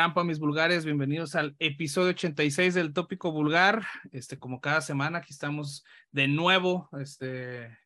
trampa, 0.00 0.24
mis 0.24 0.38
vulgares. 0.38 0.86
Bienvenidos 0.86 1.34
al 1.34 1.54
episodio 1.58 2.12
86 2.12 2.72
del 2.72 2.94
Tópico 2.94 3.32
Vulgar. 3.32 3.84
Este, 4.12 4.38
como 4.38 4.58
cada 4.58 4.80
semana, 4.80 5.18
aquí 5.18 5.30
estamos 5.30 5.84
de 6.10 6.26
nuevo. 6.26 6.88
Este, 6.98 7.76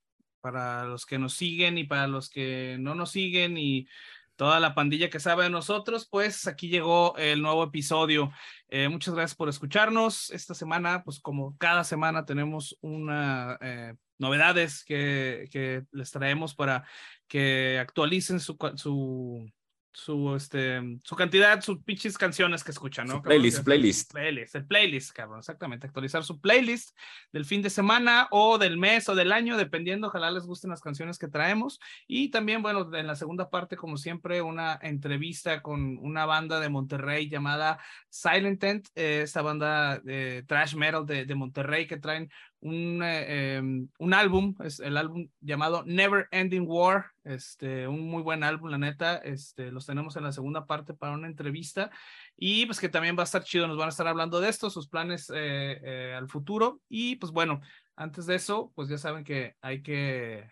para 0.41 0.85
los 0.85 1.07
que 1.07 1.19
nos 1.19 1.35
siguen 1.35 1.77
y 1.77 1.83
para 1.83 2.07
los 2.07 2.31
que 2.31 2.77
no 2.79 2.95
nos 2.95 3.11
siguen 3.11 3.59
y 3.59 3.89
toda 4.37 4.61
la 4.61 4.77
pandilla 4.77 5.11
que 5.11 5.19
sabe 5.19 5.43
de 5.43 5.51
nosotros, 5.51 6.07
pues 6.09 6.47
aquí 6.47 6.69
llegó 6.69 7.17
el 7.17 7.43
nuevo 7.43 7.65
episodio. 7.65 8.31
Eh, 8.69 8.89
muchas 8.89 9.15
gracias 9.15 9.37
por 9.37 9.49
escucharnos. 9.49 10.31
Esta 10.31 10.55
semana, 10.55 11.03
pues 11.03 11.19
como 11.19 11.57
cada 11.59 11.83
semana, 11.83 12.25
tenemos 12.25 12.79
una 12.81 13.59
eh, 13.61 13.95
novedades 14.19 14.85
que, 14.85 15.49
que 15.51 15.83
les 15.91 16.13
traemos 16.13 16.55
para 16.55 16.85
que 17.27 17.81
actualicen 17.81 18.39
su, 18.39 18.57
su 18.77 19.51
su, 19.95 20.35
este, 20.35 20.99
su 21.05 21.15
cantidad, 21.15 21.63
sus 21.63 21.83
pinches 21.83 22.19
canciones 22.19 22.65
que 22.65 22.73
escuchan, 22.73 23.07
¿no? 23.07 23.23
playlist, 23.23 23.65
playlist. 23.65 24.13
Playlist, 24.13 24.55
el 24.57 24.67
playlist, 24.67 25.13
cabrón, 25.13 25.39
exactamente. 25.39 25.87
Actualizar 25.87 26.25
su 26.25 26.41
playlist 26.41 26.99
del 27.33 27.45
fin 27.45 27.63
de 27.63 27.71
semana 27.71 28.27
o 28.33 28.59
del 28.59 28.77
mes 28.77 29.09
o 29.09 29.15
del 29.15 29.31
año, 29.31 29.57
dependiendo, 29.57 30.09
ojalá 30.09 30.33
les 30.33 30.47
gusten 30.47 30.71
las 30.71 30.81
canciones 30.81 31.17
que 31.17 31.29
traemos. 31.29 31.79
Y 32.09 32.31
también, 32.31 32.61
bueno, 32.61 32.93
en 32.93 33.07
la 33.07 33.15
segunda 33.15 33.49
parte, 33.51 33.77
como 33.77 33.97
siempre, 33.97 34.43
una 34.43 34.79
entrevista 34.83 35.63
con 35.63 35.97
una 35.99 36.27
banda 36.27 36.59
de 36.59 36.69
Monterrey 36.69 37.29
llamada 37.29 37.79
Silent 38.11 38.61
Tent, 38.61 38.89
eh, 38.97 39.21
esta 39.23 39.43
banda 39.43 40.01
de 40.01 40.43
trash 40.49 40.75
metal 40.75 41.07
de, 41.07 41.25
de 41.25 41.35
Monterrey 41.37 41.87
que 41.87 41.99
traen 41.99 42.31
un, 42.65 43.03
eh, 43.03 43.57
em, 43.57 43.89
un 43.99 44.15
álbum, 44.15 44.55
es 44.65 44.81
el 44.81 44.97
álbum 44.97 45.29
llamado 45.41 45.85
Never 45.85 46.29
Ending 46.31 46.65
War, 46.67 47.07
este, 47.23 47.87
un 47.87 48.09
muy 48.09 48.23
buen 48.23 48.43
álbum, 48.43 48.71
la 48.71 48.79
neta, 48.79 49.19
este, 49.19 49.71
los 49.71 49.85
tenemos 49.85 50.17
en 50.17 50.25
la 50.25 50.33
segunda 50.33 50.65
parte 50.65 50.95
para 50.95 51.13
una 51.13 51.27
entrevista 51.27 51.91
y 52.37 52.65
pues 52.65 52.81
que 52.81 52.89
también 52.89 53.17
va 53.19 53.21
a 53.21 53.25
estar 53.25 53.45
chido, 53.45 53.69
nos 53.69 53.77
van 53.77 53.87
a 53.87 53.91
estar 53.91 54.09
hablando 54.09 54.41
de 54.41 54.49
esto, 54.49 54.71
sus 54.71 54.89
planes 54.89 55.31
eh, 55.35 55.79
eh, 55.85 56.15
al 56.17 56.27
futuro 56.29 56.81
y 56.89 57.17
pues 57.17 57.33
bueno, 57.33 57.61
antes 57.97 58.25
de 58.25 58.37
eso, 58.37 58.73
pues 58.75 58.89
ya 58.89 58.97
saben 58.97 59.25
que 59.25 59.55
hay 59.61 59.83
que 59.83 60.51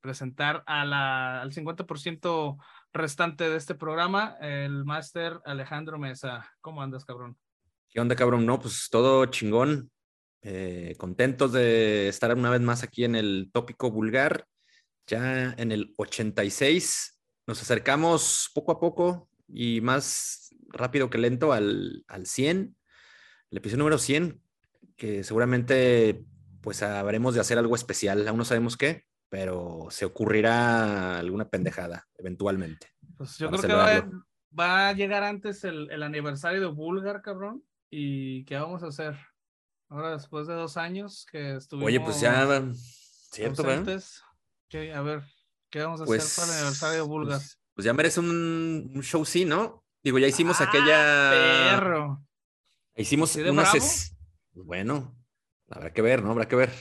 presentar 0.00 0.62
a 0.66 0.84
la, 0.84 1.40
al 1.40 1.50
50% 1.50 2.58
restante 2.92 3.48
de 3.48 3.56
este 3.56 3.74
programa, 3.74 4.36
el 4.42 4.84
máster 4.84 5.40
Alejandro 5.46 5.98
Mesa. 5.98 6.52
¿Cómo 6.60 6.82
andas, 6.82 7.06
cabrón? 7.06 7.38
¿Qué 7.88 7.98
onda, 7.98 8.14
cabrón? 8.14 8.44
No, 8.44 8.58
pues 8.60 8.88
todo 8.90 9.24
chingón. 9.24 9.90
Eh, 10.48 10.94
contentos 10.96 11.50
de 11.50 12.06
estar 12.06 12.32
una 12.32 12.50
vez 12.50 12.60
más 12.60 12.84
aquí 12.84 13.02
en 13.02 13.16
el 13.16 13.50
tópico 13.52 13.90
vulgar. 13.90 14.46
Ya 15.08 15.52
en 15.58 15.72
el 15.72 15.92
86 15.96 17.20
nos 17.48 17.60
acercamos 17.60 18.52
poco 18.54 18.70
a 18.70 18.78
poco 18.78 19.28
y 19.48 19.80
más 19.80 20.54
rápido 20.68 21.10
que 21.10 21.18
lento 21.18 21.52
al, 21.52 22.04
al 22.06 22.26
100, 22.26 22.76
el 23.50 23.58
episodio 23.58 23.78
número 23.78 23.98
100, 23.98 24.40
que 24.96 25.24
seguramente 25.24 26.24
pues 26.60 26.80
habremos 26.84 27.34
de 27.34 27.40
hacer 27.40 27.58
algo 27.58 27.74
especial. 27.74 28.28
Aún 28.28 28.38
no 28.38 28.44
sabemos 28.44 28.76
qué, 28.76 29.02
pero 29.28 29.88
se 29.90 30.04
ocurrirá 30.04 31.18
alguna 31.18 31.48
pendejada 31.48 32.06
eventualmente. 32.18 32.92
Pues 33.16 33.36
yo 33.38 33.50
creo 33.50 33.62
que 33.62 34.18
va, 34.56 34.88
a 34.88 34.92
llegar 34.92 35.24
antes 35.24 35.64
el, 35.64 35.90
el 35.90 36.04
aniversario 36.04 36.60
de 36.60 36.68
Vulgar, 36.68 37.20
cabrón. 37.20 37.64
¿Y 37.90 38.44
qué 38.44 38.54
vamos 38.54 38.84
a 38.84 38.88
hacer? 38.88 39.16
Ahora, 39.88 40.12
después 40.12 40.46
de 40.46 40.54
dos 40.54 40.76
años 40.76 41.26
que 41.30 41.56
estuvimos. 41.56 41.86
Oye, 41.86 42.00
pues 42.00 42.20
ya. 42.20 42.62
Cierto, 43.30 43.62
¿verdad? 43.62 44.00
a 44.94 45.00
ver, 45.00 45.22
¿qué 45.70 45.80
vamos 45.80 46.00
a 46.00 46.04
hacer 46.04 46.06
para 46.06 46.22
el 46.22 46.34
pues, 46.34 46.50
aniversario 46.50 46.94
de 46.96 47.08
Bulgas? 47.08 47.38
Pues, 47.38 47.58
pues, 47.74 47.84
ya 47.84 47.92
merece 47.92 48.20
un, 48.20 48.90
un, 48.94 49.02
show, 49.02 49.24
sí, 49.24 49.44
¿no? 49.44 49.84
Digo, 50.02 50.18
ya 50.18 50.26
hicimos 50.26 50.60
ah, 50.60 50.64
aquella. 50.64 51.76
Perro. 51.78 52.26
Hicimos 52.96 53.36
unas. 53.36 54.16
Pues 54.52 54.66
bueno, 54.66 55.16
habrá 55.68 55.92
que 55.92 56.02
ver, 56.02 56.22
¿no? 56.22 56.30
Habrá 56.30 56.48
que 56.48 56.56
ver. 56.56 56.72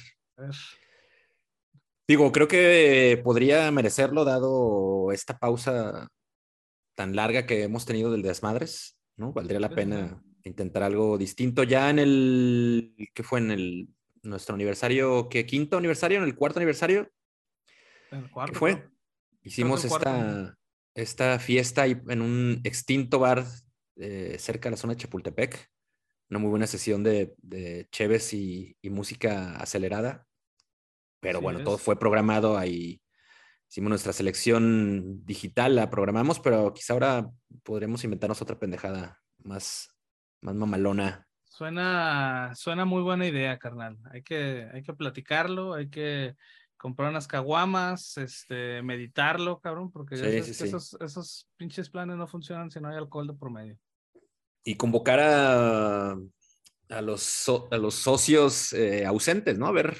Digo, 2.07 2.31
creo 2.31 2.47
que 2.47 3.19
podría 3.23 3.71
merecerlo 3.71 4.25
dado 4.25 5.11
esta 5.11 5.37
pausa 5.37 6.07
tan 6.95 7.15
larga 7.15 7.45
que 7.45 7.63
hemos 7.63 7.85
tenido 7.85 8.11
del 8.11 8.21
Desmadres, 8.21 8.97
¿no? 9.17 9.33
Valdría 9.33 9.59
la 9.59 9.69
pena 9.69 10.23
intentar 10.45 10.83
algo 10.83 11.17
distinto. 11.17 11.63
Ya 11.63 11.89
en 11.89 11.99
el, 11.99 12.95
¿qué 13.13 13.23
fue? 13.23 13.39
En 13.39 13.51
el, 13.51 13.89
nuestro 14.23 14.55
aniversario, 14.55 15.27
¿qué? 15.29 15.45
¿Quinto 15.45 15.77
aniversario? 15.77 16.19
¿En 16.19 16.23
el 16.23 16.35
cuarto 16.35 16.59
aniversario? 16.59 17.11
el 18.11 18.29
cuarto. 18.31 18.53
¿Qué 18.53 18.59
fue? 18.59 18.89
Hicimos 19.43 19.83
esta, 19.85 20.57
esta 20.95 21.39
fiesta 21.39 21.85
en 21.85 22.21
un 22.21 22.61
extinto 22.63 23.19
bar 23.19 23.45
eh, 23.97 24.37
cerca 24.39 24.69
de 24.69 24.71
la 24.71 24.77
zona 24.77 24.93
de 24.93 25.01
Chapultepec. 25.01 25.69
Una 26.29 26.39
muy 26.39 26.49
buena 26.49 26.67
sesión 26.67 27.03
de, 27.03 27.35
de 27.37 27.87
cheves 27.91 28.33
y, 28.33 28.77
música 28.83 29.57
acelerada. 29.57 30.25
Pero 31.19 31.41
bueno, 31.41 31.63
todo 31.63 31.77
fue 31.77 31.99
programado 31.99 32.57
ahí. 32.57 33.01
Hicimos 33.69 33.89
nuestra 33.89 34.13
selección 34.13 35.25
digital, 35.25 35.75
la 35.75 35.89
programamos, 35.89 36.39
pero 36.39 36.73
quizá 36.73 36.93
ahora 36.93 37.31
podremos 37.63 38.03
inventarnos 38.03 38.41
otra 38.41 38.57
pendejada 38.57 39.21
más, 39.43 39.94
más 40.45 40.55
mamalona. 40.55 41.27
Suena, 41.43 42.51
suena 42.55 42.85
muy 42.85 43.01
buena 43.01 43.25
idea, 43.25 43.57
carnal. 43.57 43.97
Hay 44.11 44.21
que, 44.21 44.69
hay 44.73 44.83
que 44.83 44.93
platicarlo, 44.93 45.73
hay 45.73 45.89
que 45.89 46.35
comprar 46.77 47.09
unas 47.09 47.27
caguamas, 47.27 48.17
este, 48.17 48.81
meditarlo, 48.83 49.59
cabrón, 49.59 49.91
porque 49.91 50.15
esos, 50.15 50.97
esos 51.01 51.49
pinches 51.57 51.89
planes 51.89 52.17
no 52.17 52.27
funcionan 52.27 52.69
si 52.69 52.79
no 52.79 52.89
hay 52.89 52.97
alcohol 52.97 53.27
de 53.27 53.33
por 53.33 53.51
medio. 53.51 53.77
Y 54.63 54.75
convocar 54.75 55.19
a, 55.19 56.11
a, 56.89 57.01
los, 57.01 57.49
a 57.71 57.77
los 57.77 57.95
socios 57.95 58.73
eh, 58.73 59.05
ausentes, 59.05 59.57
¿no? 59.57 59.67
A 59.67 59.71
ver 59.71 59.97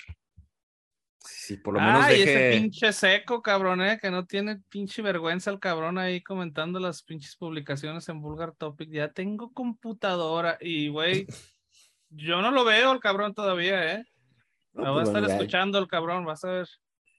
Sí, 1.27 1.57
por 1.57 1.73
lo 1.73 1.81
menos 1.81 2.05
Ay, 2.05 2.21
ese 2.21 2.59
pinche 2.59 2.93
seco, 2.93 3.41
cabrón, 3.41 3.81
eh, 3.81 3.99
que 4.01 4.11
no 4.11 4.25
tiene 4.25 4.61
pinche 4.69 5.01
vergüenza 5.01 5.51
el 5.51 5.59
cabrón 5.59 5.97
ahí 5.97 6.21
comentando 6.21 6.79
las 6.79 7.03
pinches 7.03 7.35
publicaciones 7.35 8.07
en 8.09 8.21
Vulgar 8.21 8.53
Topic. 8.53 8.89
Ya 8.91 9.11
tengo 9.11 9.51
computadora 9.53 10.57
y, 10.59 10.89
güey, 10.89 11.27
yo 12.09 12.41
no 12.41 12.51
lo 12.51 12.63
veo 12.63 12.91
el 12.91 12.99
cabrón 12.99 13.33
todavía, 13.33 13.95
¿eh? 13.95 14.05
No, 14.73 14.83
va 14.83 14.89
a 14.89 14.93
pues, 14.93 15.07
estar 15.07 15.23
escuchando 15.23 15.79
el 15.79 15.87
cabrón, 15.87 16.25
vas 16.25 16.43
a 16.43 16.49
ver. 16.49 16.67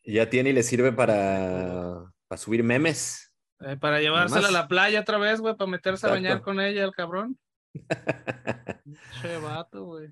Ya 0.05 0.29
tiene 0.29 0.51
y 0.51 0.53
le 0.53 0.63
sirve 0.63 0.93
para, 0.93 2.13
para 2.29 2.39
subir 2.39 2.63
memes. 2.63 3.33
Eh, 3.61 3.77
para 3.77 4.01
llevársela 4.01 4.49
a 4.49 4.53
la 4.53 4.69
playa 4.69 5.01
otra 5.01 5.19
vez, 5.19 5.41
güey, 5.41 5.57
para 5.57 5.71
meterse 5.71 6.07
a 6.07 6.11
bañar 6.11 6.43
con 6.43 6.61
ella 6.61 6.85
el 6.85 6.93
cabrón. 6.93 7.39
che 9.23 9.39
vato, 9.39 9.85
güey. 9.85 10.11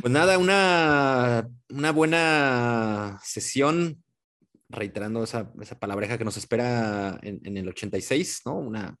Pues 0.00 0.12
nada, 0.14 0.38
una, 0.38 1.46
una 1.68 1.92
buena 1.92 3.20
sesión, 3.22 4.02
reiterando 4.70 5.22
esa, 5.22 5.52
esa 5.60 5.78
palabreja 5.78 6.16
que 6.16 6.24
nos 6.24 6.38
espera 6.38 7.18
en, 7.22 7.56
el 7.56 7.68
86, 7.68 8.42
¿no? 8.46 8.58
Una, 8.58 8.96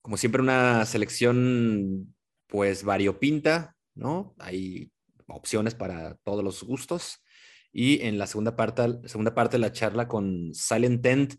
como 0.00 0.16
siempre, 0.16 0.40
una 0.40 0.86
selección 0.86 2.14
pues 2.46 2.82
variopinta, 2.82 3.76
¿no? 3.94 4.34
Hay 4.38 4.90
opciones 5.26 5.74
para 5.74 6.14
todos 6.24 6.42
los 6.42 6.62
gustos. 6.62 7.22
Y 7.70 8.00
en 8.00 8.16
la 8.16 8.26
segunda 8.26 8.56
parte, 8.56 9.06
segunda 9.06 9.34
parte 9.34 9.56
de 9.56 9.60
la 9.60 9.72
charla 9.72 10.08
con 10.08 10.54
Silent 10.54 11.02
Tent, 11.02 11.34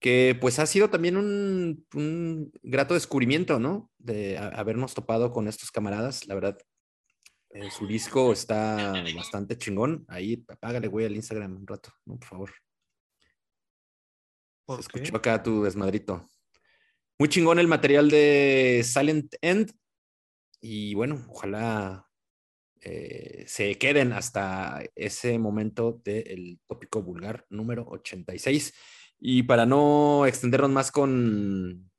que 0.00 0.36
pues 0.40 0.58
ha 0.58 0.66
sido 0.66 0.90
también 0.90 1.16
un, 1.16 1.86
un 1.94 2.50
grato 2.64 2.94
descubrimiento, 2.94 3.60
¿no? 3.60 3.92
De 3.98 4.38
habernos 4.38 4.94
topado 4.94 5.30
con 5.30 5.46
estos 5.46 5.70
camaradas. 5.70 6.26
La 6.26 6.34
verdad, 6.34 6.58
eh, 7.60 7.70
su 7.72 7.88
disco 7.88 8.32
está 8.32 9.02
bastante 9.16 9.58
chingón. 9.58 10.04
Ahí, 10.06 10.44
apágale, 10.46 10.86
güey, 10.86 11.06
al 11.06 11.16
Instagram 11.16 11.56
un 11.56 11.66
rato, 11.66 11.92
¿no? 12.04 12.16
Por 12.16 12.28
favor. 12.28 12.52
¿Por 14.64 14.78
escuchó 14.78 15.16
acá 15.16 15.42
tu 15.42 15.64
desmadrito. 15.64 16.28
Muy 17.18 17.28
chingón 17.28 17.58
el 17.58 17.66
material 17.66 18.10
de 18.10 18.82
Silent 18.84 19.34
End. 19.40 19.72
Y 20.60 20.94
bueno, 20.94 21.26
ojalá 21.30 22.06
eh, 22.80 23.44
se 23.48 23.76
queden 23.76 24.12
hasta 24.12 24.84
ese 24.94 25.36
momento 25.40 26.00
del 26.04 26.60
tópico 26.68 27.02
vulgar 27.02 27.44
número 27.50 27.88
86. 27.88 28.72
Y 29.18 29.42
para 29.42 29.66
no 29.66 30.26
extendernos 30.26 30.70
más 30.70 30.92
con, 30.92 31.90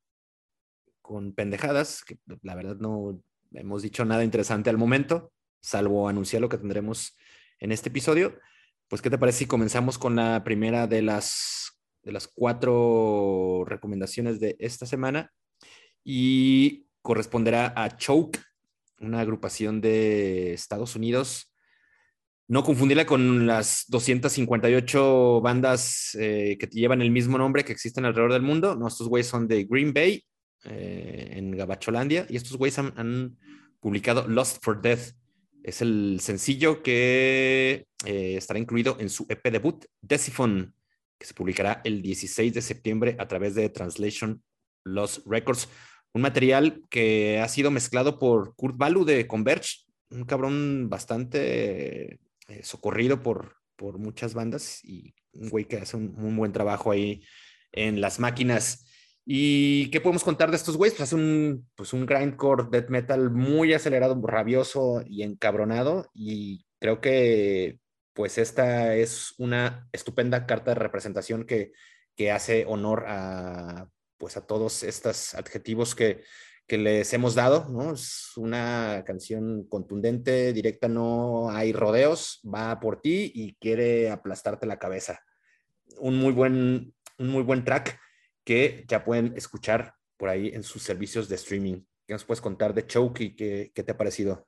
con 1.01 1.33
pendejadas, 1.33 2.05
que 2.05 2.17
la 2.43 2.55
verdad 2.55 2.77
no 2.77 3.21
hemos 3.51 3.81
dicho 3.81 4.05
nada 4.05 4.23
interesante 4.23 4.69
al 4.69 4.77
momento, 4.77 5.33
salvo 5.61 6.07
anunciar 6.07 6.41
lo 6.41 6.49
que 6.49 6.57
tendremos 6.57 7.17
en 7.59 7.71
este 7.71 7.89
episodio. 7.89 8.39
Pues, 8.87 9.01
¿qué 9.01 9.09
te 9.09 9.17
parece 9.17 9.39
si 9.39 9.45
comenzamos 9.45 9.97
con 9.97 10.15
la 10.15 10.43
primera 10.43 10.87
de 10.87 11.01
las, 11.01 11.79
de 12.03 12.11
las 12.11 12.27
cuatro 12.27 13.65
recomendaciones 13.65 14.39
de 14.39 14.55
esta 14.59 14.85
semana? 14.85 15.31
Y 16.03 16.87
corresponderá 17.01 17.73
a 17.75 17.97
Choke, 17.97 18.39
una 18.99 19.21
agrupación 19.21 19.81
de 19.81 20.53
Estados 20.53 20.95
Unidos. 20.95 21.53
No 22.47 22.63
confundirla 22.63 23.05
con 23.05 23.45
las 23.45 23.85
258 23.89 25.39
bandas 25.41 26.17
eh, 26.19 26.57
que 26.59 26.67
llevan 26.67 27.01
el 27.01 27.11
mismo 27.11 27.37
nombre 27.37 27.63
que 27.63 27.71
existen 27.71 28.05
alrededor 28.05 28.33
del 28.33 28.41
mundo. 28.41 28.75
No, 28.75 28.87
estos 28.87 29.07
güeyes 29.07 29.27
son 29.27 29.47
de 29.47 29.65
Green 29.65 29.93
Bay 29.93 30.23
eh, 30.65 31.33
en 31.33 31.51
Gabacholandia 31.51 32.25
y 32.27 32.35
estos 32.35 32.57
güeyes 32.57 32.79
han, 32.79 33.37
publicado 33.79 34.27
Lost 34.27 34.63
for 34.63 34.81
Death. 34.81 35.13
Es 35.63 35.81
el 35.81 36.19
sencillo 36.21 36.81
que 36.81 37.85
eh, 38.05 38.35
estará 38.37 38.59
incluido 38.59 38.97
en 38.99 39.09
su 39.09 39.25
EP 39.29 39.51
debut, 39.51 39.85
Deciphone, 40.01 40.71
que 41.17 41.27
se 41.27 41.33
publicará 41.33 41.81
el 41.83 42.01
16 42.01 42.53
de 42.53 42.61
septiembre 42.61 43.15
a 43.19 43.27
través 43.27 43.55
de 43.55 43.69
Translation 43.69 44.41
Lost 44.85 45.25
Records. 45.25 45.67
Un 46.13 46.21
material 46.21 46.81
que 46.89 47.39
ha 47.39 47.47
sido 47.47 47.71
mezclado 47.71 48.17
por 48.17 48.55
Kurt 48.55 48.77
Balu 48.77 49.05
de 49.05 49.27
Converge, 49.27 49.85
un 50.09 50.23
cabrón 50.23 50.89
bastante 50.89 52.19
eh, 52.47 52.63
socorrido 52.63 53.21
por, 53.21 53.57
por 53.75 53.99
muchas 53.99 54.33
bandas 54.33 54.83
y 54.83 55.13
un 55.33 55.49
güey 55.49 55.65
que 55.65 55.77
hace 55.77 55.97
un, 55.97 56.15
un 56.17 56.35
buen 56.35 56.51
trabajo 56.51 56.91
ahí 56.91 57.21
en 57.71 58.01
las 58.01 58.19
máquinas. 58.19 58.88
¿Y 59.31 59.91
qué 59.91 60.01
podemos 60.01 60.23
contar 60.23 60.49
de 60.49 60.55
estos 60.57 60.75
güeyes? 60.75 60.97
Pues 60.97 61.07
hace 61.07 61.13
un, 61.15 61.69
pues 61.75 61.93
un 61.93 62.07
grindcore 62.07 62.63
death 62.71 62.89
metal 62.89 63.29
muy 63.29 63.75
acelerado, 63.75 64.19
rabioso 64.23 65.03
y 65.05 65.21
encabronado. 65.21 66.09
Y 66.15 66.65
creo 66.79 66.99
que 66.99 67.77
pues 68.13 68.39
esta 68.39 68.95
es 68.95 69.35
una 69.37 69.87
estupenda 69.91 70.47
carta 70.47 70.71
de 70.71 70.79
representación 70.79 71.45
que, 71.45 71.73
que 72.15 72.31
hace 72.31 72.65
honor 72.67 73.05
a 73.07 73.87
pues 74.17 74.35
a 74.35 74.47
todos 74.47 74.81
estos 74.81 75.35
adjetivos 75.35 75.93
que, 75.93 76.23
que 76.65 76.79
les 76.79 77.13
hemos 77.13 77.35
dado, 77.35 77.67
¿no? 77.69 77.93
Es 77.93 78.31
una 78.35 79.03
canción 79.05 79.67
contundente, 79.69 80.53
directa, 80.53 80.87
no 80.87 81.51
hay 81.51 81.71
rodeos, 81.71 82.41
va 82.43 82.79
por 82.79 82.99
ti 82.99 83.31
y 83.35 83.53
quiere 83.57 84.09
aplastarte 84.09 84.65
la 84.65 84.79
cabeza. 84.79 85.21
Un 85.99 86.17
muy 86.17 86.33
buen, 86.33 86.95
un 87.19 87.29
muy 87.29 87.43
buen 87.43 87.63
track 87.63 87.99
que 88.43 88.85
ya 88.87 89.03
pueden 89.03 89.33
escuchar 89.35 89.95
por 90.17 90.29
ahí 90.29 90.49
en 90.53 90.63
sus 90.63 90.83
servicios 90.83 91.29
de 91.29 91.35
streaming. 91.35 91.81
¿Qué 92.07 92.13
nos 92.13 92.25
puedes 92.25 92.41
contar 92.41 92.73
de 92.73 92.85
Choke 92.87 93.21
y 93.21 93.35
qué, 93.35 93.71
qué 93.73 93.83
te 93.83 93.91
ha 93.91 93.97
parecido? 93.97 94.47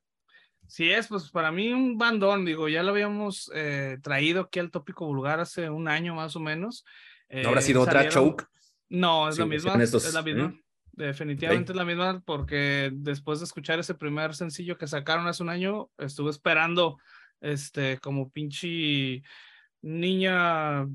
Sí, 0.67 0.89
es, 0.89 1.07
pues 1.07 1.29
para 1.31 1.51
mí 1.51 1.73
un 1.73 1.97
bandón, 1.97 2.45
digo, 2.45 2.69
ya 2.69 2.81
lo 2.81 2.91
habíamos 2.91 3.51
eh, 3.53 3.97
traído 4.01 4.43
aquí 4.43 4.59
al 4.59 4.71
tópico 4.71 5.05
vulgar 5.05 5.39
hace 5.39 5.69
un 5.69 5.87
año 5.87 6.15
más 6.15 6.35
o 6.35 6.39
menos. 6.39 6.85
¿No 7.29 7.49
habrá 7.49 7.61
sido 7.61 7.81
otra 7.81 8.07
Choke? 8.09 8.45
No, 8.89 9.29
es 9.29 9.37
la 9.37 9.45
misma. 9.45 9.81
es 9.81 10.13
la 10.13 10.21
misma. 10.21 10.53
Definitivamente 10.93 11.71
es 11.71 11.75
la 11.75 11.85
misma, 11.85 12.21
porque 12.25 12.91
después 12.93 13.39
de 13.39 13.45
escuchar 13.45 13.79
ese 13.79 13.95
primer 13.95 14.35
sencillo 14.35 14.77
que 14.77 14.87
sacaron 14.87 15.27
hace 15.27 15.41
un 15.43 15.49
año, 15.49 15.89
estuve 15.97 16.29
esperando, 16.29 16.97
este, 17.39 17.97
como 17.99 18.29
pinche 18.29 19.23
niña 19.81 20.87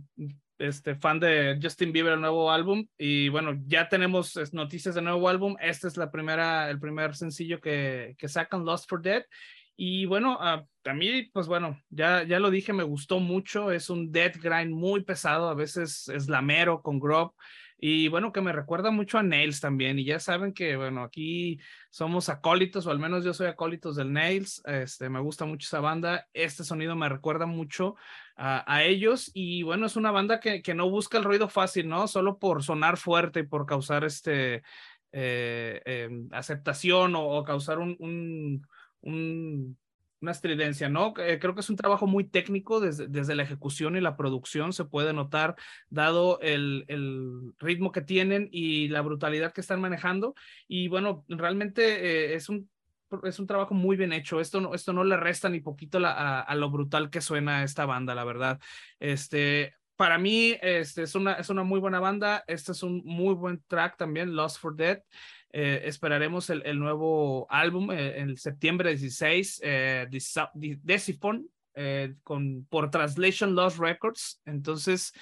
este, 0.58 0.94
fan 0.94 1.20
de 1.20 1.58
Justin 1.62 1.93
Bieber, 1.93 2.14
el 2.14 2.20
nuevo 2.20 2.50
álbum. 2.50 2.87
Y 2.99 3.29
bueno, 3.29 3.55
ya 3.67 3.88
tenemos 3.88 4.38
noticias 4.53 4.94
del 4.94 5.05
nuevo 5.05 5.29
álbum. 5.29 5.56
Este 5.61 5.88
es 5.88 5.97
la 5.97 6.11
primera, 6.11 6.70
el 6.70 6.79
primer 6.79 7.14
sencillo 7.14 7.61
que, 7.61 8.14
que 8.19 8.29
sacan, 8.29 8.64
Lost 8.64 8.88
for 8.88 9.03
Dead. 9.03 9.25
Y 9.76 10.06
bueno, 10.06 10.38
uh, 10.38 10.88
a 10.88 10.94
mí, 10.94 11.25
pues 11.32 11.47
bueno, 11.49 11.79
ya, 11.91 12.23
ya 12.23 12.41
lo 12.41 12.50
dije, 12.50 12.73
me 12.73 12.82
gustó 12.82 13.20
mucho. 13.20 13.70
Es 13.70 13.91
un 13.91 14.11
dead 14.11 14.32
grind 14.41 14.73
muy 14.73 15.05
pesado, 15.05 15.49
a 15.49 15.55
veces 15.55 16.08
es 16.08 16.29
lamero 16.29 16.81
con 16.81 16.99
grub. 16.99 17.35
Y 17.79 18.09
bueno, 18.09 18.32
que 18.32 18.41
me 18.41 18.52
recuerda 18.52 18.91
mucho 18.91 19.19
a 19.19 19.23
Nails 19.23 19.61
también. 19.61 19.99
Y 19.99 20.05
ya 20.05 20.19
saben 20.19 20.55
que, 20.55 20.76
bueno, 20.76 21.02
aquí 21.02 21.61
somos 21.91 22.31
acólitos, 22.31 22.87
o 22.87 22.91
al 22.91 22.99
menos 22.99 23.23
yo 23.23 23.35
soy 23.35 23.49
acólitos 23.49 23.97
del 23.97 24.14
Nails. 24.14 24.62
Este, 24.64 25.11
me 25.11 25.20
gusta 25.20 25.44
mucho 25.44 25.67
esa 25.67 25.81
banda. 25.81 26.26
Este 26.32 26.64
sonido 26.64 26.97
me 26.97 27.11
recuerda 27.11 27.44
mucho 27.44 27.97
a, 28.37 28.85
ellos. 28.85 29.31
Y 29.35 29.62
bueno, 29.62 29.87
es 29.87 29.97
una 29.97 30.11
banda 30.11 30.41
que, 30.41 30.62
que, 30.62 30.75
no 30.75 30.91
busca 30.91 31.19
el 31.19 31.25
ruido 31.25 31.49
fácil, 31.49 31.88
¿no? 31.88 32.06
Solo 32.06 32.38
por 32.38 32.62
sonar 32.62 32.97
fuerte 32.97 33.41
y 33.41 33.43
por 33.44 33.67
causar 33.67 34.05
este 34.05 34.62
eh, 35.12 35.83
em, 35.85 36.29
aceptación 36.33 37.15
o, 37.17 37.43
causar 37.44 37.79
un, 37.79 37.97
un, 37.99 38.67
un 39.00 39.77
una 40.21 40.33
estridencia, 40.33 40.88
¿no? 40.88 41.15
Eh, 41.19 41.38
creo 41.38 41.55
que 41.55 41.61
es 41.61 41.71
un 41.71 41.77
trabajo 41.77 42.06
muy 42.06 42.25
técnico 42.25 42.81
desde, 42.81 43.06
desde, 43.06 43.35
la 43.35 43.43
ejecución 43.43 43.97
y 43.97 44.00
la 44.00 44.17
producción, 44.17 44.73
se 44.73 44.85
puede 44.85 45.12
notar, 45.12 45.56
dado 45.91 46.41
el, 46.41 46.85
el, 46.88 47.53
ritmo 47.59 47.93
que 47.93 48.00
tienen 48.00 48.49
y 48.50 48.88
la 48.88 49.03
brutalidad 49.03 49.53
que 49.53 49.61
están 49.61 49.81
manejando. 49.81 50.35
Y 50.69 50.88
bueno, 50.88 51.25
realmente 51.29 52.33
eh, 52.33 52.35
es 52.35 52.49
un 52.49 52.69
es 53.25 53.38
un 53.38 53.47
trabajo 53.47 53.75
muy 53.75 53.97
bien 53.97 54.12
hecho. 54.12 54.41
Esto 54.41 54.61
no, 54.61 54.75
esto 54.75 54.93
no 54.93 55.05
le 55.05 55.17
resta 55.17 55.49
ni 55.49 55.61
poquito 55.61 55.99
la, 55.99 56.41
a, 56.41 56.55
lo 56.55 56.70
brutal 56.70 57.11
que 57.11 57.20
suena 57.20 57.62
esta 57.62 57.87
banda, 57.87 58.14
la 58.14 58.25
verdad. 58.25 58.61
Este, 58.99 59.75
para 59.97 60.19
mí, 60.19 60.56
este, 60.61 61.03
es, 61.03 61.14
una, 61.14 61.35
es 61.35 61.49
una 61.49 61.62
muy 61.62 61.81
buena 61.81 62.00
banda. 62.00 62.44
Este 62.47 62.73
es 62.73 62.82
un 62.82 63.03
muy 63.05 63.35
buen 63.35 63.62
track 63.67 63.97
también, 63.97 64.35
Lost 64.35 64.61
for 64.61 64.75
Dead. 64.75 65.03
Eh, 65.53 65.82
esperaremos 65.85 66.50
el, 66.50 66.62
el, 66.67 66.79
nuevo 66.79 67.47
álbum 67.49 67.91
eh, 67.91 68.19
en 68.19 68.37
septiembre 68.37 68.91
16, 68.91 69.61
eh, 69.64 70.06
Deciphone, 70.82 71.47
eh, 71.75 72.14
con, 72.23 72.67
por 72.69 72.91
Translation 72.91 73.55
Lost 73.55 73.79
Records. 73.79 74.43
Entonces, 74.44 75.12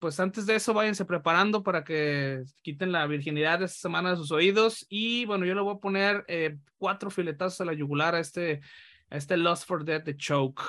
pues 0.00 0.18
antes 0.18 0.46
de 0.46 0.56
eso 0.56 0.72
váyanse 0.72 1.04
preparando 1.04 1.62
para 1.62 1.84
que 1.84 2.42
quiten 2.62 2.90
la 2.90 3.06
virginidad 3.06 3.58
de 3.58 3.66
esta 3.66 3.78
semana 3.78 4.10
de 4.10 4.16
sus 4.16 4.32
oídos 4.32 4.86
y 4.88 5.26
bueno, 5.26 5.44
yo 5.44 5.54
le 5.54 5.60
voy 5.60 5.76
a 5.76 5.80
poner 5.80 6.24
eh, 6.26 6.56
cuatro 6.78 7.10
filetazos 7.10 7.60
a 7.60 7.66
la 7.66 7.74
yugular 7.74 8.14
a 8.14 8.20
este, 8.20 8.62
a 9.10 9.16
este 9.16 9.36
Lost 9.36 9.68
for 9.68 9.84
Dead 9.84 10.02
de 10.02 10.16
Choke. 10.16 10.62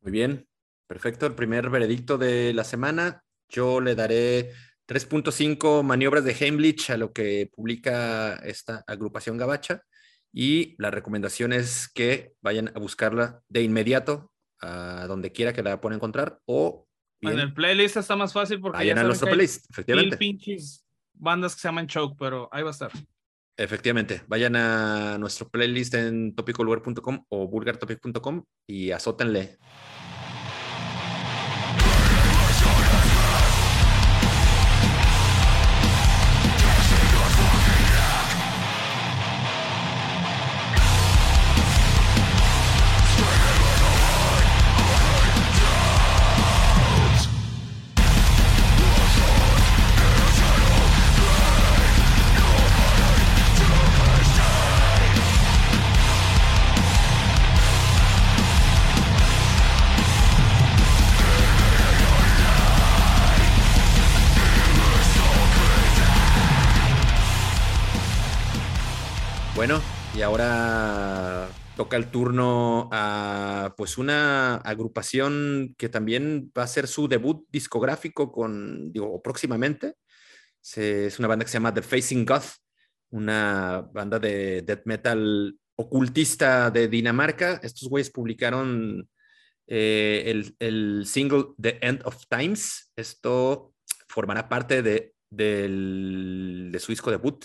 Muy 0.00 0.10
bien, 0.10 0.46
perfecto. 0.88 1.24
El 1.24 1.34
primer 1.34 1.70
veredicto 1.70 2.18
de 2.18 2.52
la 2.52 2.64
semana, 2.64 3.22
yo 3.48 3.80
le 3.80 3.94
daré 3.94 4.52
3.5 4.88 5.84
maniobras 5.84 6.24
de 6.24 6.36
Heimlich 6.38 6.90
a 6.90 6.96
lo 6.96 7.12
que 7.12 7.48
publica 7.54 8.34
esta 8.44 8.82
agrupación 8.88 9.38
gabacha 9.38 9.84
y 10.32 10.74
la 10.78 10.90
recomendación 10.90 11.52
es 11.52 11.88
que 11.88 12.32
vayan 12.40 12.72
a 12.74 12.80
buscarla 12.80 13.40
de 13.48 13.62
inmediato 13.62 14.32
a 14.60 15.06
donde 15.06 15.30
quiera 15.30 15.52
que 15.52 15.62
la 15.62 15.80
puedan 15.80 15.96
encontrar 15.96 16.40
o 16.44 16.88
en 17.22 17.38
el 17.38 17.52
playlist 17.52 17.96
está 17.96 18.16
más 18.16 18.32
fácil 18.32 18.60
porque 18.60 18.78
ahí 18.78 18.90
en 18.90 19.02
nuestro 19.02 19.28
playlist, 19.28 19.70
efectivamente. 19.70 20.16
pinches 20.16 20.84
bandas 21.14 21.54
que 21.54 21.60
se 21.60 21.68
llaman 21.68 21.86
Choke, 21.86 22.16
pero 22.18 22.48
ahí 22.52 22.62
va 22.62 22.70
a 22.70 22.72
estar. 22.72 22.90
Efectivamente, 23.56 24.22
vayan 24.26 24.56
a 24.56 25.18
nuestro 25.18 25.48
playlist 25.48 25.94
en 25.94 26.34
topicolware.com 26.34 27.26
o 27.28 27.48
vulgartopic.com 27.48 28.44
y 28.66 28.90
azótenle. 28.90 29.58
Toca 71.82 71.96
el 71.96 72.12
turno 72.12 72.88
a 72.92 73.74
pues 73.76 73.98
una 73.98 74.54
agrupación 74.58 75.74
que 75.76 75.88
también 75.88 76.52
va 76.56 76.62
a 76.62 76.68
ser 76.68 76.86
su 76.86 77.08
debut 77.08 77.44
discográfico 77.50 78.30
con, 78.30 78.92
digo, 78.92 79.20
próximamente. 79.20 79.96
es 80.76 81.18
una 81.18 81.26
banda 81.26 81.44
que 81.44 81.50
se 81.50 81.54
llama 81.54 81.74
The 81.74 81.82
Facing 81.82 82.24
Goth, 82.24 82.50
una 83.10 83.84
banda 83.92 84.20
de 84.20 84.62
death 84.62 84.82
metal 84.84 85.58
ocultista 85.74 86.70
de 86.70 86.86
Dinamarca. 86.86 87.58
Estos 87.64 87.88
güeyes 87.88 88.10
publicaron 88.10 89.08
eh, 89.66 90.22
el, 90.26 90.54
el, 90.60 91.04
single 91.04 91.46
The 91.60 91.80
End 91.82 92.02
of 92.04 92.26
Times. 92.28 92.92
Esto 92.94 93.74
formará 94.06 94.48
parte 94.48 94.82
de, 94.82 95.14
del, 95.30 96.68
de 96.70 96.78
su 96.78 96.92
disco 96.92 97.10
debut 97.10 97.44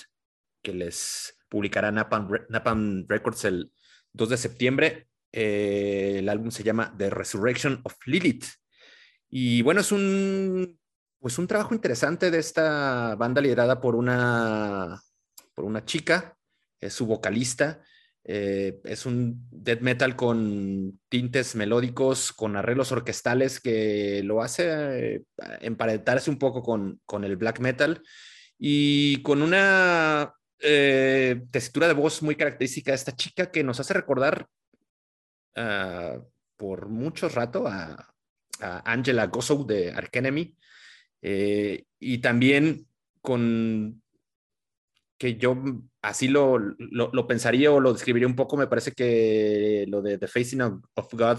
que 0.61 0.73
les 0.73 1.39
publicará 1.49 1.91
Napalm, 1.91 3.05
Records 3.07 3.45
el 3.45 3.71
2 4.17 4.29
de 4.29 4.37
septiembre. 4.37 5.07
Eh, 5.31 6.15
el 6.19 6.29
álbum 6.29 6.51
se 6.51 6.63
llama 6.63 6.93
The 6.97 7.09
Resurrection 7.09 7.79
of 7.83 7.95
Lilith. 8.05 8.45
Y 9.29 9.61
bueno, 9.61 9.81
es 9.81 9.91
un, 9.91 10.79
pues 11.19 11.37
un 11.37 11.47
trabajo 11.47 11.73
interesante 11.73 12.31
de 12.31 12.39
esta 12.39 13.15
banda 13.15 13.41
liderada 13.41 13.79
por 13.79 13.95
una, 13.95 15.01
por 15.53 15.65
una 15.65 15.85
chica, 15.85 16.37
es 16.79 16.93
su 16.93 17.05
vocalista. 17.05 17.81
Eh, 18.29 18.81
es 18.83 19.05
un 19.05 19.47
death 19.51 19.79
metal 19.79 20.17
con 20.17 20.99
tintes 21.07 21.55
melódicos, 21.55 22.33
con 22.33 22.57
arreglos 22.57 22.91
orquestales 22.91 23.61
que 23.61 24.21
lo 24.23 24.41
hace 24.41 25.15
eh, 25.15 25.23
emparentarse 25.61 26.29
un 26.29 26.37
poco 26.37 26.61
con, 26.61 26.99
con 27.05 27.23
el 27.23 27.37
black 27.37 27.59
metal 27.61 28.03
y 28.59 29.21
con 29.21 29.41
una 29.41 30.33
eh, 30.59 31.41
tesitura 31.51 31.87
de 31.87 31.93
voz 31.93 32.21
muy 32.23 32.35
característica 32.35 32.93
esta 32.93 33.15
chica 33.15 33.51
que 33.51 33.63
nos 33.63 33.79
hace 33.79 33.93
recordar 33.93 34.47
uh, 35.55 36.23
por 36.55 36.89
mucho 36.89 37.29
rato 37.29 37.67
a, 37.67 38.13
Angela 38.59 39.27
Gossow 39.27 39.67
de 39.67 39.91
Arkenemy 39.91 40.57
eh, 41.21 41.83
y 41.99 42.17
también 42.17 42.87
con 43.21 44.01
que 45.19 45.37
yo 45.37 45.55
así 46.01 46.27
lo, 46.27 46.57
lo, 46.57 47.11
lo, 47.13 47.27
pensaría 47.27 47.71
o 47.71 47.79
lo 47.79 47.93
describiría 47.93 48.27
un 48.27 48.35
poco, 48.35 48.57
me 48.57 48.65
parece 48.65 48.93
que 48.93 49.85
lo 49.87 50.01
de 50.01 50.17
The 50.17 50.27
Facing 50.27 50.61
of, 50.61 50.83
of 50.95 51.13
God, 51.13 51.37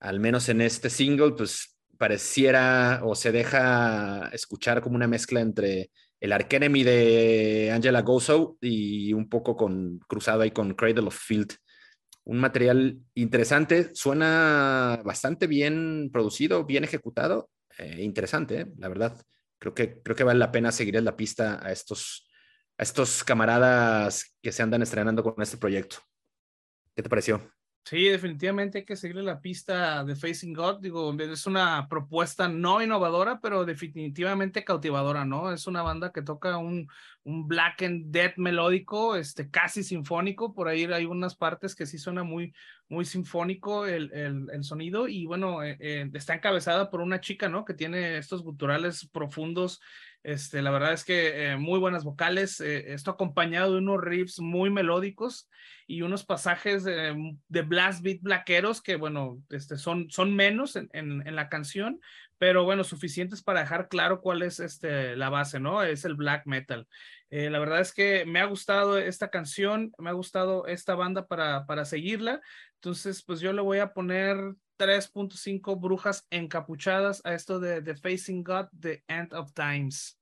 al 0.00 0.20
menos 0.20 0.50
en 0.50 0.60
este 0.60 0.90
single, 0.90 1.32
pues 1.32 1.78
pareciera 1.96 3.00
o 3.04 3.14
se 3.14 3.32
deja 3.32 4.28
escuchar 4.32 4.82
como 4.82 4.96
una 4.96 5.08
mezcla 5.08 5.40
entre 5.40 5.90
el 6.20 6.32
Arkenemy 6.32 6.82
de 6.82 7.70
Angela 7.72 8.02
Gossow 8.02 8.58
y 8.60 9.12
un 9.12 9.28
poco 9.28 9.56
con 9.56 9.98
cruzado 10.08 10.42
ahí 10.42 10.50
con 10.50 10.74
Cradle 10.74 11.06
of 11.06 11.16
Field. 11.16 11.54
Un 12.24 12.38
material 12.38 12.98
interesante, 13.14 13.94
suena 13.94 15.00
bastante 15.04 15.46
bien 15.46 16.10
producido, 16.12 16.64
bien 16.64 16.84
ejecutado, 16.84 17.50
eh, 17.78 18.02
interesante, 18.02 18.60
¿eh? 18.60 18.66
la 18.78 18.88
verdad. 18.88 19.20
Creo 19.58 19.74
que, 19.74 20.02
creo 20.02 20.16
que 20.16 20.24
vale 20.24 20.38
la 20.38 20.52
pena 20.52 20.72
seguir 20.72 20.96
en 20.96 21.04
la 21.04 21.16
pista 21.16 21.64
a 21.64 21.72
estos, 21.72 22.28
a 22.78 22.82
estos 22.82 23.24
camaradas 23.24 24.36
que 24.42 24.52
se 24.52 24.62
andan 24.62 24.82
estrenando 24.82 25.22
con 25.22 25.40
este 25.42 25.56
proyecto. 25.56 25.98
¿Qué 26.94 27.02
te 27.02 27.08
pareció? 27.08 27.55
Sí, 27.88 28.02
definitivamente 28.08 28.78
hay 28.78 28.84
que 28.84 28.96
seguirle 28.96 29.22
la 29.22 29.40
pista 29.40 30.02
de 30.02 30.16
Facing 30.16 30.52
God. 30.52 30.80
Digo, 30.80 31.14
es 31.20 31.46
una 31.46 31.86
propuesta 31.88 32.48
no 32.48 32.82
innovadora, 32.82 33.38
pero 33.40 33.64
definitivamente 33.64 34.64
cautivadora, 34.64 35.24
¿no? 35.24 35.52
Es 35.52 35.68
una 35.68 35.82
banda 35.82 36.10
que 36.10 36.22
toca 36.22 36.56
un, 36.56 36.88
un 37.22 37.46
black 37.46 37.82
and 37.82 38.10
death 38.10 38.38
melódico, 38.38 39.14
este, 39.14 39.50
casi 39.50 39.84
sinfónico. 39.84 40.52
Por 40.52 40.66
ahí 40.66 40.82
hay 40.86 41.04
unas 41.04 41.36
partes 41.36 41.76
que 41.76 41.86
sí 41.86 41.96
suena 41.96 42.24
muy, 42.24 42.52
muy 42.88 43.04
sinfónico 43.04 43.86
el, 43.86 44.12
el, 44.12 44.48
el 44.52 44.64
sonido. 44.64 45.06
Y 45.06 45.26
bueno, 45.26 45.62
eh, 45.62 45.76
eh, 45.78 46.10
está 46.14 46.34
encabezada 46.34 46.90
por 46.90 47.00
una 47.00 47.20
chica, 47.20 47.48
¿no? 47.48 47.64
Que 47.64 47.74
tiene 47.74 48.18
estos 48.18 48.42
guturales 48.42 49.08
profundos 49.12 49.80
este, 50.26 50.60
la 50.60 50.72
verdad 50.72 50.92
es 50.92 51.04
que 51.04 51.52
eh, 51.52 51.56
muy 51.56 51.78
buenas 51.78 52.02
vocales, 52.02 52.60
eh, 52.60 52.92
esto 52.92 53.12
acompañado 53.12 53.70
de 53.70 53.78
unos 53.78 54.00
riffs 54.02 54.40
muy 54.40 54.70
melódicos 54.70 55.48
y 55.86 56.02
unos 56.02 56.24
pasajes 56.24 56.82
de, 56.82 57.36
de 57.46 57.62
blast 57.62 58.02
beat 58.02 58.22
blaqueros 58.22 58.82
que, 58.82 58.96
bueno, 58.96 59.40
este, 59.50 59.76
son, 59.76 60.10
son 60.10 60.34
menos 60.34 60.74
en, 60.74 60.90
en, 60.94 61.24
en, 61.24 61.36
la 61.36 61.48
canción, 61.48 62.00
pero 62.38 62.64
bueno, 62.64 62.82
suficientes 62.82 63.40
para 63.40 63.60
dejar 63.60 63.86
claro 63.88 64.20
cuál 64.20 64.42
es 64.42 64.58
este, 64.58 65.14
la 65.14 65.28
base, 65.28 65.60
¿no? 65.60 65.84
Es 65.84 66.04
el 66.04 66.16
black 66.16 66.44
metal. 66.44 66.88
Eh, 67.30 67.48
la 67.48 67.60
verdad 67.60 67.78
es 67.78 67.92
que 67.92 68.26
me 68.26 68.40
ha 68.40 68.46
gustado 68.46 68.98
esta 68.98 69.30
canción, 69.30 69.92
me 69.96 70.10
ha 70.10 70.14
gustado 70.14 70.66
esta 70.66 70.96
banda 70.96 71.28
para, 71.28 71.66
para 71.66 71.84
seguirla, 71.84 72.40
entonces 72.74 73.22
pues 73.22 73.38
yo 73.38 73.52
le 73.52 73.62
voy 73.62 73.78
a 73.78 73.92
poner 73.92 74.36
3.5 74.76 75.80
brujas 75.80 76.26
encapuchadas 76.30 77.24
a 77.24 77.32
esto 77.32 77.60
de 77.60 77.80
The 77.80 77.94
Facing 77.94 78.42
God, 78.42 78.66
The 78.76 79.04
End 79.06 79.32
of 79.32 79.52
Times. 79.52 80.15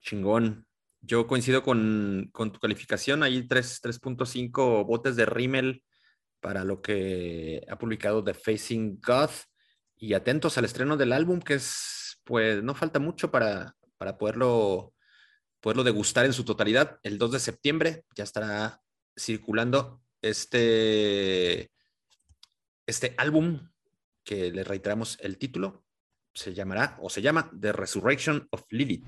Chingón. 0.00 0.66
Yo 1.00 1.26
coincido 1.26 1.62
con, 1.62 2.28
con 2.32 2.52
tu 2.52 2.58
calificación. 2.58 3.22
Hay 3.22 3.46
3.5 3.46 4.86
botes 4.86 5.16
de 5.16 5.26
Rimmel 5.26 5.84
para 6.40 6.64
lo 6.64 6.82
que 6.82 7.64
ha 7.68 7.78
publicado 7.78 8.24
The 8.24 8.34
Facing 8.34 9.00
God. 9.00 9.30
Y 9.96 10.14
atentos 10.14 10.58
al 10.58 10.64
estreno 10.64 10.96
del 10.96 11.12
álbum, 11.12 11.40
que 11.40 11.54
es, 11.54 12.20
pues, 12.24 12.62
no 12.62 12.74
falta 12.74 12.98
mucho 12.98 13.30
para, 13.30 13.74
para 13.96 14.16
poderlo, 14.16 14.94
poderlo 15.60 15.84
degustar 15.84 16.24
en 16.26 16.32
su 16.32 16.44
totalidad. 16.44 16.98
El 17.02 17.18
2 17.18 17.32
de 17.32 17.40
septiembre 17.40 18.04
ya 18.14 18.24
estará 18.24 18.80
circulando 19.16 20.00
este 20.22 21.70
este 22.88 23.14
álbum, 23.18 23.68
que 24.24 24.50
le 24.50 24.64
reiteramos 24.64 25.18
el 25.20 25.36
título, 25.36 25.84
se 26.32 26.54
llamará 26.54 26.96
o 27.02 27.10
se 27.10 27.20
llama 27.20 27.50
The 27.60 27.72
Resurrection 27.72 28.48
of 28.50 28.64
Lilith. 28.70 29.04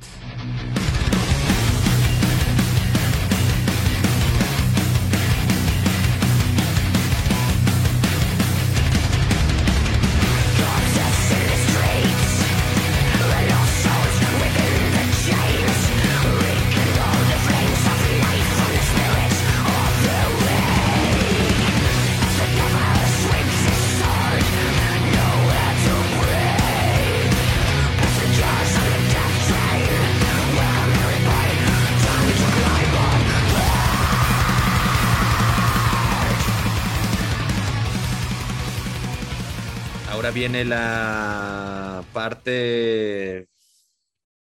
La 40.64 42.04
parte 42.12 43.48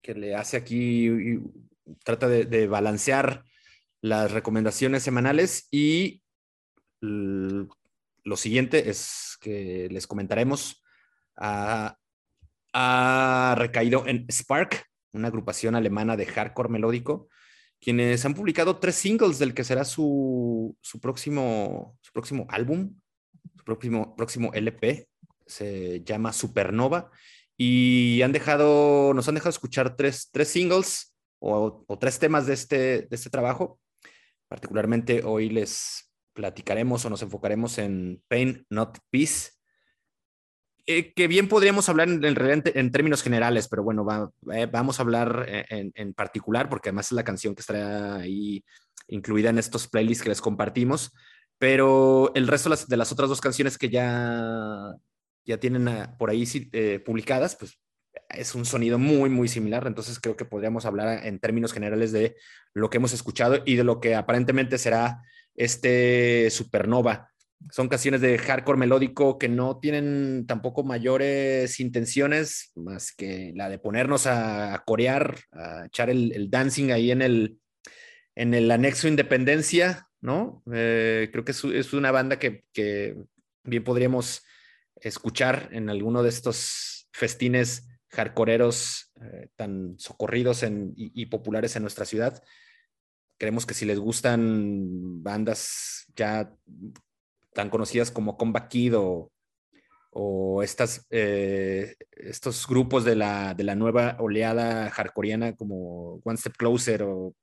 que 0.03 0.15
le 0.15 0.35
hace 0.35 0.57
aquí, 0.57 1.41
trata 2.05 2.29
de, 2.29 2.67
balancear 2.67 3.45
las 4.01 4.31
recomendaciones 4.31 5.03
semanales 5.03 5.69
y 5.71 6.23
lo 7.01 8.37
siguiente 8.37 8.91
es 8.91 9.37
que 9.41 9.89
les 9.91 10.07
comentaremos. 10.07 10.83
ha 11.37 11.97
recaído 13.57 14.07
en 14.07 14.27
Spark, 14.31 14.85
una 15.13 15.29
agrupación 15.29 15.75
alemana 15.75 16.17
de 16.17 16.27
hardcore 16.27 16.69
melódico, 16.69 17.29
quienes 17.81 18.25
han 18.25 18.35
publicado 18.35 18.79
tres 18.79 18.97
singles 18.97 19.39
del 19.39 19.55
que 19.55 19.65
será 19.65 19.85
su, 19.85 20.77
su 20.81 21.01
próximo, 21.01 21.99
su 22.01 22.13
próximo 22.13 22.47
álbum, 22.49 22.99
su 23.57 23.65
próximo, 23.65 24.17
próximo 24.17 24.51
LP, 24.55 25.09
se 25.47 26.03
llama 26.05 26.33
Supernova 26.33 27.11
y 27.57 28.21
han 28.23 28.33
dejado, 28.33 29.15
nos 29.15 29.29
han 29.29 29.35
dejado 29.35 29.51
escuchar 29.51 29.97
tres, 29.97 30.29
tres 30.33 30.49
singles 30.49 31.15
o, 31.39 31.85
tres 31.99 32.19
temas 32.19 32.47
de 32.47 32.55
este, 32.55 32.77
de 33.03 33.09
este 33.11 33.31
trabajo. 33.31 33.81
Particularmente 34.49 35.23
hoy 35.25 35.49
les 35.49 36.13
platicaremos 36.33 37.05
o 37.05 37.11
nos 37.11 37.23
enfocaremos 37.23 37.79
en 37.79 38.23
Pain, 38.29 38.67
Not 38.69 38.99
Peace, 39.11 39.53
eh, 40.87 41.13
que 41.15 41.27
bien 41.27 41.49
podríamos 41.49 41.89
hablar 41.89 42.09
en, 42.09 42.93
términos 42.93 43.23
generales, 43.23 43.67
pero 43.69 43.83
bueno, 43.83 44.33
eh, 44.53 44.67
vamos 44.67 44.99
a 44.99 45.03
hablar 45.03 45.47
en, 45.49 45.91
en, 45.95 46.15
particular 46.15 46.69
porque 46.69 46.91
además 46.91 47.07
es 47.07 47.13
la 47.13 47.25
canción 47.25 47.55
que 47.55 47.61
estará 47.61 48.17
ahí 48.17 48.63
incluida 49.09 49.51
en 49.51 49.59
estos 49.59 49.89
playlists 49.89 50.23
que 50.23 50.29
les 50.29 50.41
compartimos. 50.41 51.13
Pero 51.59 52.33
el 52.35 52.47
resto 52.47 52.71
de 52.71 52.97
las 52.97 53.13
otras 53.13 53.29
dos 53.29 53.41
canciones 53.41 53.79
que 53.79 53.89
ya 53.89 54.93
ya 55.47 55.59
tienen 55.59 55.89
ah, 55.89 56.17
por 56.19 56.31
ahí 56.31 56.45
eh, 56.73 56.99
publicadas, 56.99 57.57
pues 57.57 57.79
es 58.29 58.55
un 58.55 58.65
sonido 58.65 58.99
muy, 58.99 59.31
muy 59.31 59.49
similar. 59.49 59.87
Entonces 59.87 60.19
creo 60.21 60.37
que 60.37 60.45
podríamos 60.45 60.85
hablar 60.85 61.25
en 61.25 61.39
términos 61.39 61.73
generales 61.73 62.13
de 62.13 62.37
lo 62.75 62.91
que 62.91 62.99
hemos 62.99 63.13
escuchado 63.13 63.63
y 63.65 63.77
de 63.77 63.85
lo 63.85 64.01
que 64.01 64.15
aparentemente 64.15 64.79
será 64.79 65.23
este 65.55 66.51
Supernova. 66.51 67.31
Son 67.71 67.89
canciones 67.89 68.21
de 68.21 68.37
hardcore 68.37 68.79
melódico 68.79 69.39
que 69.39 69.49
no 69.49 69.79
tienen 69.79 70.45
tampoco 70.47 70.85
mayores 70.85 71.81
intenciones 71.81 72.71
más 72.75 73.13
que 73.13 73.53
la 73.57 73.71
de 73.71 73.79
ponernos 73.79 74.27
a, 74.27 74.83
corear, 74.87 75.39
a 75.53 75.87
echar 75.87 76.11
el, 76.11 76.51
dancing 76.51 76.91
ahí 76.91 77.11
en 77.11 77.23
el, 77.23 77.59
en 78.35 78.53
el 78.53 78.71
anexo 78.71 79.09
Independencia, 79.09 80.07
¿no? 80.21 80.63
Eh, 80.71 81.31
creo 81.33 81.45
que 81.47 81.53
es, 81.53 81.65
es, 81.65 81.95
una 81.95 82.11
banda 82.11 82.39
que, 82.39 82.65
que 82.75 83.17
bien 83.65 83.83
podríamos 83.83 84.46
escuchar 85.01 85.69
en 85.73 85.91
alguno 85.91 86.23
de 86.23 86.29
estos 86.29 87.09
festines 87.13 87.89
hardcoreeros 88.11 89.13
eh, 89.21 89.49
tan 89.57 89.99
socorridos 89.99 90.65
y, 90.97 91.27
populares 91.27 91.77
en 91.77 91.83
nuestra 91.83 92.05
ciudad. 92.05 92.43
Creemos 93.39 93.67
que 93.67 93.75
si 93.75 93.85
les 93.85 93.99
gustan 93.99 95.23
bandas 95.23 96.07
ya 96.15 96.55
tan 97.53 97.69
conocidas 97.71 98.11
como 98.11 98.37
Combat 98.37 98.69
Kid 98.69 98.95
o, 98.97 99.33
estas, 100.63 101.07
eh, 101.11 101.95
estos 102.13 102.67
grupos 102.67 103.05
de 103.05 103.17
la, 103.17 103.53
de 103.53 103.65
la 103.65 103.75
nueva 103.75 104.17
oleada 104.19 104.91
hardcoreana 104.91 105.55
como 105.55 106.23
One 106.25 106.39
Step 106.39 106.57
Closer 106.57 107.03
o 107.03 107.35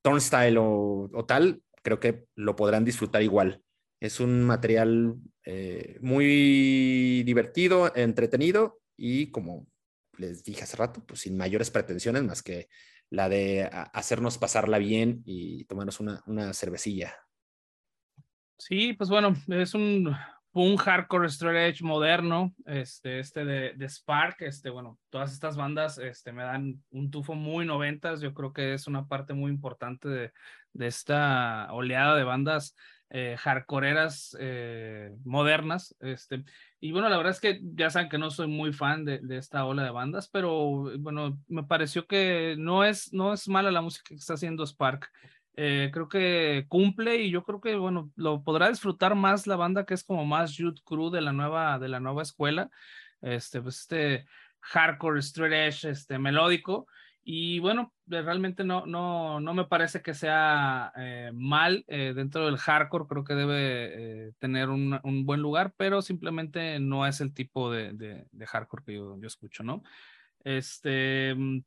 Turnstile 0.00 0.56
o 0.58 1.24
tal, 1.28 1.62
creo 1.82 2.00
que 2.00 2.24
lo 2.34 2.56
podrán 2.56 2.84
disfrutar 2.84 3.22
igual. 3.22 3.62
Es 4.02 4.18
un 4.18 4.42
material 4.42 5.14
eh, 5.44 5.96
muy 6.00 7.22
divertido, 7.22 7.94
entretenido 7.94 8.80
y 8.96 9.30
como 9.30 9.68
les 10.18 10.42
dije 10.42 10.64
hace 10.64 10.76
rato, 10.76 11.04
pues 11.06 11.20
sin 11.20 11.36
mayores 11.36 11.70
pretensiones 11.70 12.24
más 12.24 12.42
que 12.42 12.68
la 13.10 13.28
de 13.28 13.70
hacernos 13.92 14.38
pasarla 14.38 14.78
bien 14.78 15.22
y 15.24 15.66
tomarnos 15.66 16.00
una, 16.00 16.20
una 16.26 16.52
cervecilla. 16.52 17.14
Sí, 18.58 18.92
pues 18.94 19.08
bueno, 19.08 19.36
es 19.46 19.72
un, 19.72 20.12
un 20.50 20.76
hardcore 20.78 21.28
edge 21.68 21.82
moderno, 21.82 22.52
este, 22.66 23.20
este 23.20 23.44
de, 23.44 23.74
de, 23.74 23.88
Spark, 23.88 24.42
este, 24.42 24.70
bueno, 24.70 24.98
todas 25.10 25.32
estas 25.32 25.56
bandas 25.56 25.98
este, 25.98 26.32
me 26.32 26.42
dan 26.42 26.82
un 26.90 27.08
tufo 27.08 27.36
muy 27.36 27.64
noventas, 27.64 28.20
yo 28.20 28.34
creo 28.34 28.52
que 28.52 28.74
es 28.74 28.88
una 28.88 29.06
parte 29.06 29.32
muy 29.32 29.52
importante 29.52 30.08
de, 30.08 30.32
de 30.72 30.86
esta 30.88 31.72
oleada 31.72 32.16
de 32.16 32.24
bandas 32.24 32.74
eh, 33.14 33.36
hardcoreeras 33.38 34.34
eh, 34.40 35.14
modernas, 35.24 35.94
este, 36.00 36.44
y 36.80 36.92
bueno, 36.92 37.10
la 37.10 37.18
verdad 37.18 37.32
es 37.32 37.40
que 37.40 37.60
ya 37.62 37.90
saben 37.90 38.08
que 38.08 38.16
no 38.16 38.30
soy 38.30 38.46
muy 38.46 38.72
fan 38.72 39.04
de, 39.04 39.18
de, 39.18 39.36
esta 39.36 39.66
ola 39.66 39.84
de 39.84 39.90
bandas, 39.90 40.28
pero 40.28 40.90
bueno, 40.98 41.38
me 41.46 41.62
pareció 41.62 42.06
que 42.06 42.56
no 42.58 42.84
es, 42.84 43.12
no 43.12 43.34
es 43.34 43.48
mala 43.48 43.70
la 43.70 43.82
música 43.82 44.04
que 44.08 44.14
está 44.14 44.34
haciendo 44.34 44.66
Spark. 44.66 45.10
Eh, 45.54 45.90
creo 45.92 46.08
que 46.08 46.64
cumple 46.68 47.16
y 47.16 47.30
yo 47.30 47.44
creo 47.44 47.60
que, 47.60 47.76
bueno, 47.76 48.10
lo 48.16 48.42
podrá 48.42 48.70
disfrutar 48.70 49.14
más 49.14 49.46
la 49.46 49.56
banda 49.56 49.84
que 49.84 49.92
es 49.94 50.04
como 50.04 50.24
más 50.24 50.56
youth 50.56 50.78
crew 50.84 51.10
de 51.10 51.20
la 51.20 51.32
nueva, 51.32 51.78
de 51.78 51.88
la 51.88 52.00
nueva 52.00 52.22
escuela. 52.22 52.70
Este, 53.20 53.60
pues 53.60 53.80
este 53.80 54.26
hardcore, 54.60 55.20
straight 55.20 55.52
edge, 55.52 55.90
este 55.90 56.18
melódico. 56.18 56.86
Y 57.24 57.60
bueno, 57.60 57.92
realmente 58.06 58.64
no, 58.64 58.84
no, 58.84 59.38
no 59.38 59.54
me 59.54 59.66
parece 59.66 60.02
que 60.02 60.12
sea 60.12 60.92
eh, 60.96 61.30
mal 61.32 61.84
eh, 61.86 62.12
dentro 62.14 62.46
del 62.46 62.58
hardcore, 62.58 63.06
creo 63.06 63.24
que 63.24 63.34
debe 63.34 64.32
tener 64.40 64.70
un, 64.70 64.98
un, 65.04 65.24
buen 65.24 65.40
lugar, 65.40 65.72
pero 65.76 66.02
simplemente 66.02 66.80
no 66.80 67.06
es 67.06 67.20
el 67.20 67.32
tipo 67.32 67.70
de, 67.70 67.92
de, 67.92 68.26
de 68.30 68.46
hardcore 68.46 68.84
que 68.84 68.94
yo, 68.94 69.16
yo, 69.20 69.26
escucho, 69.28 69.62
¿no? 69.62 69.84
Este, 70.42 71.32
mm, 71.36 71.60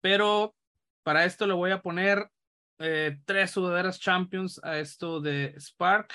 pero 0.00 0.54
para 1.02 1.24
esto 1.24 1.46
le 1.46 1.54
voy 1.54 1.72
a 1.72 1.82
poner 1.82 2.30
eh, 2.78 3.18
tres 3.24 3.52
sudaderas 3.52 3.98
Champions 3.98 4.60
a 4.62 4.78
esto 4.78 5.20
de 5.20 5.54
Spark, 5.58 6.12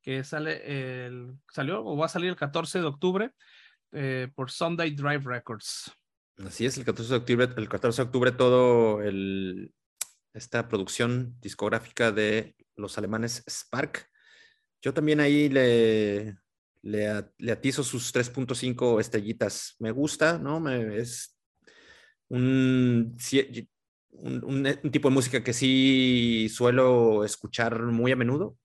que 0.00 0.24
sale 0.24 1.06
el, 1.06 1.36
salió 1.52 1.84
o 1.84 1.96
va 1.96 2.06
a 2.06 2.08
salir 2.08 2.30
el 2.30 2.36
14 2.36 2.80
de 2.80 2.86
octubre 2.86 3.30
eh, 3.92 4.28
por 4.34 4.50
Sunday 4.50 4.90
Drive 4.92 5.24
Records. 5.24 5.92
Así 6.46 6.66
es, 6.66 6.78
el 6.78 6.84
14 6.84 7.10
de 7.10 7.18
octubre, 7.18 7.48
el 7.56 7.68
14 7.68 8.02
de 8.02 8.06
octubre 8.06 8.32
todo 8.32 9.02
el, 9.02 9.74
esta 10.34 10.68
producción 10.68 11.36
discográfica 11.40 12.12
de 12.12 12.54
los 12.76 12.96
alemanes 12.96 13.42
Spark. 13.48 14.08
Yo 14.80 14.94
también 14.94 15.18
ahí 15.18 15.48
le, 15.48 16.38
le, 16.82 17.24
le 17.38 17.52
atizo 17.52 17.82
sus 17.82 18.14
3.5 18.14 19.00
estrellitas. 19.00 19.74
Me 19.80 19.90
gusta, 19.90 20.38
¿no? 20.38 20.60
Me, 20.60 20.98
es 20.98 21.36
un, 22.28 23.16
un, 24.12 24.90
tipo 24.92 25.08
de 25.08 25.14
música 25.14 25.42
que 25.42 25.52
sí 25.52 26.48
suelo 26.48 27.24
escuchar 27.24 27.82
muy 27.82 28.12
a 28.12 28.16
menudo. 28.16 28.56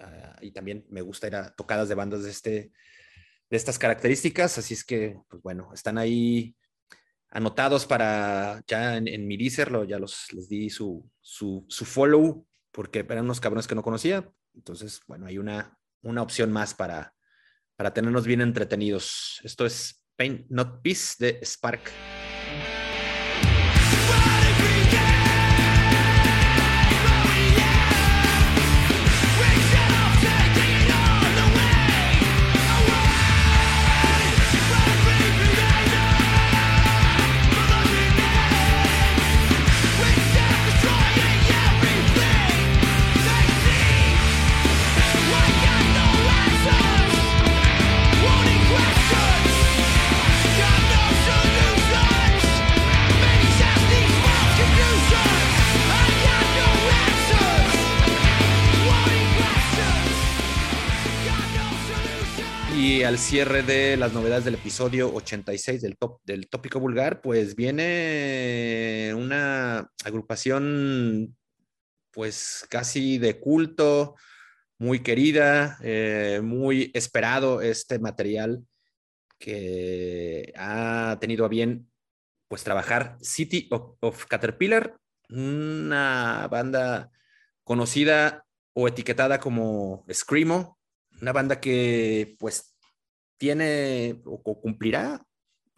Uh, 0.00 0.44
y 0.44 0.50
también 0.50 0.84
me 0.90 1.02
gusta 1.02 1.28
ir 1.28 1.36
a 1.36 1.54
tocadas 1.54 1.88
de 1.88 1.94
bandas 1.94 2.24
de, 2.24 2.30
este, 2.30 2.72
de 3.48 3.56
estas 3.56 3.78
características. 3.78 4.58
Así 4.58 4.74
es 4.74 4.82
que, 4.82 5.16
pues 5.28 5.40
bueno, 5.40 5.70
están 5.72 5.98
ahí 5.98 6.56
anotados 7.32 7.86
para 7.86 8.62
ya 8.66 8.96
en, 8.96 9.26
mi 9.26 9.36
Deezer, 9.36 9.86
ya 9.88 9.98
los, 9.98 10.32
les 10.32 10.48
di 10.48 10.70
su, 10.70 11.10
su, 11.20 11.64
su, 11.68 11.84
follow 11.84 12.46
porque 12.70 13.00
eran 13.00 13.24
unos 13.24 13.40
cabrones 13.40 13.66
que 13.66 13.74
no 13.74 13.82
conocía. 13.82 14.30
Entonces, 14.54 15.00
bueno, 15.06 15.26
hay 15.26 15.38
una, 15.38 15.78
una 16.02 16.22
opción 16.22 16.52
más 16.52 16.74
para, 16.74 17.14
para 17.74 17.94
tenernos 17.94 18.26
bien 18.26 18.42
entretenidos. 18.42 19.40
Esto 19.44 19.64
es 19.64 20.04
Paint 20.16 20.46
Not 20.50 20.82
Peace 20.82 21.14
de 21.18 21.40
Spark. 21.42 21.90
Al 63.04 63.18
cierre 63.18 63.62
de 63.62 63.96
las 63.96 64.12
novedades 64.12 64.44
del 64.44 64.54
episodio 64.54 65.12
86 65.12 65.82
del, 65.82 65.96
top, 65.96 66.20
del 66.24 66.48
tópico 66.48 66.78
vulgar, 66.78 67.20
pues 67.20 67.56
viene 67.56 69.12
una 69.16 69.90
agrupación 70.04 71.36
pues 72.10 72.66
casi 72.68 73.18
de 73.18 73.40
culto, 73.40 74.14
muy 74.78 75.00
querida, 75.00 75.78
eh, 75.82 76.40
muy 76.42 76.90
esperado 76.94 77.60
este 77.60 77.98
material 77.98 78.64
que 79.38 80.52
ha 80.56 81.16
tenido 81.20 81.44
a 81.44 81.48
bien 81.48 81.90
pues 82.48 82.62
trabajar 82.62 83.16
City 83.20 83.68
of, 83.70 83.96
of 84.00 84.26
Caterpillar, 84.26 84.96
una 85.28 86.46
banda 86.50 87.10
conocida 87.64 88.44
o 88.74 88.86
etiquetada 88.86 89.40
como 89.40 90.04
Screamo, 90.12 90.78
una 91.20 91.32
banda 91.32 91.60
que 91.60 92.36
pues 92.38 92.71
tiene 93.42 94.22
o, 94.24 94.40
cumplirá, 94.60 95.20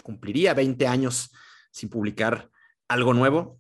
cumpliría 0.02 0.52
20 0.52 0.86
años 0.86 1.32
sin 1.70 1.88
publicar 1.88 2.50
algo 2.88 3.14
nuevo. 3.14 3.58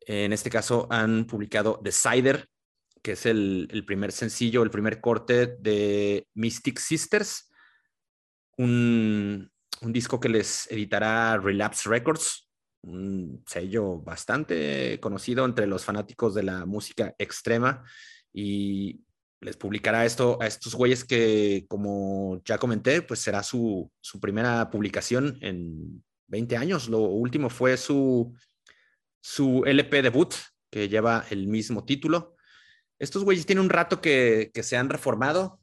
En 0.00 0.32
este 0.32 0.48
caso 0.48 0.86
han 0.88 1.26
publicado 1.26 1.78
Decider, 1.84 2.48
que 3.02 3.12
es 3.12 3.26
el, 3.26 3.84
primer 3.86 4.12
sencillo, 4.12 4.62
el 4.62 4.70
primer 4.70 5.02
corte 5.02 5.54
de 5.58 6.26
Mystic 6.32 6.78
Sisters, 6.78 7.50
un, 8.56 9.52
un 9.82 9.92
disco 9.92 10.18
que 10.18 10.30
les 10.30 10.66
editará 10.70 11.36
Relapse 11.36 11.90
Records, 11.90 12.48
un 12.84 13.44
sello 13.46 13.98
bastante 13.98 14.98
conocido 14.98 15.44
entre 15.44 15.66
los 15.66 15.84
fanáticos 15.84 16.34
de 16.34 16.42
la 16.42 16.64
música 16.64 17.14
extrema 17.18 17.84
y 18.32 19.04
les 19.40 19.56
publicará 19.56 20.04
esto 20.04 20.38
a 20.40 20.46
estos 20.46 20.74
güeyes 20.74 21.04
que, 21.04 21.66
como 21.68 22.42
ya 22.44 22.58
comenté, 22.58 23.02
pues 23.02 23.20
será 23.20 23.42
su, 23.42 23.90
su, 24.00 24.18
primera 24.18 24.70
publicación 24.70 25.38
en 25.42 26.02
20 26.28 26.56
años. 26.56 26.88
Lo 26.88 27.00
último 27.00 27.50
fue 27.50 27.76
su, 27.76 28.34
su 29.20 29.62
LP 29.66 30.02
debut, 30.02 30.34
que 30.70 30.88
lleva 30.88 31.24
el 31.30 31.48
mismo 31.48 31.84
título. 31.84 32.36
Estos 32.98 33.24
güeyes 33.24 33.46
tienen 33.46 33.64
un 33.64 33.70
rato 33.70 34.00
que, 34.00 34.50
que 34.54 34.62
se 34.62 34.76
han 34.76 34.88
reformado, 34.88 35.60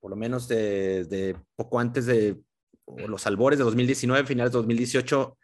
por 0.00 0.10
lo 0.10 0.16
menos 0.16 0.48
de, 0.48 1.04
de 1.04 1.36
poco 1.56 1.78
antes 1.78 2.06
de 2.06 2.40
los 2.86 3.26
albores 3.26 3.58
de 3.58 3.64
2019, 3.64 4.26
finales 4.26 4.52
de 4.52 4.58
2018, 4.58 5.38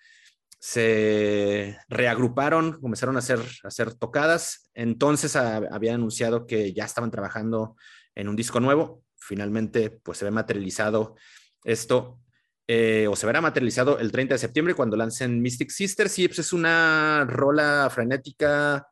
se 0.60 1.78
reagruparon, 1.88 2.80
comenzaron 2.80 3.16
a 3.16 3.20
hacer, 3.20 3.40
a 3.64 3.68
hacer 3.68 3.94
tocadas. 3.94 4.70
Entonces 4.74 5.34
habían 5.34 5.94
anunciado 5.96 6.46
que 6.46 6.74
ya 6.74 6.84
estaban 6.84 7.10
trabajando 7.10 7.76
en 8.14 8.28
un 8.28 8.36
disco 8.36 8.60
nuevo. 8.60 9.02
Finalmente, 9.16 9.90
pues 9.90 10.18
se 10.18 10.26
ve 10.26 10.30
materializado 10.30 11.16
esto, 11.64 12.20
eh, 12.68 13.06
o 13.08 13.16
se 13.16 13.26
verá 13.26 13.40
materializado 13.40 13.98
el 13.98 14.12
30 14.12 14.34
de 14.34 14.38
septiembre 14.38 14.74
cuando 14.74 14.98
lancen 14.98 15.40
Mystic 15.40 15.70
Sisters. 15.70 16.18
Y 16.18 16.28
pues 16.28 16.40
es 16.40 16.52
una 16.52 17.24
rola 17.26 17.88
frenética, 17.90 18.86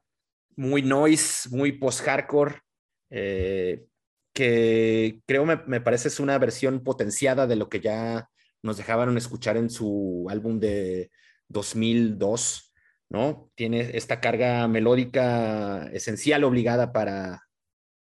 muy 0.56 0.80
noise, 0.80 1.50
muy 1.50 1.72
post-hardcore, 1.72 2.62
eh, 3.10 3.84
que 4.32 5.20
creo 5.26 5.44
me, 5.44 5.56
me 5.66 5.82
parece 5.82 6.08
es 6.08 6.18
una 6.18 6.38
versión 6.38 6.82
potenciada 6.82 7.46
de 7.46 7.56
lo 7.56 7.68
que 7.68 7.80
ya 7.80 8.30
nos 8.62 8.78
dejaban 8.78 9.14
escuchar 9.18 9.58
en 9.58 9.68
su 9.68 10.26
álbum 10.30 10.58
de 10.58 11.10
2002, 11.48 12.74
¿no? 13.08 13.50
Tiene 13.54 13.96
esta 13.96 14.20
carga 14.20 14.68
melódica 14.68 15.88
esencial, 15.92 16.44
obligada 16.44 16.92
para, 16.92 17.42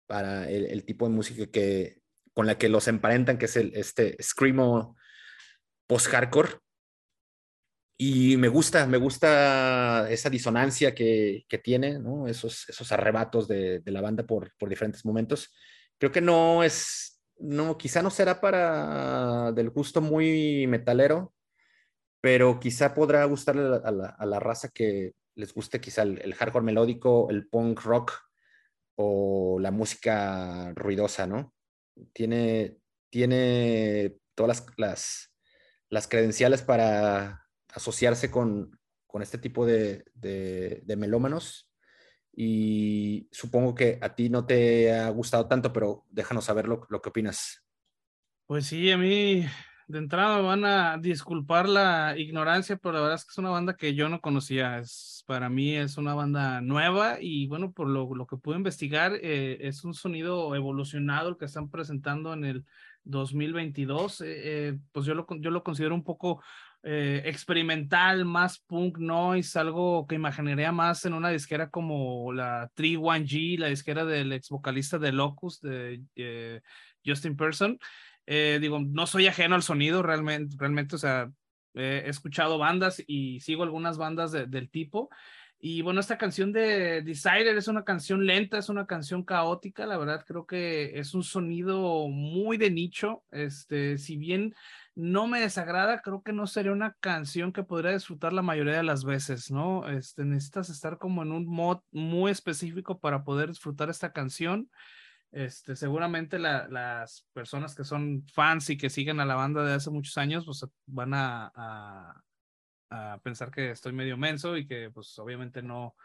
para 0.07 0.49
el, 0.49 0.85
tipo 0.85 1.09
de 1.09 1.15
música 1.15 1.47
que, 1.47 1.99
con 2.33 2.47
la 2.47 2.59
que 2.59 2.69
los 2.69 2.89
emparentan, 2.89 3.39
que 3.39 3.47
es 3.47 3.57
el, 3.57 3.73
este 3.75 4.17
screamo 4.23 4.97
post-hardcore. 5.87 6.59
Y 7.99 8.37
me 8.37 8.49
gusta, 8.49 8.87
me 8.87 8.99
gusta 8.99 10.11
esa 10.11 10.29
disonancia 10.29 10.95
que, 10.95 11.45
que 11.49 11.59
tiene, 11.59 11.99
¿no? 11.99 12.27
Esos, 12.27 12.69
esos 12.69 12.91
arrebatos 12.91 13.47
de, 13.47 13.81
de 13.81 13.93
la 13.93 14.01
banda 14.01 14.25
por, 14.25 14.53
por, 14.59 14.69
diferentes 14.69 15.05
momentos. 15.05 15.53
Creo 15.99 16.11
que 16.11 16.21
no 16.21 16.65
es, 16.65 17.23
no, 17.39 17.79
quizá 17.79 18.03
no 18.03 18.11
será 18.11 18.41
para 18.41 19.53
del 19.53 19.71
gusto 19.71 20.01
muy 20.01 20.67
metalero, 20.67 21.33
pero 22.23 22.61
quizá 22.61 22.95
podrá 22.95 23.25
gustarle 23.25 23.81
a 23.85 23.91
la, 23.91 24.41
raza 24.41 24.69
que 24.69 25.15
les 25.35 25.53
guste 25.53 25.81
quizá 25.81 26.03
el, 26.03 26.35
hardcore 26.35 26.65
melódico, 26.65 27.29
el 27.31 27.49
punk 27.49 27.81
rock 27.83 28.13
o 28.95 29.59
la 29.59 29.73
música 29.73 30.73
ruidosa, 30.77 31.27
¿no? 31.27 31.53
Tiene, 32.13 32.77
tiene 33.11 34.19
todas 34.37 34.65
las, 34.77 35.33
las, 35.89 36.07
credenciales 36.07 36.63
para 36.63 37.45
asociarse 37.75 38.31
con, 38.31 38.79
con 39.09 39.23
este 39.23 39.39
tipo 39.39 39.67
de, 39.67 40.05
de, 40.15 40.97
melómanos 40.97 41.69
y 42.33 43.29
supongo 43.33 43.75
que 43.75 43.99
a 44.01 44.15
ti 44.15 44.31
no 44.31 44.47
te 44.47 44.95
ha 44.95 45.09
gustado 45.11 45.49
tanto, 45.49 45.73
pero 45.73 46.07
déjanos 46.09 46.45
saber 46.45 46.69
lo, 46.69 46.87
lo 46.89 47.03
que 47.03 47.09
opinas. 47.09 47.65
Pues 48.47 48.67
sí, 48.67 48.93
a 48.93 48.97
mí 48.97 49.45
de 49.89 49.99
entrada 49.99 50.41
van 50.41 50.65
a 50.65 50.99
disculpar 50.99 51.69
la 51.69 52.15
ignorancia, 52.17 52.77
pero 52.77 52.95
la 52.95 53.01
verdad 53.01 53.17
es 53.17 53.25
que 53.25 53.33
es 53.33 53.39
una 53.39 53.51
banda 53.51 53.77
que 53.77 53.95
yo 53.95 54.09
no 54.09 54.21
conocía. 54.21 54.79
Es, 54.79 55.25
para 55.27 55.49
mí 55.49 55.75
es 55.75 55.97
una 55.97 56.15
banda 56.15 56.61
nueva 56.61 57.19
y 57.21 57.47
bueno, 57.47 57.73
por 57.73 57.89
lo, 57.89 58.15
lo 58.15 58.27
que 58.27 58.37
pude 58.37 58.57
investigar, 58.57 59.13
eh, 59.23 59.59
es 59.61 59.85
un 59.85 59.95
sonido 59.95 60.55
evolucionado 60.55 61.31
el 61.31 61.37
que 61.37 61.47
están 61.47 61.71
presentando 61.71 62.33
en 62.33 62.45
el 62.45 62.65
2022. 63.05 64.21
Eh, 64.21 64.25
eh, 64.29 64.79
pues 64.93 65.07
yo 65.07 65.15
lo, 65.15 65.27
yo 65.41 65.51
lo 65.51 65.63
considero 65.63 65.95
un 65.95 66.05
poco 66.05 66.43
experimental, 66.85 68.25
más 68.25 68.59
punk 68.59 68.99
noise, 68.99 69.57
algo 69.57 70.05
que 70.09 70.17
imaginaría 70.17 70.73
más 70.73 71.05
en 71.05 71.13
una 71.13 71.29
disquera 71.29 71.71
como 71.71 72.33
la 72.33 72.73
31G, 72.75 73.57
la 73.57 73.69
disquera 73.69 74.05
del 74.05 74.33
ex 74.33 74.49
vocalista 74.49 74.99
de 74.99 75.13
Locus, 75.13 75.61
de 75.61 76.03
Justin 77.07 77.37
Person. 77.37 77.79
Eh, 78.27 78.59
digo, 78.61 78.79
no 78.81 79.07
soy 79.07 79.27
ajeno 79.27 79.55
al 79.55 79.63
sonido 79.63 80.03
realmente, 80.03 80.57
realmente, 80.59 80.97
o 80.97 80.99
sea, 80.99 81.31
he 81.75 82.09
escuchado 82.09 82.59
bandas 82.59 83.03
y 83.07 83.41
sigo 83.41 83.63
algunas 83.63 83.99
bandas 83.99 84.33
del 84.33 84.71
tipo. 84.71 85.09
Y 85.65 85.81
bueno, 85.83 86.01
esta 86.01 86.19
canción 86.19 86.53
de 86.53 87.03
Decider 87.03 87.57
es 87.57 87.69
una 87.69 87.85
canción 87.85 88.27
lenta, 88.27 88.59
es 88.59 88.69
una 88.69 88.85
canción 88.85 89.23
caótica, 89.23 89.87
la 89.87 89.97
verdad 89.97 90.25
creo 90.27 90.45
que 90.45 90.99
es 90.99 91.15
un 91.15 91.23
sonido 91.23 92.09
muy 92.09 92.57
de 92.57 92.69
nicho. 92.69 93.23
Este, 93.31 93.97
si 93.97 94.17
bien 94.17 94.57
no 94.97 95.29
me 95.29 95.41
desagrada, 95.41 96.03
creo 96.03 96.21
que 96.25 96.33
no 96.33 96.49
sería 96.49 96.73
una 96.73 96.97
canción 96.99 97.53
que 97.53 97.63
podría 97.63 97.93
disfrutar 97.93 98.33
la 98.33 98.43
mayoría 98.43 98.77
de 98.77 98.83
las 98.83 99.05
veces, 99.05 99.53
¿no? 99.53 99.89
Este, 99.89 100.25
necesitas 100.25 100.69
estar 100.69 100.99
como 100.99 101.23
en 101.23 101.31
un 101.31 101.47
mod 101.47 101.79
muy 101.93 102.33
específico 102.33 102.99
para 102.99 103.23
poder 103.23 103.51
disfrutar 103.51 103.89
esta 103.89 104.13
canción. 104.13 104.69
Este, 105.33 105.77
seguramente 105.77 106.39
las 106.39 107.27
personas 107.33 107.75
que 107.75 107.85
son 107.85 108.27
fans 108.29 108.69
y 108.69 108.77
que 108.77 108.91
siguen 108.91 109.19
a 109.19 109.25
la 109.25 109.35
banda 109.35 109.65
de 109.65 109.73
hace 109.73 109.91
muchos 109.91 110.19
años, 110.19 110.45
pues 110.45 110.65
van 110.87 111.15
a, 111.15 112.23
pensar 113.23 113.51
que 113.51 113.71
estoy 113.71 113.95
medio 113.95 114.19
menso 114.19 114.59
y 114.59 114.67
que 114.67 114.91
pues 114.91 115.19
obviamente 115.19 115.63
no, 115.63 115.97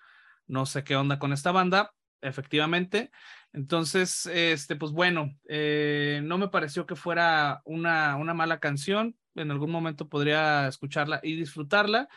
no 0.47 0.65
sé 0.65 0.85
qué 0.85 0.95
onda 0.95 1.19
con 1.19 1.33
esta 1.33 1.51
banda, 1.51 1.93
efectivamente. 2.21 3.11
Entonces, 3.51 4.25
este, 4.27 4.77
pues 4.77 4.93
bueno, 4.93 5.37
eh, 5.49 6.21
no 6.23 6.37
me 6.37 6.47
pareció 6.47 6.85
que 6.85 6.95
fuera 6.95 7.61
una, 7.65 8.15
una 8.15 8.33
mala 8.33 8.61
canción. 8.61 9.17
En 9.35 9.51
algún 9.51 9.69
momento 9.69 10.07
podría 10.07 10.69
escucharla 10.69 11.19
y 11.21 11.35
disfrutarla, 11.35 12.07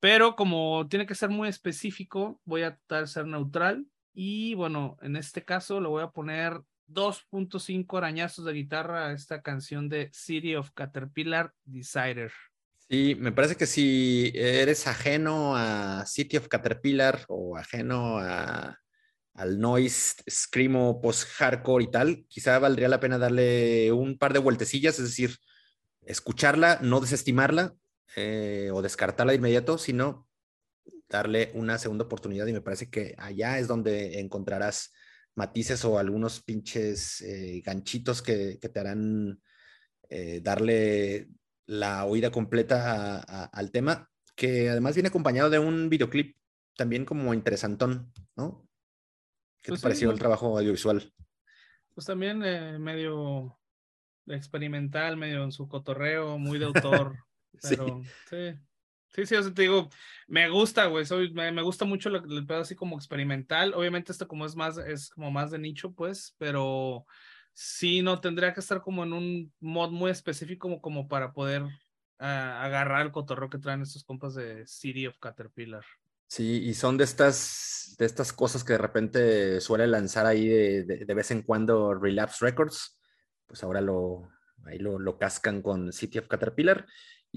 pero 0.00 0.36
como 0.36 0.88
tiene 0.88 1.04
que 1.04 1.14
ser 1.14 1.28
muy 1.28 1.48
específico, 1.48 2.40
voy 2.46 2.62
a 2.62 2.76
tratar 2.76 3.02
de 3.02 3.06
ser 3.08 3.26
neutral 3.26 3.86
y 4.14 4.54
bueno, 4.54 4.96
en 5.02 5.16
este 5.16 5.44
caso 5.44 5.80
le 5.80 5.88
voy 5.88 6.02
a 6.02 6.10
poner 6.10 6.60
2.5 6.88 7.98
arañazos 7.98 8.44
de 8.44 8.52
guitarra 8.52 9.08
a 9.08 9.12
esta 9.12 9.42
canción 9.42 9.88
de 9.88 10.10
City 10.12 10.54
of 10.54 10.70
Caterpillar 10.72 11.52
Decider. 11.64 12.32
Sí, 12.88 13.16
me 13.18 13.32
parece 13.32 13.56
que 13.56 13.66
si 13.66 14.30
eres 14.34 14.86
ajeno 14.86 15.56
a 15.56 16.04
City 16.06 16.36
of 16.36 16.48
Caterpillar 16.48 17.24
o 17.28 17.56
ajeno 17.56 18.18
a, 18.18 18.78
al 19.34 19.58
noise, 19.58 20.22
screamo, 20.30 21.00
post-hardcore 21.00 21.84
y 21.84 21.90
tal, 21.90 22.26
quizá 22.28 22.58
valdría 22.58 22.88
la 22.88 23.00
pena 23.00 23.18
darle 23.18 23.90
un 23.90 24.16
par 24.18 24.32
de 24.32 24.38
vueltecillas, 24.38 24.98
es 24.98 25.06
decir, 25.06 25.38
escucharla, 26.02 26.78
no 26.82 27.00
desestimarla 27.00 27.74
eh, 28.16 28.70
o 28.72 28.82
descartarla 28.82 29.32
de 29.32 29.38
inmediato, 29.38 29.78
sino 29.78 30.28
darle 31.14 31.52
una 31.54 31.78
segunda 31.78 32.04
oportunidad 32.04 32.44
y 32.48 32.52
me 32.52 32.60
parece 32.60 32.90
que 32.90 33.14
allá 33.18 33.60
es 33.60 33.68
donde 33.68 34.18
encontrarás 34.18 34.92
matices 35.36 35.84
o 35.84 35.96
algunos 35.96 36.42
pinches 36.42 37.20
eh, 37.20 37.62
ganchitos 37.64 38.20
que, 38.20 38.56
te 38.56 38.80
harán 38.80 39.40
eh, 40.08 40.40
darle 40.42 41.28
la 41.66 42.04
oída 42.04 42.32
completa 42.32 43.20
al 43.20 43.70
tema, 43.70 44.10
que 44.34 44.68
además 44.68 44.94
viene 44.94 45.08
acompañado 45.08 45.50
de 45.50 45.60
un 45.60 45.88
videoclip 45.88 46.36
también 46.76 47.04
como 47.04 47.32
interesantón, 47.32 48.12
¿no? 48.36 48.68
¿Qué 49.62 49.68
te 49.68 49.72
pues 49.72 49.82
pareció 49.82 50.10
el 50.10 50.18
trabajo 50.18 50.58
audiovisual? 50.58 51.12
Pues 51.94 52.06
también 52.06 52.42
eh, 52.44 52.76
medio 52.80 53.56
experimental, 54.26 55.16
medio 55.16 55.44
en 55.44 55.52
su 55.52 55.68
cotorreo, 55.68 56.38
muy 56.38 56.58
de 56.58 56.64
autor, 56.64 57.16
pero 57.62 58.02
sí. 58.02 58.10
Sí, 58.30 58.60
sí, 59.14 59.52
te 59.54 59.62
digo, 59.62 59.88
me 60.26 60.48
gusta, 60.50 60.86
güey, 60.86 61.04
me, 61.32 61.62
gusta 61.62 61.84
mucho 61.84 62.08
el 62.08 62.46
pedo 62.46 62.60
así 62.60 62.74
como 62.74 62.96
experimental. 62.96 63.74
Obviamente 63.74 64.12
esto 64.12 64.26
como 64.26 64.44
es 64.44 64.56
más, 64.56 64.76
es 64.78 65.10
como 65.10 65.30
más 65.30 65.50
de 65.50 65.58
nicho, 65.58 65.92
pues, 65.92 66.34
pero 66.38 67.06
sí, 67.52 68.02
no, 68.02 68.20
tendría 68.20 68.52
que 68.52 68.60
estar 68.60 68.82
como 68.82 69.04
en 69.04 69.12
un 69.12 69.52
mod 69.60 69.90
muy 69.90 70.10
específico 70.10 70.80
como, 70.80 71.08
para 71.08 71.32
poder 71.32 71.62
ah, 72.18 72.62
agarrar 72.64 73.06
el 73.06 73.12
cotorreo 73.12 73.48
que 73.48 73.58
traen 73.58 73.82
estos 73.82 74.04
compas 74.04 74.34
de 74.34 74.66
City 74.66 75.06
of 75.06 75.18
Caterpillar. 75.18 75.84
Sí, 76.26 76.62
y 76.64 76.74
son 76.74 76.96
de 76.96 77.04
estas, 77.04 77.94
de 77.98 78.06
estas 78.06 78.32
cosas 78.32 78.64
que 78.64 78.72
de 78.72 78.78
repente 78.78 79.60
suele 79.60 79.86
lanzar 79.86 80.26
ahí 80.26 80.48
de, 80.48 80.84
de, 80.84 81.14
vez 81.14 81.30
en 81.30 81.42
cuando 81.42 81.94
Relapse 81.94 82.44
Records, 82.44 82.98
pues 83.46 83.62
ahora 83.62 83.80
lo, 83.80 84.28
ahí 84.64 84.78
lo, 84.78 84.98
lo 84.98 85.16
cascan 85.16 85.62
con 85.62 85.92
City 85.92 86.18
of 86.18 86.26
Caterpillar. 86.26 86.86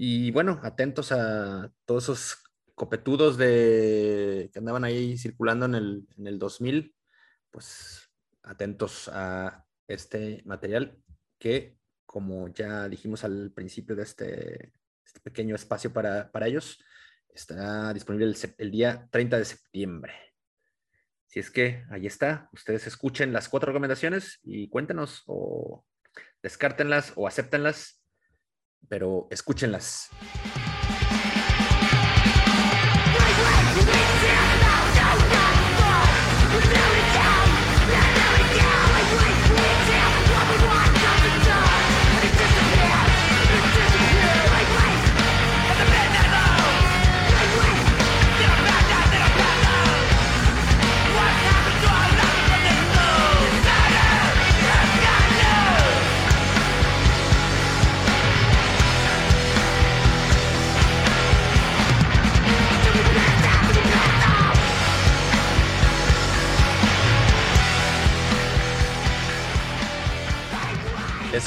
Y 0.00 0.30
bueno, 0.30 0.60
atentos 0.62 1.10
a 1.10 1.72
todos 1.84 2.04
esos 2.04 2.44
copetudos 2.76 3.36
que 3.36 4.48
andaban 4.54 4.84
ahí 4.84 5.18
circulando 5.18 5.66
en 5.66 5.74
el, 5.74 6.06
en 6.16 6.28
el 6.28 6.38
2000, 6.38 6.94
pues 7.50 8.08
atentos 8.44 9.10
a 9.12 9.66
este 9.88 10.40
material 10.44 11.02
que, 11.36 11.78
como 12.06 12.46
ya 12.46 12.88
dijimos 12.88 13.24
al 13.24 13.50
principio 13.50 13.96
de 13.96 14.04
este, 14.04 14.72
este 15.04 15.18
pequeño 15.20 15.56
espacio 15.56 15.92
para, 15.92 16.30
para, 16.30 16.46
ellos, 16.46 16.78
estará 17.28 17.92
disponible 17.92 18.26
el, 18.26 18.36
el, 18.56 18.70
día 18.70 19.08
30 19.10 19.36
de 19.36 19.44
septiembre. 19.46 20.14
Si 21.26 21.40
es 21.40 21.50
que 21.50 21.84
ahí 21.90 22.06
está, 22.06 22.48
ustedes 22.52 22.86
escuchen 22.86 23.32
las 23.32 23.48
cuatro 23.48 23.72
recomendaciones 23.72 24.38
y 24.44 24.68
cuéntenos 24.68 25.24
o 25.26 25.84
descártenlas 26.40 27.14
o 27.16 27.26
acéptenlas 27.26 27.97
pero 28.88 29.26
escúchenlas. 29.30 30.10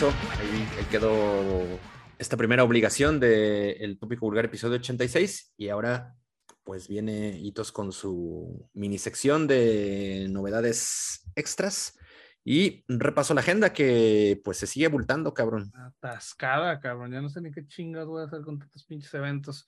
Eso, 0.02 0.10
ahí, 0.40 0.86
quedó 0.90 1.80
esta 2.18 2.36
primera 2.36 2.64
obligación 2.64 3.20
del 3.20 4.00
Tópico 4.00 4.26
Vulgar 4.26 4.46
episodio 4.46 4.78
86 4.78 5.54
y 5.58 5.70
ahora 5.70 6.16
pues 6.64 6.88
viene 6.88 7.38
Hitos 7.38 7.72
con 7.72 7.92
su 7.92 8.68
mini 8.74 8.98
sección 8.98 9.46
de 9.46 10.26
novedades 10.28 11.30
extras 11.36 12.00
y 12.44 12.84
repaso 12.88 13.36
la 13.36 13.42
agenda 13.42 13.74
que 13.74 14.42
pues 14.44 14.58
se 14.58 14.66
sigue 14.66 14.88
bultando, 14.88 15.36
cabrón. 15.36 15.72
Atascada, 15.76 16.80
cabrón, 16.80 17.12
ya 17.12 17.22
no 17.22 17.30
sé 17.30 17.40
ni 17.40 17.52
qué 17.52 17.68
chingas 17.68 18.08
voy 18.08 18.24
a 18.24 18.26
hacer 18.26 18.42
con 18.42 18.58
tantos 18.58 18.84
pinches 18.86 19.14
eventos. 19.14 19.68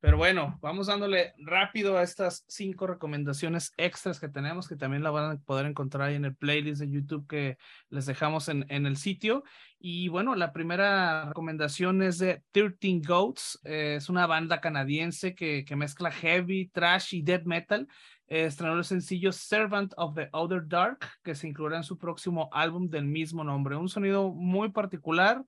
Pero 0.00 0.16
bueno, 0.16 0.58
vamos 0.62 0.86
dándole 0.86 1.34
rápido 1.38 1.98
a 1.98 2.04
estas 2.04 2.44
cinco 2.46 2.86
recomendaciones 2.86 3.72
extras 3.76 4.20
que 4.20 4.28
tenemos, 4.28 4.68
que 4.68 4.76
también 4.76 5.02
la 5.02 5.10
van 5.10 5.32
a 5.32 5.40
poder 5.40 5.66
encontrar 5.66 6.08
ahí 6.08 6.14
en 6.14 6.24
el 6.24 6.36
playlist 6.36 6.80
de 6.80 6.88
YouTube 6.88 7.26
que 7.26 7.58
les 7.90 8.06
dejamos 8.06 8.48
en, 8.48 8.64
el 8.68 8.96
sitio. 8.96 9.42
Y 9.80 10.06
bueno, 10.06 10.36
la 10.36 10.52
primera 10.52 11.24
recomendación 11.24 12.00
es 12.02 12.18
de 12.18 12.44
13 12.52 13.00
Goats. 13.08 13.58
es 13.64 14.08
una 14.08 14.28
banda 14.28 14.60
canadiense 14.60 15.34
que, 15.34 15.66
mezcla 15.76 16.12
heavy, 16.12 16.68
trash 16.68 17.16
y 17.16 17.22
death 17.22 17.44
metal. 17.44 17.88
estrenó 18.28 18.74
el 18.78 18.84
sencillo 18.84 19.32
Servant 19.32 19.94
of 19.96 20.14
the 20.14 20.28
Outer 20.32 20.62
Dark, 20.68 21.00
que 21.24 21.34
se 21.34 21.48
incluirá 21.48 21.76
en 21.76 21.84
su 21.84 21.98
próximo 21.98 22.48
álbum 22.52 22.88
del 22.88 23.06
mismo 23.06 23.42
nombre. 23.42 23.74
Un 23.74 23.88
sonido 23.88 24.32
muy 24.32 24.70
particular 24.70 25.44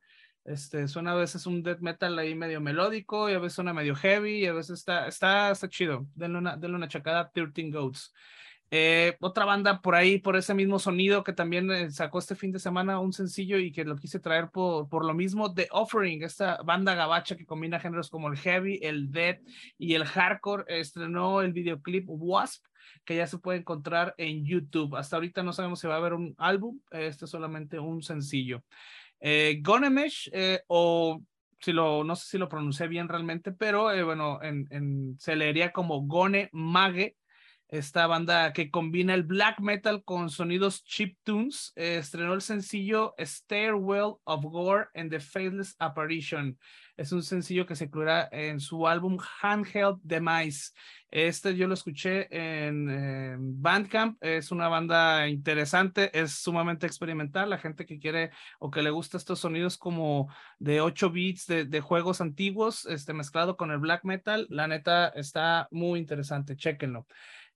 este, 0.52 0.88
suena 0.88 1.12
a 1.12 1.16
veces 1.16 1.46
un 1.46 1.62
death 1.62 1.80
metal 1.80 2.18
ahí 2.18 2.34
medio 2.34 2.60
melódico 2.60 3.30
y 3.30 3.34
a 3.34 3.38
veces 3.38 3.54
suena 3.54 3.72
medio 3.72 3.94
heavy 3.94 4.40
y 4.40 4.46
a 4.46 4.52
veces 4.52 4.80
está, 4.80 5.06
está, 5.06 5.50
está 5.50 5.68
chido. 5.68 6.06
Denle 6.14 6.38
una, 6.38 6.56
denle 6.56 6.76
una 6.76 6.88
chacada, 6.88 7.30
13 7.30 7.70
Goats. 7.70 8.12
Eh, 8.72 9.16
otra 9.20 9.44
banda 9.44 9.80
por 9.80 9.96
ahí, 9.96 10.18
por 10.18 10.36
ese 10.36 10.54
mismo 10.54 10.78
sonido 10.78 11.24
que 11.24 11.32
también 11.32 11.70
eh, 11.72 11.90
sacó 11.90 12.20
este 12.20 12.36
fin 12.36 12.52
de 12.52 12.60
semana 12.60 13.00
un 13.00 13.12
sencillo 13.12 13.58
y 13.58 13.72
que 13.72 13.84
lo 13.84 13.96
quise 13.96 14.20
traer 14.20 14.48
por, 14.50 14.88
por 14.88 15.04
lo 15.04 15.12
mismo, 15.12 15.52
The 15.52 15.68
Offering, 15.72 16.22
esta 16.22 16.62
banda 16.62 16.94
gabacha 16.94 17.36
que 17.36 17.46
combina 17.46 17.80
géneros 17.80 18.10
como 18.10 18.28
el 18.28 18.36
heavy, 18.36 18.78
el 18.82 19.10
death 19.10 19.40
y 19.76 19.94
el 19.94 20.04
hardcore, 20.04 20.64
estrenó 20.68 21.42
el 21.42 21.52
videoclip 21.52 22.04
Wasp, 22.06 22.64
que 23.04 23.16
ya 23.16 23.26
se 23.26 23.38
puede 23.38 23.58
encontrar 23.58 24.14
en 24.18 24.44
YouTube. 24.44 24.96
Hasta 24.96 25.16
ahorita 25.16 25.42
no 25.42 25.52
sabemos 25.52 25.80
si 25.80 25.88
va 25.88 25.94
a 25.94 25.98
haber 25.98 26.12
un 26.12 26.34
álbum, 26.38 26.80
este 26.90 27.24
es 27.24 27.30
solamente 27.30 27.78
un 27.80 28.02
sencillo. 28.02 28.62
Eh, 29.20 29.60
Gonemesh, 29.62 30.30
eh, 30.32 30.60
o 30.68 31.20
si 31.60 31.72
lo, 31.72 32.04
no 32.04 32.16
sé 32.16 32.26
si 32.26 32.38
lo 32.38 32.48
pronuncié 32.48 32.88
bien 32.88 33.08
realmente, 33.08 33.52
pero 33.52 33.92
eh, 33.92 34.02
bueno, 34.02 34.42
en, 34.42 34.66
en, 34.70 35.16
se 35.18 35.36
leería 35.36 35.72
como 35.72 36.06
Gone 36.06 36.48
Mage, 36.52 37.16
esta 37.70 38.06
banda 38.08 38.52
que 38.52 38.70
combina 38.70 39.14
el 39.14 39.22
black 39.22 39.60
metal 39.60 40.02
con 40.04 40.28
sonidos 40.28 40.84
chip 40.84 41.16
tunes, 41.22 41.72
eh, 41.76 41.98
estrenó 41.98 42.34
el 42.34 42.42
sencillo 42.42 43.14
Stairwell 43.18 44.16
of 44.24 44.44
Gore 44.44 44.88
and 44.94 45.10
the 45.10 45.20
Faithless 45.20 45.76
Apparition. 45.78 46.58
Es 46.96 47.12
un 47.12 47.22
sencillo 47.22 47.64
que 47.64 47.76
se 47.76 47.84
incluirá 47.84 48.28
en 48.30 48.60
su 48.60 48.86
álbum 48.86 49.16
Handheld 49.40 50.00
Demise. 50.02 50.72
Este 51.10 51.56
yo 51.56 51.66
lo 51.66 51.74
escuché 51.74 52.28
en, 52.30 53.62
Bandcamp. 53.62 54.18
Es 54.20 54.50
una 54.50 54.68
banda 54.68 55.26
interesante, 55.28 56.10
es 56.12 56.32
sumamente 56.32 56.86
experimental. 56.86 57.48
La 57.48 57.56
gente 57.56 57.86
que 57.86 57.98
quiere 57.98 58.32
o 58.58 58.70
que 58.70 58.82
le 58.82 58.90
gusta 58.90 59.16
estos 59.16 59.38
sonidos 59.38 59.78
como 59.78 60.28
de 60.58 60.82
8 60.82 61.10
bits 61.10 61.46
de, 61.46 61.64
de 61.64 61.80
juegos 61.80 62.20
antiguos, 62.20 62.84
este, 62.84 63.14
mezclado 63.14 63.56
con 63.56 63.70
el 63.70 63.78
black 63.78 64.04
metal, 64.04 64.46
la 64.50 64.66
neta 64.66 65.08
está 65.08 65.68
muy 65.70 66.00
interesante. 66.00 66.54
Chéquenlo. 66.54 67.06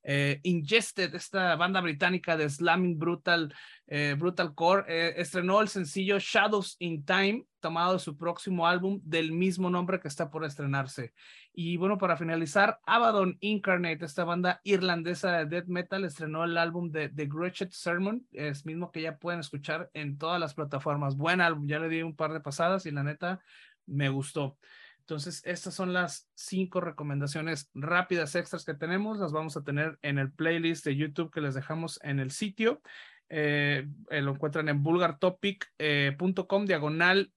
Eh, 0.06 0.38
Ingested, 0.42 1.14
esta 1.14 1.56
banda 1.56 1.80
británica 1.80 2.36
de 2.36 2.48
slamming 2.50 2.98
brutal, 2.98 3.54
eh, 3.86 4.14
brutal 4.18 4.54
core, 4.54 4.84
eh, 4.86 5.14
estrenó 5.16 5.62
el 5.62 5.68
sencillo 5.68 6.18
Shadows 6.18 6.76
in 6.78 7.04
Time, 7.06 7.46
tomado 7.58 7.94
de 7.94 7.98
su 7.98 8.14
próximo 8.14 8.66
álbum 8.66 9.00
del 9.02 9.32
mismo 9.32 9.70
nombre 9.70 9.98
que 9.98 10.08
está 10.08 10.30
por 10.30 10.44
estrenarse. 10.44 11.14
Y 11.54 11.78
bueno, 11.78 11.96
para 11.96 12.18
finalizar, 12.18 12.78
Abaddon 12.84 13.38
Incarnate, 13.40 14.04
esta 14.04 14.24
banda 14.24 14.60
irlandesa 14.62 15.38
de 15.38 15.46
death 15.46 15.68
metal, 15.68 16.04
estrenó 16.04 16.44
el 16.44 16.58
álbum 16.58 16.90
de 16.90 17.08
The 17.08 17.26
Gretchen 17.26 17.72
Sermon, 17.72 18.26
es 18.32 18.66
mismo 18.66 18.92
que 18.92 19.00
ya 19.00 19.16
pueden 19.16 19.40
escuchar 19.40 19.90
en 19.94 20.18
todas 20.18 20.38
las 20.38 20.52
plataformas. 20.52 21.16
Buen 21.16 21.40
álbum, 21.40 21.66
ya 21.66 21.78
le 21.78 21.88
di 21.88 22.02
un 22.02 22.14
par 22.14 22.34
de 22.34 22.40
pasadas 22.40 22.84
y 22.84 22.90
la 22.90 23.02
neta 23.02 23.40
me 23.86 24.10
gustó. 24.10 24.58
Entonces, 25.06 25.42
estas 25.44 25.74
son 25.74 25.92
las 25.92 26.30
cinco 26.34 26.80
recomendaciones 26.80 27.70
rápidas 27.74 28.34
extras 28.36 28.64
que 28.64 28.72
tenemos. 28.72 29.18
Las 29.18 29.32
vamos 29.32 29.54
a 29.56 29.62
tener 29.62 29.98
en 30.00 30.18
el 30.18 30.32
playlist 30.32 30.86
de 30.86 30.96
YouTube 30.96 31.30
que 31.30 31.42
les 31.42 31.54
dejamos 31.54 32.00
en 32.02 32.20
el 32.20 32.30
sitio. 32.30 32.80
Eh, 33.28 33.86
eh, 34.08 34.22
lo 34.22 34.32
encuentran 34.32 34.68
en 34.70 34.82
vulgartopic.com, 34.82 36.62
eh, 36.62 36.66
diagonal 36.66 37.32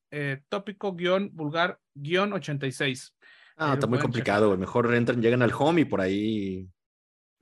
tópico 0.47 0.95
guion 0.95 1.31
vulgar 1.33 1.79
guion 1.93 2.31
86. 2.31 3.15
Ah, 3.57 3.73
está 3.73 3.87
muy 3.87 3.99
complicado, 3.99 4.55
Mejor 4.55 4.93
entran, 4.93 5.21
llegan 5.21 5.41
al 5.41 5.51
home 5.57 5.81
y 5.81 5.85
por 5.85 5.99
ahí 5.99 6.69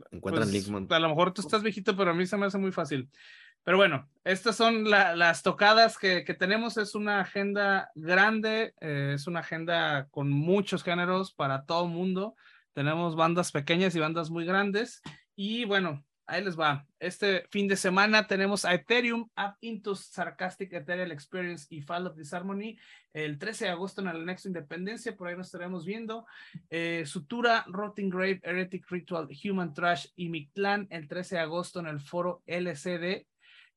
encuentran 0.09 0.49
pues, 0.49 0.67
link. 0.67 0.91
A 0.91 0.99
lo 0.99 1.09
mejor 1.09 1.33
tú 1.33 1.41
estás 1.41 1.61
viejito, 1.61 1.95
pero 1.95 2.11
a 2.11 2.13
mí 2.15 2.25
se 2.25 2.38
me 2.38 2.47
hace 2.47 2.57
muy 2.57 2.71
fácil. 2.71 3.09
Pero 3.65 3.78
bueno, 3.78 4.08
estas 4.23 4.56
son 4.56 4.88
las 4.88 5.41
tocadas 5.41 5.97
que, 5.97 6.21
tenemos. 6.38 6.78
Es 6.78 6.93
una 6.93 7.21
agenda 7.21 7.89
grande, 7.95 8.75
eh, 8.80 9.13
es 9.15 9.25
una 9.25 9.39
agenda 9.39 10.08
con 10.12 10.30
muchos 10.30 10.84
géneros 10.84 11.34
para 11.34 11.65
todo 11.65 11.88
mundo. 11.88 12.36
Tenemos 12.73 13.15
bandas 13.15 13.51
pequeñas 13.51 13.95
y 13.95 13.99
bandas 13.99 14.30
muy 14.30 14.45
grandes. 14.45 15.01
Y 15.36 15.65
bueno, 15.65 16.06
ahí 16.28 16.43
les 16.43 16.60
va. 16.60 16.86
Este 16.99 17.47
fin 17.49 17.67
de 17.67 17.75
semana 17.75 18.28
tenemos 18.28 18.65
a 18.65 18.75
Ethereum, 18.75 19.30
Up 19.36 19.56
Into 19.62 19.95
Sarcastic 19.95 20.71
Ethereal 20.71 21.12
Experience 21.12 21.65
y 21.71 21.82
Fall 21.82 22.06
of 22.06 22.15
Disharmony 22.15 22.78
el 23.13 23.39
13 23.39 23.65
de 23.65 23.71
agosto 23.71 24.01
en 24.01 24.10
el 24.10 24.17
Anexo 24.17 24.47
Independencia, 24.47 25.15
por 25.15 25.28
ahí 25.28 25.38
nos 25.38 25.47
estaremos 25.47 25.86
viendo. 25.86 26.28
Eh, 26.69 27.04
Sutura, 27.08 27.63
Rotting 27.67 28.10
Grave, 28.10 28.41
Heretic 28.43 28.86
Ritual, 28.91 29.28
Human 29.43 29.73
Trash 29.73 30.08
y 30.15 30.30
Mictlán 30.30 30.86
el 30.91 31.08
13 31.08 31.36
de 31.36 31.41
agosto 31.41 31.80
en 31.80 31.88
el 31.88 31.99
foro 31.99 32.43
LCD 32.45 33.25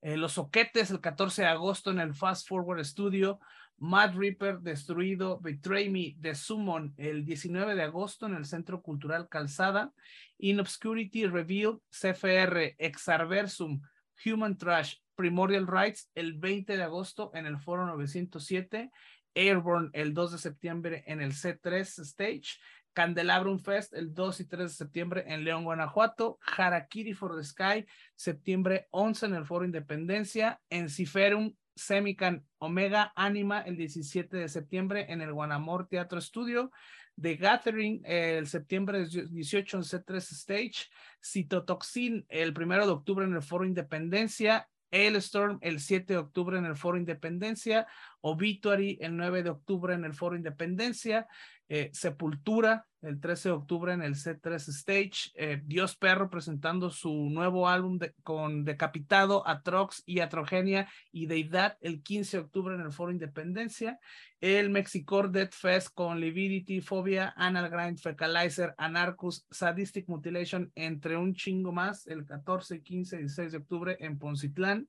eh, 0.00 0.16
los 0.16 0.32
Soquetes 0.34 0.90
el 0.90 1.00
14 1.00 1.42
de 1.42 1.48
agosto 1.48 1.90
en 1.90 2.00
el 2.00 2.14
Fast 2.14 2.48
Forward 2.48 2.84
Studio. 2.84 3.40
Mad 3.80 4.16
Reaper 4.16 4.58
Destruido, 4.58 5.38
Betray 5.38 5.88
Me 5.88 6.14
de 6.18 6.34
Summon 6.34 6.94
el 6.96 7.24
19 7.24 7.76
de 7.76 7.82
agosto 7.82 8.26
en 8.26 8.34
el 8.34 8.44
Centro 8.44 8.82
Cultural 8.82 9.28
Calzada. 9.28 9.92
In 10.38 10.58
Obscurity 10.58 11.26
Revealed, 11.26 11.78
CFR, 11.90 12.74
Exarversum, 12.78 13.80
Human 14.24 14.56
Trash, 14.56 14.96
Primordial 15.14 15.66
Rights 15.66 16.10
el 16.14 16.34
20 16.34 16.76
de 16.76 16.82
agosto 16.82 17.30
en 17.34 17.46
el 17.46 17.58
Foro 17.58 17.86
907. 17.86 18.90
Airborne 19.34 19.90
el 19.92 20.14
2 20.14 20.32
de 20.32 20.38
septiembre 20.38 21.04
en 21.06 21.20
el 21.20 21.32
C3 21.32 21.80
Stage. 22.02 22.58
Candelabrum 22.98 23.60
Fest 23.60 23.94
el 23.94 24.12
2 24.12 24.40
y 24.40 24.44
3 24.46 24.72
de 24.72 24.76
septiembre 24.76 25.24
en 25.28 25.44
León, 25.44 25.62
Guanajuato, 25.62 26.40
Harakiri 26.56 27.14
for 27.14 27.36
the 27.36 27.44
Sky, 27.44 27.86
septiembre 28.16 28.88
11 28.90 29.26
en 29.26 29.34
el 29.34 29.44
Foro 29.44 29.64
Independencia, 29.64 30.60
en 30.68 30.88
Ciferum 30.88 31.54
Semican 31.76 32.44
Omega 32.58 33.12
Anima 33.14 33.60
el 33.60 33.76
17 33.76 34.36
de 34.36 34.48
septiembre 34.48 35.06
en 35.10 35.20
el 35.20 35.32
Guanamor 35.32 35.86
Teatro 35.86 36.18
Estudio, 36.18 36.72
The 37.14 37.36
Gathering 37.36 38.02
el 38.04 38.48
septiembre 38.48 39.06
18 39.06 39.76
en 39.76 39.82
C3 39.84 40.16
Stage, 40.16 40.90
Citotoxin 41.24 42.26
el 42.28 42.52
1 42.52 42.84
de 42.84 42.92
octubre 42.92 43.24
en 43.24 43.32
el 43.32 43.42
Foro 43.42 43.64
Independencia, 43.64 44.66
Storm 44.90 45.58
el 45.60 45.80
7 45.80 46.14
de 46.14 46.18
octubre 46.18 46.58
en 46.58 46.64
el 46.64 46.76
Foro 46.76 46.98
Independencia, 46.98 47.86
Obituary 48.22 48.98
el 49.00 49.16
9 49.16 49.42
de 49.42 49.50
octubre 49.50 49.94
en 49.94 50.04
el 50.04 50.14
Foro 50.14 50.34
Independencia, 50.36 51.26
eh, 51.68 51.90
Sepultura 51.92 52.86
el 53.02 53.20
13 53.20 53.50
de 53.50 53.54
octubre 53.54 53.92
en 53.92 54.02
el 54.02 54.14
C3 54.14 54.56
Stage, 54.56 55.30
eh, 55.34 55.62
Dios 55.64 55.96
Perro 55.96 56.30
presentando 56.30 56.90
su 56.90 57.12
nuevo 57.30 57.68
álbum 57.68 57.98
con 58.22 58.64
Decapitado, 58.64 59.46
Atrox 59.46 60.02
y 60.04 60.20
Atrogenia 60.20 60.88
y 61.12 61.26
Deidad 61.26 61.76
el 61.80 62.02
15 62.02 62.38
de 62.38 62.42
octubre 62.42 62.74
en 62.74 62.80
el 62.80 62.92
Foro 62.92 63.12
Independencia, 63.12 63.98
el 64.40 64.70
Mexicor 64.70 65.30
Death 65.30 65.52
Fest 65.52 65.88
con 65.94 66.20
Lividity, 66.20 66.80
Phobia, 66.80 67.32
Anal 67.36 67.70
Grind, 67.70 67.98
Fecalizer, 67.98 68.74
Anarchus, 68.78 69.46
Sadistic 69.50 70.08
Mutilation, 70.08 70.72
entre 70.74 71.16
un 71.16 71.34
chingo 71.34 71.72
más, 71.72 72.06
el 72.06 72.24
14, 72.24 72.82
15 72.82 73.16
y 73.16 73.18
16 73.20 73.52
de 73.52 73.58
octubre 73.58 73.96
en 74.00 74.18
Poncitlán. 74.18 74.88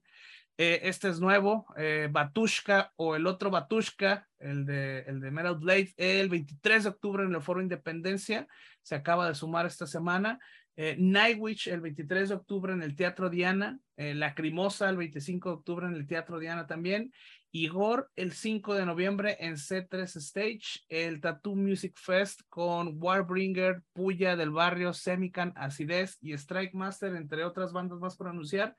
Eh, 0.62 0.90
este 0.90 1.08
es 1.08 1.22
nuevo, 1.22 1.68
eh, 1.78 2.10
Batushka 2.12 2.92
o 2.98 3.16
el 3.16 3.28
otro 3.28 3.50
Batushka, 3.50 4.28
el 4.40 4.66
de, 4.66 5.00
el 5.08 5.22
de 5.22 5.32
Metal 5.32 5.56
Blade, 5.56 5.94
el 5.96 6.28
23 6.28 6.84
de 6.84 6.90
octubre 6.90 7.24
en 7.24 7.34
el 7.34 7.42
Foro 7.42 7.62
Independencia, 7.62 8.46
se 8.82 8.96
acaba 8.96 9.26
de 9.30 9.36
sumar 9.36 9.66
esta 9.66 9.88
semana. 9.88 10.38
Eh, 10.76 10.98
Nightwitch 11.00 11.68
el 11.68 11.80
23 11.80 12.28
de 12.28 12.36
octubre 12.36 12.74
en 12.74 12.84
el 12.84 12.98
Teatro 12.98 13.30
Diana, 13.30 13.80
eh, 13.96 14.14
Lacrimosa 14.14 14.90
el 14.90 14.98
25 14.98 15.48
de 15.48 15.56
octubre 15.56 15.88
en 15.88 15.94
el 15.94 16.06
Teatro 16.06 16.40
Diana 16.40 16.68
también, 16.68 17.14
Igor 17.52 18.12
el 18.18 18.34
5 18.34 18.76
de 18.76 18.86
noviembre 18.86 19.38
en 19.40 19.56
C3 19.56 20.18
Stage, 20.18 20.82
el 20.90 21.22
Tattoo 21.22 21.56
Music 21.56 21.98
Fest 21.98 22.42
con 22.50 23.02
Warbringer, 23.02 23.82
Puya 23.94 24.36
del 24.36 24.52
Barrio, 24.52 24.92
Semican, 24.92 25.54
Acidez 25.56 26.18
y 26.20 26.34
Strike 26.34 26.74
Master, 26.74 27.16
entre 27.16 27.46
otras 27.46 27.72
bandas 27.72 28.00
más 28.00 28.18
por 28.18 28.28
anunciar. 28.28 28.76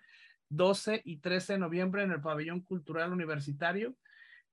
12 0.51 1.01
y 1.05 1.19
13 1.19 1.55
de 1.55 1.59
noviembre 1.59 2.03
en 2.03 2.13
el 2.13 2.21
Pabellón 2.21 2.61
Cultural 2.61 3.13
Universitario. 3.13 3.97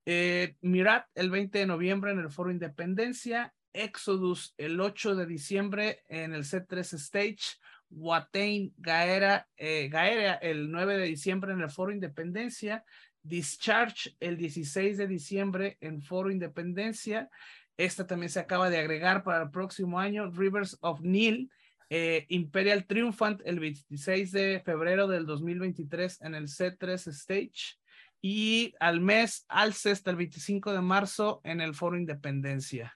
Eh, 0.05 0.55
Mirat 0.62 1.05
el 1.15 1.29
20 1.29 1.60
de 1.60 1.65
noviembre 1.65 2.12
en 2.12 2.19
el 2.19 2.29
Foro 2.29 2.51
Independencia. 2.51 3.53
Exodus 3.73 4.53
el 4.57 4.79
8 4.79 5.15
de 5.15 5.25
diciembre 5.25 6.03
en 6.07 6.33
el 6.33 6.43
C3 6.43 6.93
Stage. 6.93 7.57
Watain 7.89 8.73
Gaera, 8.77 9.47
eh, 9.55 9.88
Gaera 9.89 10.33
el 10.36 10.71
9 10.71 10.97
de 10.97 11.05
diciembre 11.05 11.53
en 11.53 11.62
el 11.62 11.69
Foro 11.69 11.91
Independencia. 11.91 12.83
Discharge 13.21 14.15
el 14.19 14.38
16 14.38 14.97
de 14.97 15.07
diciembre 15.07 15.77
en 15.81 16.01
Foro 16.01 16.31
Independencia. 16.31 17.29
Esta 17.75 18.07
también 18.07 18.29
se 18.29 18.39
acaba 18.39 18.69
de 18.69 18.79
agregar 18.79 19.23
para 19.23 19.43
el 19.43 19.51
próximo 19.51 19.99
año, 19.99 20.31
Rivers 20.31 20.77
of 20.81 21.01
Nil, 21.01 21.51
eh, 21.89 22.26
Imperial 22.30 22.86
Triumphant 22.86 23.41
el 23.45 23.60
26 23.60 24.32
de 24.32 24.62
febrero 24.65 25.08
del 25.08 25.26
2023 25.26 26.21
en 26.21 26.36
el 26.36 26.47
C3 26.47 27.08
Stage 27.08 27.78
y 28.21 28.73
al 28.80 29.00
mes 29.00 29.45
Alcest 29.47 30.08
el 30.08 30.17
25 30.17 30.73
de 30.73 30.82
marzo 30.82 31.41
en 31.43 31.62
el 31.62 31.73
Foro 31.73 31.97
Independencia. 31.97 32.93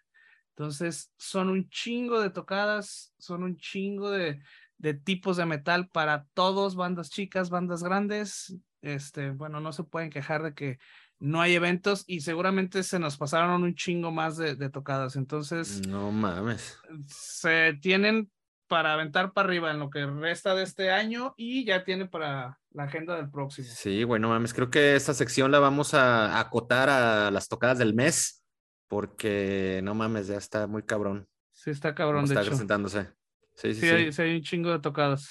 Entonces, 0.50 1.12
son 1.18 1.50
un 1.50 1.70
chingo 1.70 2.22
de 2.22 2.30
tocadas, 2.30 3.14
son 3.18 3.44
un 3.44 3.58
chingo 3.58 4.12
de, 4.12 4.42
de 4.78 4.94
tipos 4.94 5.38
de 5.38 5.46
metal 5.46 5.88
para 5.90 6.26
todos, 6.34 6.76
bandas 6.76 7.10
chicas, 7.10 7.50
bandas 7.50 7.84
grandes. 7.84 8.58
Este, 8.82 9.30
bueno, 9.30 9.62
no 9.62 9.72
se 9.72 9.84
pueden 9.84 10.10
quejar 10.10 10.44
de 10.44 10.54
que 10.54 10.80
no 11.20 11.40
hay 11.40 11.54
eventos 11.54 12.04
y 12.08 12.22
seguramente 12.22 12.84
se 12.84 13.00
nos 13.00 13.16
pasaron 13.16 13.64
un 13.64 13.76
chingo 13.76 14.12
más 14.12 14.38
de, 14.38 14.56
de 14.56 14.70
tocadas. 14.70 15.16
Entonces, 15.16 15.88
no 15.88 16.12
mames. 16.12 16.78
Se 17.08 17.78
tienen 17.82 18.30
para 18.72 18.94
aventar 18.94 19.34
para 19.34 19.50
arriba 19.50 19.70
en 19.70 19.80
lo 19.80 19.90
que 19.90 20.06
resta 20.06 20.56
de 20.56 20.64
este 20.64 20.92
año 20.92 21.34
y 21.36 21.66
ya 21.66 21.84
tiene 21.84 22.06
para 22.06 22.58
la 22.72 22.84
agenda 22.84 23.18
del 23.18 23.30
próximo. 23.30 23.68
Sí, 23.70 24.06
bueno, 24.06 24.30
mames, 24.30 24.54
creo 24.54 24.70
que 24.70 24.96
esta 24.96 25.14
sección 25.14 25.52
la 25.52 25.60
vamos 25.60 25.94
a 25.94 26.40
acotar 26.40 26.88
a 26.88 27.30
las 27.32 27.50
tocadas 27.50 27.80
del 27.80 27.94
mes 27.94 28.46
porque 28.88 29.82
no 29.84 29.94
mames, 29.94 30.28
ya 30.28 30.38
está 30.38 30.68
muy 30.68 30.84
cabrón. 30.84 31.28
Sí, 31.52 31.70
está 31.70 31.94
cabrón, 31.94 32.24
de 32.24 32.34
está 32.34 32.46
presentándose. 32.46 33.10
Sí, 33.56 33.74
sí, 33.74 33.82
sí. 33.82 34.22
Hay, 34.22 34.36
un 34.38 34.42
chingo 34.42 34.72
de 34.72 34.80
tocadas. 34.80 35.30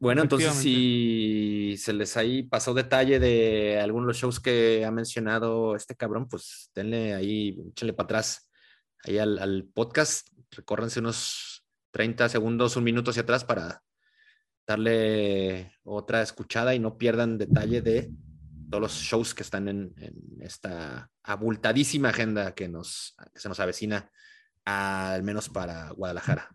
Bueno, 0.00 0.22
entonces 0.22 0.52
si 0.52 1.76
se 1.78 1.92
les 1.92 2.16
ahí 2.16 2.42
pasó 2.42 2.74
detalle 2.74 3.20
de 3.20 3.78
algunos 3.80 4.06
de 4.06 4.08
los 4.08 4.16
shows 4.16 4.40
que 4.40 4.84
ha 4.84 4.90
mencionado 4.90 5.76
este 5.76 5.94
cabrón, 5.94 6.28
pues 6.28 6.72
denle 6.74 7.14
ahí, 7.14 7.56
échenle 7.70 7.92
para 7.92 8.06
atrás 8.06 8.50
ahí 9.04 9.18
al, 9.18 9.38
al 9.38 9.64
podcast, 9.72 10.26
recórrense 10.50 10.98
unos 10.98 11.51
30 11.92 12.28
segundos, 12.28 12.76
un 12.76 12.84
minuto 12.84 13.10
hacia 13.10 13.22
atrás 13.22 13.44
para 13.44 13.82
darle 14.66 15.72
otra 15.84 16.22
escuchada 16.22 16.74
y 16.74 16.78
no 16.78 16.98
pierdan 16.98 17.38
detalle 17.38 17.82
de 17.82 18.10
todos 18.70 18.82
los 18.82 18.92
shows 18.92 19.34
que 19.34 19.42
están 19.42 19.68
en, 19.68 19.94
esta 20.40 21.10
abultadísima 21.22 22.08
agenda 22.08 22.54
que, 22.54 22.68
nos, 22.68 23.14
que 23.32 23.38
se 23.38 23.48
nos 23.48 23.60
avecina, 23.60 24.10
al 24.64 25.22
menos 25.22 25.48
para 25.48 25.90
Guadalajara. 25.90 26.48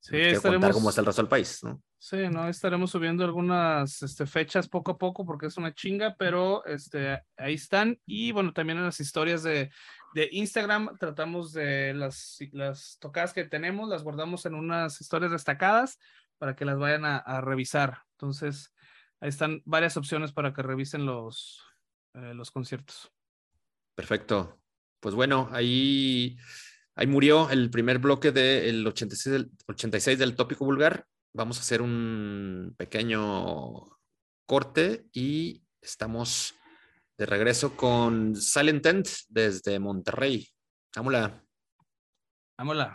Sí, 0.00 0.16
estaremos... 0.16 0.72
cómo 0.72 0.88
está 0.88 1.00
el 1.00 1.06
resto 1.06 1.22
del 1.22 1.28
país, 1.28 1.60
¿no? 1.62 1.82
Sí, 1.98 2.28
no, 2.30 2.48
estaremos 2.48 2.90
subiendo 2.90 3.24
algunas 3.24 4.02
este, 4.02 4.26
fechas 4.26 4.68
poco 4.68 4.90
a 4.92 4.98
poco 4.98 5.24
porque 5.24 5.46
es 5.46 5.56
una 5.56 5.72
chinga, 5.72 6.14
pero 6.18 6.62
este, 6.66 7.22
ahí 7.38 7.54
están. 7.54 7.98
Y 8.04 8.30
bueno, 8.30 8.52
también 8.52 8.78
en 8.78 8.84
las 8.84 9.00
historias 9.00 9.42
de, 9.42 9.70
de 10.14 10.28
Instagram 10.32 10.96
tratamos 10.98 11.52
de 11.52 11.92
las, 11.92 12.38
las 12.52 12.98
tocadas 13.00 13.32
que 13.32 13.44
tenemos, 13.44 13.88
las 13.88 14.02
guardamos 14.02 14.46
en 14.46 14.54
unas 14.54 15.00
historias 15.00 15.32
destacadas 15.32 15.98
para 16.38 16.56
que 16.56 16.64
las 16.64 16.78
vayan 16.78 17.04
a, 17.04 17.40
revisar. 17.40 17.98
Entonces, 18.12 18.72
ahí 19.20 19.28
están 19.28 19.62
varias 19.64 19.96
opciones 19.96 20.32
para 20.32 20.54
que 20.54 20.62
revisen 20.62 21.04
los, 21.04 21.62
eh, 22.14 22.32
los 22.34 22.50
conciertos. 22.50 23.12
Perfecto. 23.94 24.58
Pues 25.00 25.14
bueno, 25.14 25.48
ahí 25.52 26.38
Ahí 26.96 27.06
murió 27.08 27.50
el 27.50 27.70
primer 27.70 27.98
bloque 27.98 28.30
del 28.30 28.86
86, 28.86 29.32
del 29.32 29.50
86 29.66 30.18
del 30.18 30.36
tópico 30.36 30.64
vulgar. 30.64 31.06
Vamos 31.32 31.58
a 31.58 31.62
hacer 31.62 31.82
un 31.82 32.74
pequeño 32.76 33.98
corte 34.46 35.06
y 35.12 35.64
estamos 35.80 36.54
de 37.16 37.26
regreso 37.26 37.76
con 37.76 38.34
Silent 38.36 38.82
Tent 38.82 39.08
desde 39.28 39.78
Monterrey. 39.78 40.48
Vámonos. 40.94 41.32
Vámonos. 42.58 42.88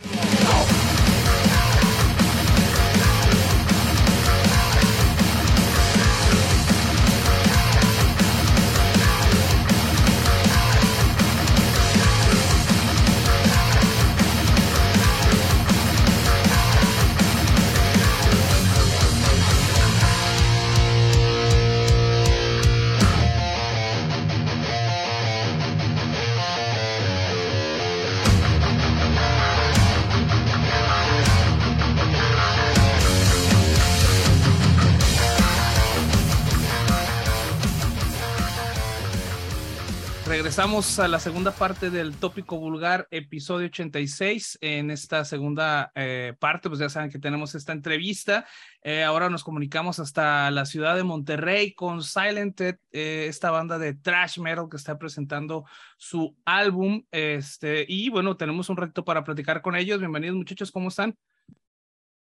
Regresamos 40.59 40.99
a 40.99 41.07
la 41.07 41.19
segunda 41.19 41.51
parte 41.51 41.89
del 41.89 42.17
tópico 42.17 42.57
vulgar, 42.57 43.07
episodio 43.11 43.67
86. 43.67 44.57
En 44.59 44.91
esta 44.91 45.23
segunda 45.23 45.89
eh, 45.95 46.33
parte, 46.37 46.67
pues 46.67 46.81
ya 46.81 46.89
saben 46.89 47.09
que 47.09 47.17
tenemos 47.17 47.55
esta 47.55 47.71
entrevista. 47.71 48.45
Eh, 48.81 49.03
ahora 49.03 49.29
nos 49.29 49.45
comunicamos 49.45 49.99
hasta 49.99 50.51
la 50.51 50.65
ciudad 50.65 50.97
de 50.97 51.03
Monterrey 51.03 51.73
con 51.73 52.03
Silent 52.03 52.59
eh, 52.59 52.75
esta 52.91 53.51
banda 53.51 53.79
de 53.79 53.93
thrash 53.93 54.37
metal 54.39 54.67
que 54.69 54.75
está 54.75 54.99
presentando 54.99 55.63
su 55.95 56.35
álbum. 56.43 57.05
Este, 57.09 57.85
y 57.87 58.09
bueno, 58.09 58.35
tenemos 58.35 58.69
un 58.69 58.75
reto 58.75 59.05
para 59.05 59.23
platicar 59.23 59.61
con 59.61 59.77
ellos. 59.77 59.99
Bienvenidos, 59.99 60.35
muchachos, 60.35 60.73
¿cómo 60.73 60.89
están? 60.89 61.17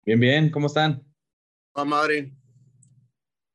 Bien, 0.02 0.18
bien, 0.18 0.50
¿cómo 0.50 0.68
están? 0.68 1.02
Ah, 1.74 1.84
madre. 1.84 2.32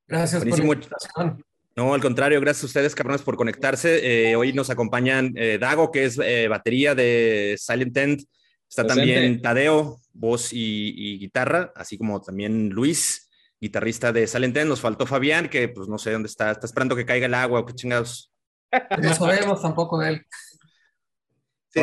Gracias 0.06 0.46
por 0.46 0.60
la 0.60 0.64
invitación. 0.64 1.44
No, 1.80 1.94
al 1.94 2.02
contrario, 2.02 2.42
gracias 2.42 2.63
a 2.63 2.65
ustedes, 2.65 2.94
cabrones, 2.94 3.22
por 3.22 3.38
conectarse. 3.38 4.32
Eh, 4.32 4.36
hoy 4.36 4.52
nos 4.52 4.70
acompañan 4.70 5.32
eh, 5.38 5.58
Dago, 5.58 5.92
que 5.92 6.04
es 6.04 6.20
eh, 6.22 6.50
batería 6.50 6.94
de 6.94 7.56
Silent 7.58 7.96
End. 7.96 8.26
Está 8.68 8.86
también 8.86 9.42
Tadeo, 9.42 10.02
voz 10.12 10.50
y, 10.52 11.18
guitarra, 11.20 11.72
así 11.78 11.98
como 11.98 12.20
también 12.20 12.68
Luis, 12.68 13.30
guitarrista 13.62 14.12
de 14.12 14.28
Silent 14.28 14.58
End. 14.58 14.68
Nos 14.68 14.82
faltó 14.82 15.06
Fabián, 15.06 15.48
que 15.48 15.70
pues 15.70 15.88
no 15.88 15.98
sé 15.98 16.12
dónde 16.12 16.28
está. 16.28 16.52
Está 16.52 16.65
esperando 16.65 16.98
que 16.98 17.06
caiga 17.06 17.28
el 17.28 17.34
agua 17.34 17.62
o 17.62 17.65
qué 17.65 17.74
chingados. 17.74 18.30
No 19.02 19.13
sabemos 19.15 19.62
tampoco 19.62 20.00
de 20.00 20.10
él. 20.10 20.26
Sí, 21.70 21.80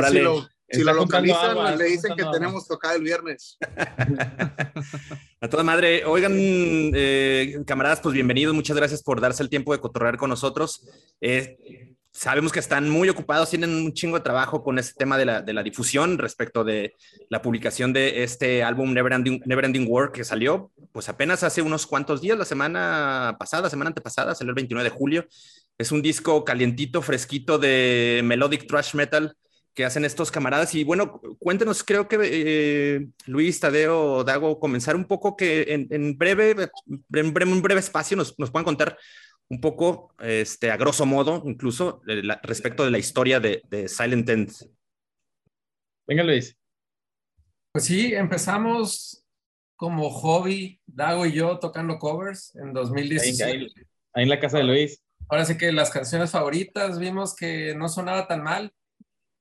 si 0.68 0.82
lo 0.82 0.92
localizan, 0.92 1.78
le 1.78 1.84
dicen 1.84 2.14
que 2.16 2.24
tenemos 2.32 2.66
tocada 2.66 2.94
el 2.94 3.02
viernes. 3.02 3.58
A 5.40 5.48
toda 5.48 5.62
madre. 5.62 6.04
Oigan, 6.04 6.32
eh, 6.34 7.58
camaradas, 7.66 8.00
pues 8.00 8.14
bienvenidos. 8.14 8.54
Muchas 8.54 8.76
gracias 8.76 9.02
por 9.02 9.20
darse 9.20 9.42
el 9.42 9.48
tiempo 9.48 9.72
de 9.72 9.80
cotorrear 9.80 10.16
con 10.16 10.30
nosotros. 10.30 10.88
Eh, 11.20 11.94
sabemos 12.10 12.50
que 12.50 12.60
están 12.60 12.88
muy 12.88 13.08
ocupados, 13.08 13.50
tienen 13.50 13.70
un 13.70 13.92
chingo 13.92 14.16
de 14.16 14.24
trabajo 14.24 14.64
con 14.64 14.78
este 14.78 14.94
tema 14.94 15.18
de 15.18 15.26
la, 15.26 15.42
de 15.42 15.52
la 15.52 15.62
difusión 15.62 16.16
respecto 16.18 16.64
de 16.64 16.94
la 17.28 17.42
publicación 17.42 17.92
de 17.92 18.22
este 18.22 18.64
álbum 18.64 18.94
Neverending, 18.94 19.42
Ending 19.44 19.86
War 19.86 20.12
que 20.12 20.24
salió, 20.24 20.72
pues 20.92 21.10
apenas 21.10 21.42
hace 21.42 21.60
unos 21.60 21.86
cuantos 21.86 22.22
días, 22.22 22.38
la 22.38 22.46
semana 22.46 23.36
pasada, 23.38 23.68
semana 23.68 23.88
antepasada, 23.88 24.34
salió 24.34 24.50
el 24.50 24.56
29 24.56 24.88
de 24.88 24.96
julio. 24.96 25.26
Es 25.76 25.92
un 25.92 26.00
disco 26.00 26.42
calientito, 26.42 27.02
fresquito 27.02 27.58
de 27.58 28.22
melodic 28.24 28.66
thrash 28.66 28.94
metal 28.94 29.36
que 29.76 29.84
hacen 29.84 30.06
estos 30.06 30.32
camaradas. 30.32 30.74
Y 30.74 30.84
bueno, 30.84 31.20
cuéntenos, 31.38 31.84
creo 31.84 32.08
que 32.08 32.18
eh, 32.22 33.06
Luis, 33.26 33.60
Tadeo, 33.60 34.24
Dago, 34.24 34.58
comenzar 34.58 34.96
un 34.96 35.04
poco 35.04 35.36
que 35.36 35.86
en, 35.90 36.16
breve, 36.16 36.70
en 37.12 37.32
breve, 37.34 37.52
un 37.52 37.60
breve 37.60 37.80
espacio 37.80 38.16
nos, 38.16 38.36
nos 38.38 38.50
puedan 38.50 38.64
contar 38.64 38.98
un 39.48 39.60
poco, 39.60 40.14
este, 40.18 40.70
a 40.70 40.78
grosso 40.78 41.04
modo, 41.04 41.42
incluso 41.44 42.00
respecto 42.42 42.86
de 42.86 42.90
la 42.90 42.98
historia 42.98 43.38
de, 43.38 43.62
de 43.68 43.86
Silent 43.86 44.28
End. 44.30 44.50
Venga, 46.08 46.24
Luis. 46.24 46.56
Pues 47.70 47.84
sí, 47.84 48.14
empezamos 48.14 49.24
como 49.76 50.08
hobby, 50.08 50.80
Dago 50.86 51.26
y 51.26 51.32
yo 51.32 51.58
tocando 51.58 51.98
covers 51.98 52.56
en 52.56 52.72
2016. 52.72 53.42
Ahí, 53.42 53.66
ahí 54.14 54.22
en 54.22 54.30
la 54.30 54.40
casa 54.40 54.56
de 54.56 54.64
Luis. 54.64 55.02
Ahora 55.28 55.44
sí 55.44 55.58
que 55.58 55.70
las 55.70 55.90
canciones 55.90 56.30
favoritas 56.30 56.98
vimos 56.98 57.36
que 57.36 57.74
no 57.74 57.90
sonaba 57.90 58.26
tan 58.26 58.42
mal 58.42 58.72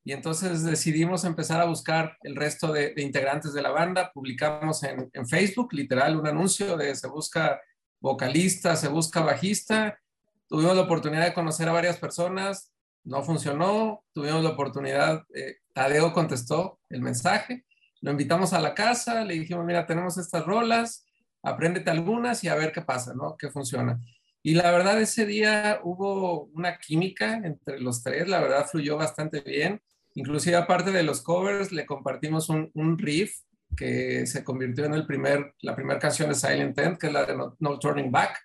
y 0.07 0.13
entonces 0.13 0.63
decidimos 0.63 1.25
empezar 1.25 1.59
a 1.59 1.65
buscar 1.65 2.15
el 2.21 2.35
resto 2.35 2.71
de, 2.71 2.93
integrantes 2.97 3.53
de 3.53 3.63
la 3.63 3.71
banda. 3.71 4.11
Publicamos 4.13 4.83
en, 4.83 5.09
Facebook, 5.27 5.73
literal, 5.73 6.15
un 6.15 6.27
anuncio 6.27 6.77
de 6.77 6.93
se 6.93 7.07
busca 7.07 7.59
vocalista, 7.99 8.75
se 8.75 8.87
busca 8.87 9.21
bajista. 9.21 9.99
Tuvimos 10.47 10.75
la 10.75 10.83
oportunidad 10.83 11.25
de 11.25 11.33
conocer 11.33 11.67
a 11.67 11.71
varias 11.71 11.97
personas, 11.97 12.71
no 13.03 13.23
funcionó. 13.23 14.03
Tuvimos 14.13 14.43
la 14.43 14.51
oportunidad, 14.51 15.23
eh, 15.33 15.55
Tadeo 15.73 16.13
contestó 16.13 16.79
el 16.89 17.01
mensaje. 17.01 17.65
Lo 18.01 18.11
invitamos 18.11 18.53
a 18.53 18.61
la 18.61 18.75
casa, 18.75 19.25
le 19.25 19.33
dijimos, 19.33 19.65
mira, 19.65 19.87
tenemos 19.87 20.19
estas 20.19 20.45
rolas, 20.45 21.07
apréndete 21.41 21.89
algunas 21.89 22.43
y 22.43 22.47
a 22.47 22.53
ver 22.53 22.71
qué 22.71 22.83
pasa, 22.83 23.15
¿no? 23.15 23.35
¿Qué 23.39 23.49
funciona? 23.49 23.99
Y 24.43 24.53
la 24.53 24.69
verdad, 24.69 25.01
ese 25.01 25.25
día 25.25 25.79
hubo 25.81 26.43
una 26.53 26.77
química 26.77 27.41
entre 27.43 27.79
los 27.79 28.03
tres, 28.03 28.27
la 28.27 28.39
verdad 28.39 28.67
fluyó 28.67 28.97
bastante 28.97 29.39
bien 29.39 29.81
Inclusive 30.15 30.55
aparte 30.55 30.91
de 30.91 31.03
los 31.03 31.21
covers, 31.21 31.71
le 31.71 31.85
compartimos 31.85 32.49
un, 32.49 32.97
riff 32.97 33.37
que 33.75 34.25
se 34.25 34.43
convirtió 34.43 34.85
en 34.85 34.93
el 34.93 35.05
primer, 35.05 35.53
la 35.61 35.75
primera 35.75 35.99
canción 35.99 36.29
de 36.29 36.35
Silent 36.35 36.77
End, 36.79 36.97
que 36.97 37.07
es 37.07 37.13
la 37.13 37.25
de 37.25 37.35
no, 37.35 37.79
Turning 37.79 38.11
Back. 38.11 38.39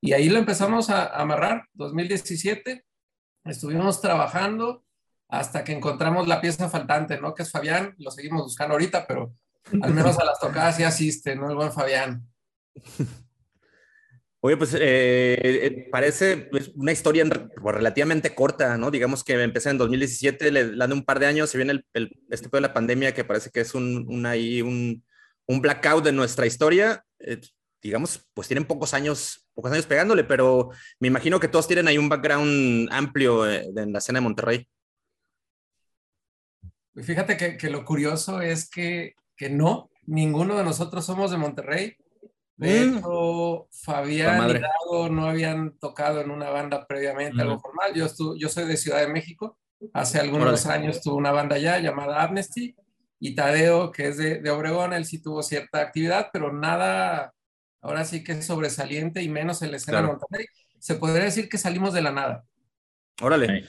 Y 0.00 0.12
ahí 0.12 0.28
lo 0.28 0.38
empezamos 0.38 0.90
a, 0.90 1.04
a 1.04 1.22
amarrar, 1.22 1.64
2017. 1.72 2.84
Estuvimos 3.44 4.00
trabajando 4.00 4.84
hasta 5.28 5.64
que 5.64 5.72
encontramos 5.72 6.28
la 6.28 6.40
pieza 6.40 6.68
faltante, 6.68 7.18
¿no? 7.20 7.34
Que 7.34 7.42
es 7.42 7.50
Fabián, 7.50 7.94
lo 7.98 8.10
seguimos 8.10 8.42
buscando 8.42 8.74
ahorita, 8.74 9.06
pero 9.06 9.34
al 9.82 9.94
menos 9.94 10.18
a 10.18 10.24
las 10.24 10.38
tocadas 10.38 10.76
sí 10.76 10.84
asiste, 10.84 11.34
¿no? 11.34 11.50
El 11.50 11.56
buen 11.56 11.72
Fabián. 11.72 12.28
Oye, 14.46 14.56
pues 14.56 14.74
eh, 14.74 14.78
eh, 15.42 15.88
parece 15.90 16.36
pues, 16.36 16.70
una 16.76 16.92
historia 16.92 17.24
pues, 17.60 17.74
relativamente 17.74 18.32
corta, 18.32 18.78
¿no? 18.78 18.92
Digamos 18.92 19.24
que 19.24 19.32
empecé 19.32 19.70
en 19.70 19.78
2017, 19.78 20.52
le 20.52 20.76
dan 20.76 20.92
un 20.92 21.04
par 21.04 21.18
de 21.18 21.26
años, 21.26 21.50
se 21.50 21.58
viene 21.58 21.82
el, 21.94 22.16
este 22.30 22.48
de 22.48 22.60
la 22.60 22.72
pandemia 22.72 23.12
que 23.12 23.24
parece 23.24 23.50
que 23.50 23.58
es 23.58 23.74
un, 23.74 24.06
un, 24.08 25.60
blackout 25.60 26.04
de 26.04 26.12
nuestra 26.12 26.46
historia. 26.46 27.04
Eh, 27.18 27.40
digamos, 27.82 28.24
pues 28.34 28.46
tienen 28.46 28.66
pocos 28.66 28.94
años, 28.94 29.48
pocos 29.52 29.72
años 29.72 29.86
pegándole, 29.86 30.22
pero 30.22 30.70
me 31.00 31.08
imagino 31.08 31.40
que 31.40 31.48
todos 31.48 31.66
tienen 31.66 31.88
ahí 31.88 31.98
un 31.98 32.08
background 32.08 32.88
amplio 32.92 33.50
en 33.50 33.92
la 33.92 33.98
escena 33.98 34.20
de 34.20 34.24
Monterrey. 34.24 34.68
Fíjate 36.94 37.36
que, 37.36 37.56
que 37.56 37.68
lo 37.68 37.84
curioso 37.84 38.40
es 38.40 38.70
que, 38.70 39.16
que 39.36 39.50
no, 39.50 39.90
ninguno 40.06 40.56
de 40.56 40.62
nosotros 40.62 41.04
somos 41.04 41.32
de 41.32 41.36
Monterrey 41.36 41.96
de 42.56 42.86
mm. 42.86 42.98
hecho, 42.98 43.68
Fabián 43.70 44.50
y 44.50 44.52
Dago 44.54 45.08
no 45.10 45.26
habían 45.26 45.78
tocado 45.78 46.20
en 46.22 46.30
una 46.30 46.48
banda 46.50 46.86
previamente, 46.86 47.42
algo 47.42 47.60
formal. 47.60 47.92
Yo, 47.94 48.06
yo 48.38 48.48
soy 48.48 48.64
de 48.64 48.76
Ciudad 48.76 49.00
de 49.00 49.08
México. 49.08 49.58
Hace 49.92 50.18
algunos 50.18 50.64
años 50.66 51.02
tuve 51.02 51.16
una 51.16 51.32
banda 51.32 51.56
allá 51.56 51.78
llamada 51.78 52.22
Amnesty. 52.22 52.74
Y 53.18 53.34
Tadeo, 53.34 53.92
que 53.92 54.08
es 54.08 54.18
de, 54.18 54.40
de, 54.42 54.50
Obregón, 54.50 54.92
él 54.92 55.06
sí 55.06 55.22
tuvo 55.22 55.42
cierta 55.42 55.80
actividad, 55.80 56.28
pero 56.32 56.52
nada, 56.52 57.32
ahora 57.80 58.04
sí 58.04 58.22
que 58.22 58.32
es 58.32 58.46
sobresaliente 58.46 59.22
y 59.22 59.28
menos 59.28 59.62
en 59.62 59.70
la 59.70 59.78
escena 59.78 60.02
de 60.02 60.08
Monterrey. 60.08 60.46
Se 60.78 60.96
podría 60.96 61.24
decir 61.24 61.48
que 61.48 61.56
salimos 61.56 61.94
de 61.94 62.02
la 62.02 62.12
nada. 62.12 62.44
Órale. 63.22 63.64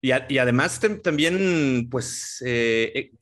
Y, 0.00 0.10
y, 0.28 0.38
además 0.38 0.80
también, 1.02 1.88
pues, 1.88 2.42
eh, 2.44 3.12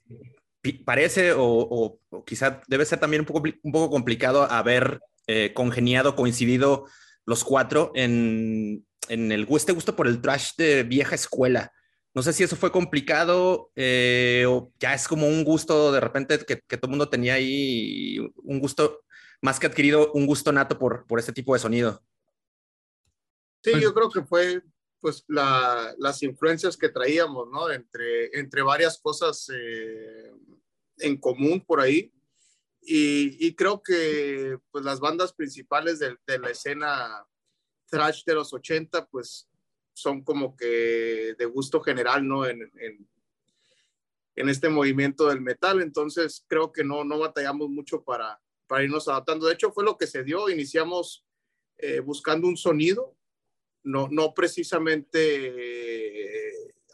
parece 0.84 1.32
o, 1.36 2.00
quizá 2.26 2.62
debe 2.68 2.84
ser 2.84 3.00
también 3.00 3.20
un 3.20 3.26
poco, 3.26 3.42
un 3.62 3.72
poco 3.72 3.90
complicado 3.90 4.42
haber 4.44 5.00
eh, 5.26 5.52
congeniado, 5.54 6.16
coincidido 6.16 6.86
los 7.24 7.44
cuatro 7.44 7.92
en, 7.94 8.86
en 9.08 9.32
el 9.32 9.46
este 9.50 9.72
gusto 9.72 9.94
por 9.94 10.06
el 10.06 10.20
trash 10.20 10.52
de 10.56 10.82
vieja 10.82 11.14
escuela. 11.14 11.72
No 12.14 12.22
sé 12.22 12.32
si 12.32 12.42
eso 12.42 12.56
fue 12.56 12.72
complicado 12.72 13.70
eh, 13.76 14.44
o 14.48 14.72
ya 14.80 14.94
es 14.94 15.06
como 15.06 15.28
un 15.28 15.44
gusto 15.44 15.92
de 15.92 16.00
repente 16.00 16.38
que, 16.40 16.60
que, 16.66 16.76
todo 16.76 16.88
el 16.88 16.90
mundo 16.90 17.08
tenía 17.08 17.34
ahí, 17.34 18.18
un 18.42 18.58
gusto 18.58 19.04
más 19.40 19.60
que 19.60 19.66
adquirido, 19.66 20.12
un 20.12 20.26
gusto 20.26 20.50
nato 20.50 20.78
por, 20.78 21.06
por 21.06 21.18
este 21.18 21.32
tipo 21.32 21.54
de 21.54 21.60
sonido. 21.60 22.02
Sí, 23.62 23.72
yo 23.80 23.92
creo 23.92 24.10
que 24.10 24.22
fue 24.22 24.62
pues 25.00 25.24
la, 25.28 25.94
las 25.98 26.22
influencias 26.22 26.76
que 26.76 26.88
traíamos, 26.88 27.48
¿no? 27.52 27.70
Entre, 27.70 28.36
entre 28.38 28.62
varias 28.62 28.98
cosas 29.00 29.48
eh, 29.54 30.32
en 31.00 31.16
común 31.16 31.60
por 31.60 31.80
ahí. 31.80 32.12
Y, 32.80 33.54
creo 33.54 33.82
que 33.82 34.58
pues 34.70 34.84
las 34.84 34.98
bandas 34.98 35.34
principales 35.34 35.98
de, 35.98 36.16
la 36.38 36.50
escena 36.50 37.26
thrash 37.90 38.24
de 38.24 38.34
los 38.34 38.54
80 38.54 39.06
pues 39.06 39.48
son 39.92 40.22
como 40.22 40.56
que 40.56 41.34
de 41.38 41.44
gusto 41.46 41.80
general, 41.80 42.26
¿no? 42.26 42.46
En, 42.46 42.70
en, 44.36 44.48
este 44.48 44.68
movimiento 44.68 45.28
del 45.28 45.40
metal. 45.40 45.82
Entonces 45.82 46.44
creo 46.46 46.72
que 46.72 46.84
no, 46.84 47.04
no 47.04 47.18
batallamos 47.18 47.68
mucho 47.68 48.04
para, 48.04 48.40
para 48.66 48.84
irnos 48.84 49.08
adaptando. 49.08 49.46
De 49.46 49.54
hecho 49.54 49.72
fue 49.72 49.84
lo 49.84 49.98
que 49.98 50.06
se 50.06 50.22
dio. 50.22 50.48
Iniciamos 50.48 51.26
eh, 51.76 52.00
buscando 52.00 52.48
un 52.48 52.56
sonido, 52.56 53.16
no, 53.82 54.08
no 54.10 54.32
precisamente 54.34 56.47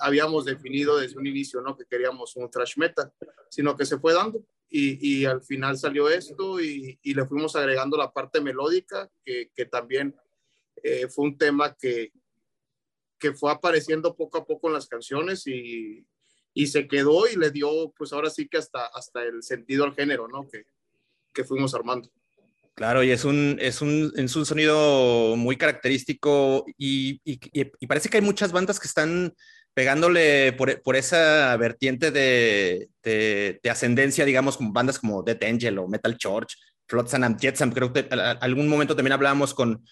habíamos 0.04 0.44
definido 0.44 0.98
desde 0.98 1.18
un 1.18 1.26
inicio, 1.26 1.62
¿no? 1.62 1.76
Que 1.76 1.86
queríamos 1.86 2.36
un 2.36 2.50
thrash 2.50 2.76
metal, 2.76 3.10
sino 3.48 3.74
que 3.76 3.86
se 3.86 3.98
fue 3.98 4.12
dando 4.12 4.44
y, 4.68 5.20
y 5.20 5.24
al 5.24 5.42
final 5.42 5.78
salió 5.78 6.08
esto 6.08 6.60
y, 6.60 6.98
y, 7.02 7.14
le 7.14 7.24
fuimos 7.26 7.56
agregando 7.56 7.96
la 7.96 8.12
parte 8.12 8.40
melódica, 8.40 9.10
que, 9.24 9.50
que 9.54 9.64
también 9.66 10.14
eh, 10.82 11.08
fue 11.08 11.24
un 11.24 11.38
tema 11.38 11.74
que, 11.74 12.12
que 13.18 13.32
fue 13.32 13.50
apareciendo 13.50 14.14
poco 14.14 14.38
a 14.38 14.44
poco 14.44 14.68
en 14.68 14.74
las 14.74 14.88
canciones 14.88 15.46
y, 15.46 16.06
y 16.52 16.66
se 16.66 16.86
quedó 16.86 17.26
y 17.26 17.36
le 17.36 17.50
dio, 17.50 17.92
pues 17.96 18.12
ahora 18.12 18.28
sí 18.28 18.46
que 18.46 18.58
hasta, 18.58 18.86
hasta 18.86 19.22
el 19.22 19.42
sentido 19.42 19.84
al 19.84 19.94
género, 19.94 20.28
¿no? 20.28 20.46
Que, 20.48 20.66
que 21.32 21.44
fuimos 21.44 21.74
armando. 21.74 22.10
Claro, 22.74 23.04
y 23.04 23.12
es 23.12 23.24
un, 23.24 23.56
es 23.60 23.80
un, 23.82 24.12
es 24.16 24.34
un 24.34 24.44
sonido 24.44 25.36
muy 25.36 25.56
característico 25.56 26.64
y, 26.76 27.20
y, 27.24 27.86
parece 27.86 28.08
que 28.08 28.16
hay 28.16 28.22
muchas 28.22 28.50
bandas 28.50 28.80
que 28.80 28.88
están 28.88 29.32
pegándole 29.74 30.52
por, 30.54 30.82
por 30.82 30.96
esa 30.96 31.56
vertiente 31.56 32.10
de, 32.10 32.88
de, 33.02 33.70
ascendencia, 33.70 34.24
digamos, 34.24 34.56
como 34.56 34.72
bandas 34.72 34.98
como 34.98 35.22
Death 35.22 35.44
Angel 35.44 35.78
o 35.78 35.88
Metal 35.88 36.16
Church, 36.16 36.56
Flotsam 36.88 37.24
and 37.24 37.40
Jetsam. 37.40 37.70
Creo 37.72 37.92
que 37.92 38.08
algún 38.40 38.68
momento 38.68 38.96
también 38.96 39.12
hablábamos 39.12 39.54
con, 39.54 39.84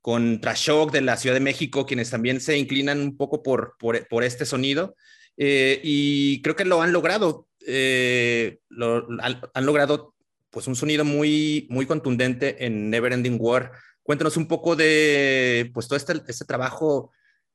con 0.00 0.40
Trashok 0.40 0.92
de 0.92 1.02
la 1.02 1.16
Ciudad 1.18 1.34
de 1.34 1.40
México, 1.40 1.84
quienes 1.84 2.10
también 2.10 2.40
se 2.40 2.56
inclinan 2.56 3.00
un 3.00 3.16
poco 3.18 3.42
por, 3.42 3.76
por, 3.78 4.06
por 4.08 4.24
este 4.24 4.46
sonido. 4.46 4.94
Eh, 5.36 5.80
y 5.82 6.42
creo 6.42 6.56
que 6.56 6.64
lo 6.64 6.82
han 6.82 6.92
logrado. 6.92 7.48
Eh, 7.66 8.58
lo, 8.68 9.06
han, 9.20 9.66
logrado 9.66 10.14
pues 10.50 10.66
un 10.66 10.76
sonido 10.76 11.04
muy, 11.04 11.66
muy 11.70 11.86
contundente 11.86 12.64
en 12.64 12.90
Neverending 12.90 13.38
War. 13.40 13.72
Cuéntanos 14.02 14.36
un 14.36 14.46
poco 14.46 14.76
de 14.76 15.70
pues 15.72 15.86
todo 15.86 15.96
este, 15.96 16.14
este 16.26 16.44
trabajo 16.44 17.12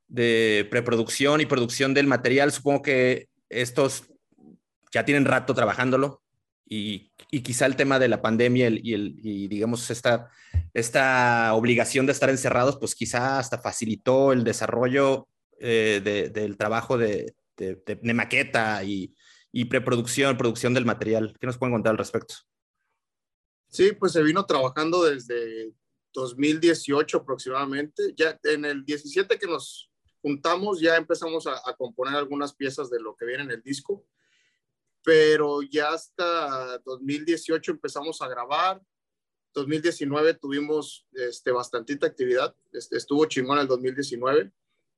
de 0.08 0.66
preproducción 0.70 1.40
y 1.40 1.46
producción 1.46 1.94
del 1.94 2.06
material. 2.06 2.52
Supongo 2.52 2.82
que 2.82 3.28
estos 3.48 4.04
ya 4.92 5.04
tienen 5.04 5.24
rato 5.24 5.54
trabajándolo 5.54 6.22
y, 6.68 7.12
y 7.30 7.40
quizá 7.42 7.66
el 7.66 7.76
tema 7.76 7.98
de 7.98 8.08
la 8.08 8.22
pandemia 8.22 8.68
y, 8.70 8.94
el, 8.94 9.16
y 9.22 9.48
digamos 9.48 9.90
esta, 9.90 10.30
esta 10.74 11.54
obligación 11.54 12.06
de 12.06 12.12
estar 12.12 12.30
encerrados, 12.30 12.78
pues 12.78 12.94
quizá 12.94 13.38
hasta 13.38 13.58
facilitó 13.58 14.32
el 14.32 14.42
desarrollo 14.42 15.28
eh, 15.60 16.00
de, 16.02 16.30
del 16.30 16.56
trabajo 16.56 16.98
de, 16.98 17.34
de, 17.56 17.80
de 17.84 18.14
maqueta 18.14 18.82
y, 18.84 19.14
y, 19.52 19.66
preproducción, 19.66 20.36
producción 20.36 20.74
del 20.74 20.86
material. 20.86 21.34
¿Qué 21.40 21.46
nos 21.46 21.58
pueden 21.58 21.74
contar 21.74 21.92
al 21.92 21.98
respecto? 21.98 22.34
Sí, 23.76 23.92
pues 23.92 24.12
se 24.12 24.22
vino 24.22 24.46
trabajando 24.46 25.04
desde 25.04 25.70
2018 26.14 27.18
aproximadamente. 27.18 28.14
Ya 28.16 28.40
en 28.44 28.64
el 28.64 28.86
17 28.86 29.38
que 29.38 29.46
nos 29.46 29.90
juntamos, 30.22 30.80
ya 30.80 30.96
empezamos 30.96 31.46
a, 31.46 31.60
componer 31.76 32.14
algunas 32.14 32.54
piezas 32.54 32.88
de 32.88 32.98
lo 32.98 33.14
que 33.14 33.26
viene 33.26 33.42
en 33.42 33.50
el 33.50 33.60
disco, 33.60 34.02
pero 35.04 35.60
ya 35.60 35.90
hasta 35.90 36.78
2018 36.86 37.72
empezamos 37.72 38.22
a 38.22 38.28
grabar. 38.28 38.80
2019 39.52 40.32
tuvimos 40.32 41.06
este, 41.12 41.50
bastantita 41.50 42.06
actividad, 42.06 42.56
este, 42.72 42.96
estuvo 42.96 43.26
chingón 43.26 43.58
el 43.58 43.66
2019 43.66 44.52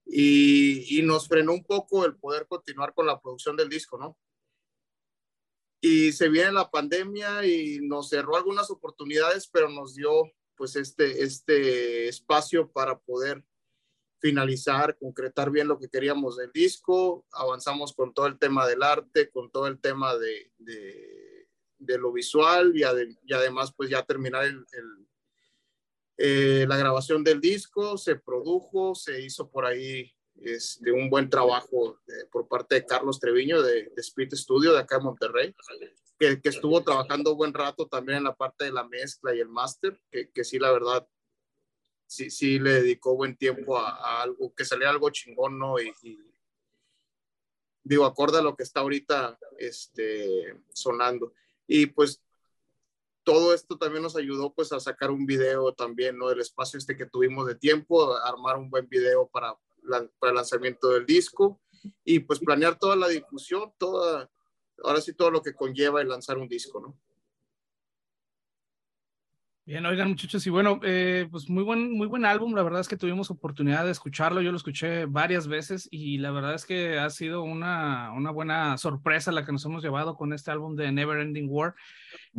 y, 0.07 1.01
y 1.01 1.03
nos 1.03 1.27
frenó 1.27 1.53
un 1.53 1.65
poco 1.65 2.07
el 2.07 2.15
poder 2.15 2.47
continuar 2.47 2.95
con 2.95 3.07
la 3.09 3.21
producción 3.21 3.57
del 3.57 3.69
disco, 3.69 3.99
¿no? 3.99 4.17
Y 5.81 6.13
se 6.13 6.29
viene 6.29 6.53
la 6.53 6.71
pandemia 6.71 7.47
y 7.47 7.81
nos 7.81 8.09
cerró 8.09 8.37
algunas 8.37 8.71
oportunidades, 8.71 9.49
pero 9.49 9.69
nos 9.69 9.95
dio 9.95 10.11
pues 10.57 10.75
este, 10.75 11.23
este 11.23 12.09
espacio 12.09 12.71
para 12.71 12.99
poder 12.99 13.45
finalizar, 14.21 14.99
concretar 14.99 15.51
bien 15.51 15.69
lo 15.69 15.79
que 15.79 15.89
queríamos 15.89 16.37
del 16.37 16.51
disco, 16.53 17.25
avanzamos 17.31 17.93
con 17.93 18.13
todo 18.13 18.27
el 18.27 18.39
tema 18.39 18.67
del 18.67 18.83
arte, 18.83 19.31
con 19.31 19.51
todo 19.51 19.69
el 19.69 19.81
tema 19.81 20.17
de, 20.17 20.51
de, 20.59 21.99
lo 21.99 22.13
visual 22.13 22.73
y, 22.77 22.83
además 23.33 23.73
pues 23.77 23.89
ya 23.89 24.05
terminar 24.05 24.45
el, 24.45 24.67
eh, 26.19 26.67
la 26.69 26.77
grabación 26.77 27.23
del 27.23 27.41
disco, 27.41 27.97
se 27.97 28.17
produjo, 28.17 28.97
se 28.97 29.23
hizo 29.23 29.49
por 29.49 29.65
ahí 29.65 30.13
este, 30.43 30.93
un 30.93 31.11
buen 31.11 31.29
trabajo 31.29 31.99
por 32.31 32.49
parte 32.49 32.77
de 32.77 32.87
Carlos 32.87 33.19
Treviño 33.19 33.63
de, 33.63 33.85
de 33.85 34.01
Spirit 34.01 34.35
Studio 34.35 34.73
de 34.73 34.81
acá 34.81 34.97
en 34.97 35.05
Monterrey, 35.05 35.55
que, 36.19 36.41
que, 36.41 36.49
estuvo 36.49 36.83
trabajando 36.83 37.37
buen 37.37 37.55
rato 37.55 37.87
también 37.87 38.19
en 38.19 38.25
la 38.25 38.35
parte 38.35 38.65
de 38.65 38.73
la 38.73 38.85
mezcla 38.85 39.35
y 39.35 39.41
el 39.41 39.49
máster, 39.49 40.01
que, 40.11 40.31
que 40.31 40.45
sí 40.45 40.59
la 40.59 40.73
verdad 40.73 41.07
sí, 42.09 42.31
sí 42.31 42.59
le 42.59 42.83
dedicó 42.83 43.15
buen 43.15 43.37
tiempo 43.37 43.79
a, 43.79 44.23
algo, 44.23 44.53
que 44.55 44.65
saliera 44.65 44.91
algo 44.91 45.11
chingón, 45.11 45.59
¿no? 45.59 45.79
Y, 45.79 45.93
digo, 47.85 48.05
acorde 48.05 48.39
a 48.39 48.43
lo 48.43 48.57
que 48.57 48.65
está 48.65 48.81
ahorita 48.81 49.39
este, 49.59 50.61
sonando. 50.73 51.33
Y 51.67 51.87
pues 51.87 52.23
todo 53.23 53.55
esto 53.55 53.79
también 53.79 54.03
nos 54.03 54.17
ayudó 54.17 54.53
pues 54.53 54.73
a 54.73 54.81
sacar 54.81 55.11
un 55.11 55.27
video 55.27 55.73
también, 55.75 56.19
¿no? 56.19 56.29
Del 56.29 56.41
espacio 56.41 56.79
este 56.79 56.97
que 56.97 57.07
tuvimos 57.07 57.47
de 57.47 57.55
tiempo, 57.55 58.17
armar 58.17 58.57
un 58.57 58.71
buen 58.71 58.89
video 58.89 59.29
para, 59.29 59.55
para 60.19 60.31
el 60.31 60.37
lanzamiento 60.37 60.91
del 60.91 61.07
disco. 61.07 61.61
y 62.05 62.21
pues 62.21 62.41
planear 62.41 62.79
toda 62.79 62.97
la 62.97 63.09
difusión, 63.09 63.73
toda, 63.79 64.29
ahora 64.83 65.01
sí 65.01 65.13
todo 65.15 65.31
lo 65.31 65.43
que 65.43 65.55
conlleva 65.55 66.01
el 66.03 66.09
lanzar 66.09 66.37
un 66.37 66.49
disco, 66.49 66.81
¿no? 66.81 66.99
Bien, 69.69 69.85
oigan 69.85 70.09
muchachos, 70.09 70.47
y 70.47 70.49
bueno, 70.49 70.81
eh, 70.83 71.29
pues 71.31 71.51
muy 71.51 71.63
buen, 71.63 71.93
muy 71.93 72.07
buen 72.07 72.25
álbum, 72.25 72.55
la 72.55 72.63
verdad 72.63 72.81
es 72.81 72.89
que 72.89 72.97
tuvimos 72.97 73.31
oportunidad 73.31 73.85
de 73.85 73.91
escucharlo, 73.91 74.41
yo 74.41 74.51
lo 74.51 74.57
escuché 74.57 75.05
varias 75.05 75.47
veces 75.47 75.87
y 75.91 76.17
la 76.17 76.31
verdad 76.31 76.55
es 76.55 76.65
que 76.65 76.99
ha 76.99 77.11
sido 77.11 77.43
una, 77.43 78.11
una 78.13 78.31
buena 78.31 78.79
sorpresa 78.79 79.31
la 79.31 79.45
que 79.45 79.53
nos 79.53 79.67
hemos 79.67 79.83
llevado 79.83 80.17
con 80.17 80.33
este 80.33 80.51
álbum 80.51 80.75
de 80.75 80.91
Never 80.91 81.21
Ending 81.21 81.49
War, 81.51 81.75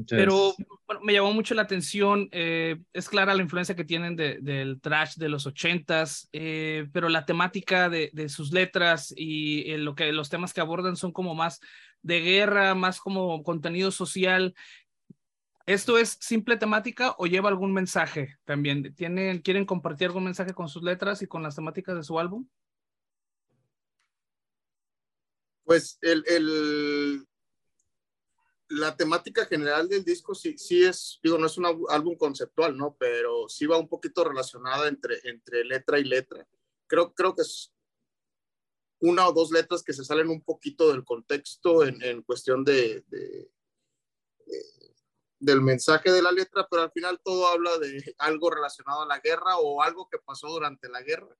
pero 0.08 0.56
bueno, 0.88 1.02
me 1.04 1.14
llamó 1.14 1.32
mucho 1.32 1.54
la 1.54 1.62
atención, 1.62 2.30
eh, 2.32 2.78
es 2.94 3.08
clara 3.08 3.36
la 3.36 3.44
influencia 3.44 3.76
que 3.76 3.86
tienen 3.86 4.16
de, 4.16 4.40
del 4.42 4.82
trash 4.82 5.14
de 5.18 5.30
los 5.30 5.46
ochentas, 5.46 6.30
eh, 6.34 6.88
pero 6.94 7.10
la 7.10 7.28
temática 7.28 7.90
de, 7.90 8.10
de 8.12 8.28
sus 8.30 8.52
letras 8.52 9.14
y 9.16 9.78
lo 9.78 9.94
que 9.94 10.12
los 10.14 10.32
temas 10.32 10.52
que 10.52 10.62
abordan 10.62 10.96
son 10.96 11.12
como 11.12 11.36
más 11.36 11.60
de 12.02 12.22
guerra, 12.22 12.76
más 12.76 13.00
como 13.00 13.44
contenido 13.44 13.92
social. 13.92 14.56
¿Esto 15.66 15.97
es 15.97 16.18
simple 16.20 16.57
temática 16.57 17.16
o 17.18 17.28
lleva 17.28 17.49
algún 17.49 17.74
mensaje 17.74 18.38
también? 18.43 18.95
¿Tienen, 18.95 19.41
¿Quieren 19.41 19.66
compartir 19.66 20.07
algún 20.07 20.24
mensaje 20.24 20.53
con 20.53 20.68
sus 20.68 20.82
letras 20.82 21.22
y 21.22 21.28
con 21.28 21.43
las 21.43 21.55
temáticas 21.55 21.95
de 21.95 22.03
su 22.03 22.20
álbum? 22.20 22.47
Pues 25.64 25.99
el, 26.01 26.24
el, 26.28 27.28
la 28.70 28.95
temática 28.95 29.45
general 29.45 29.88
del 29.88 30.03
disco 30.03 30.34
sí, 30.34 30.57
sí 30.57 30.84
es, 30.84 31.20
digo, 31.24 31.38
no 31.38 31.47
es 31.47 31.57
un 31.57 31.66
álbum 31.89 32.16
conceptual, 32.18 32.76
¿no? 32.76 32.95
Pero 32.99 33.47
sí 33.49 33.66
va 33.66 33.78
un 33.78 33.88
poquito 33.88 34.24
relacionada 34.24 34.88
entre, 34.88 35.20
entre 35.24 35.64
letra 35.64 35.99
y 35.99 36.03
letra. 36.03 36.47
Creo, 36.88 37.14
creo 37.14 37.36
que 37.36 37.43
es 37.43 37.74
una 38.99 39.28
o 39.28 39.34
dos 39.34 39.51
letras 39.51 39.84
que 39.84 39.93
se 39.93 40.03
salen 40.03 40.30
un 40.30 40.41
poquito 40.41 40.91
del 40.91 41.03
contexto 41.03 41.86
en, 41.86 42.01
en 42.03 42.22
cuestión 42.22 42.64
de, 42.64 43.03
de, 43.07 43.51
de 44.45 44.95
del 45.40 45.62
mensaje 45.62 46.12
de 46.12 46.22
la 46.22 46.32
letra, 46.32 46.68
pero 46.70 46.84
al 46.84 46.92
final 46.92 47.20
todo 47.24 47.48
habla 47.48 47.78
de 47.78 48.14
algo 48.18 48.50
relacionado 48.50 49.02
a 49.02 49.08
la 49.08 49.20
guerra 49.20 49.58
o 49.58 49.82
algo 49.82 50.08
que 50.10 50.20
pasó 50.20 50.50
durante 50.50 50.90
la 50.90 51.02
guerra 51.02 51.36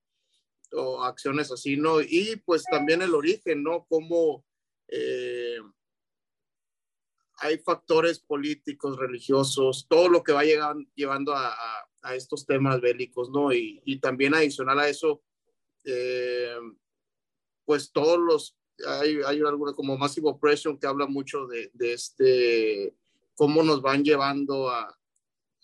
o 0.72 1.04
acciones 1.04 1.52
así, 1.52 1.78
¿no? 1.78 2.00
Y 2.02 2.42
pues 2.46 2.64
también 2.64 3.02
el 3.02 3.14
origen, 3.14 3.64
¿no? 3.64 3.86
Cómo 3.90 4.46
eh, 4.88 5.60
hay 7.42 7.58
factores 7.60 8.20
políticos, 8.20 8.98
religiosos, 8.98 9.88
todo 9.90 10.10
lo 10.10 10.24
que 10.24 10.34
va 10.34 10.44
llegan, 10.44 10.90
llevando 10.96 11.34
a, 11.34 11.48
a, 11.48 11.90
a, 12.02 12.16
estos 12.16 12.46
temas 12.46 12.82
bélicos, 12.82 13.30
¿no? 13.30 13.52
Y, 13.54 13.82
y 13.86 14.00
también 14.00 14.34
adicional 14.34 14.80
a 14.80 14.90
eso, 14.90 15.24
eh, 15.86 16.58
pues 17.66 17.92
todos 17.92 18.20
los, 18.20 18.58
hay, 18.86 19.20
hay 19.26 19.40
alguna 19.42 19.74
como 19.74 19.98
Massive 19.98 20.30
Oppression 20.30 20.78
que 20.78 20.88
habla 20.88 21.08
mucho 21.08 21.48
de, 21.48 21.72
de 21.74 21.94
este 21.94 22.96
cómo 23.40 23.64
nos 23.64 23.82
van 23.82 24.04
llevando 24.04 24.70
a, 24.70 24.94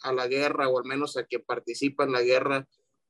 a, 0.03 0.13
la 0.13 0.27
guerra 0.27 0.69
o 0.69 0.79
al 0.79 0.85
menos 0.85 1.17
a 1.17 1.25
que 1.25 1.39
participa 1.39 2.05
en 2.05 2.13
la 2.13 2.21
guerra, 2.21 2.65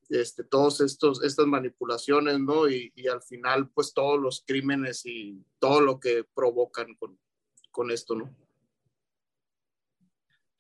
este, 0.09 0.43
todos 0.43 0.81
estos, 0.81 1.23
estas 1.23 1.45
manipulaciones, 1.45 2.39
¿no? 2.39 2.67
Y, 2.67 2.91
y, 2.95 3.07
al 3.07 3.21
final, 3.21 3.69
pues 3.69 3.93
todos 3.93 4.19
los 4.19 4.43
crímenes 4.43 5.05
y 5.05 5.39
todo 5.59 5.81
lo 5.81 5.99
que 5.99 6.25
provocan 6.33 6.95
con, 6.95 7.19
con 7.69 7.91
esto, 7.91 8.15
¿no? 8.15 8.35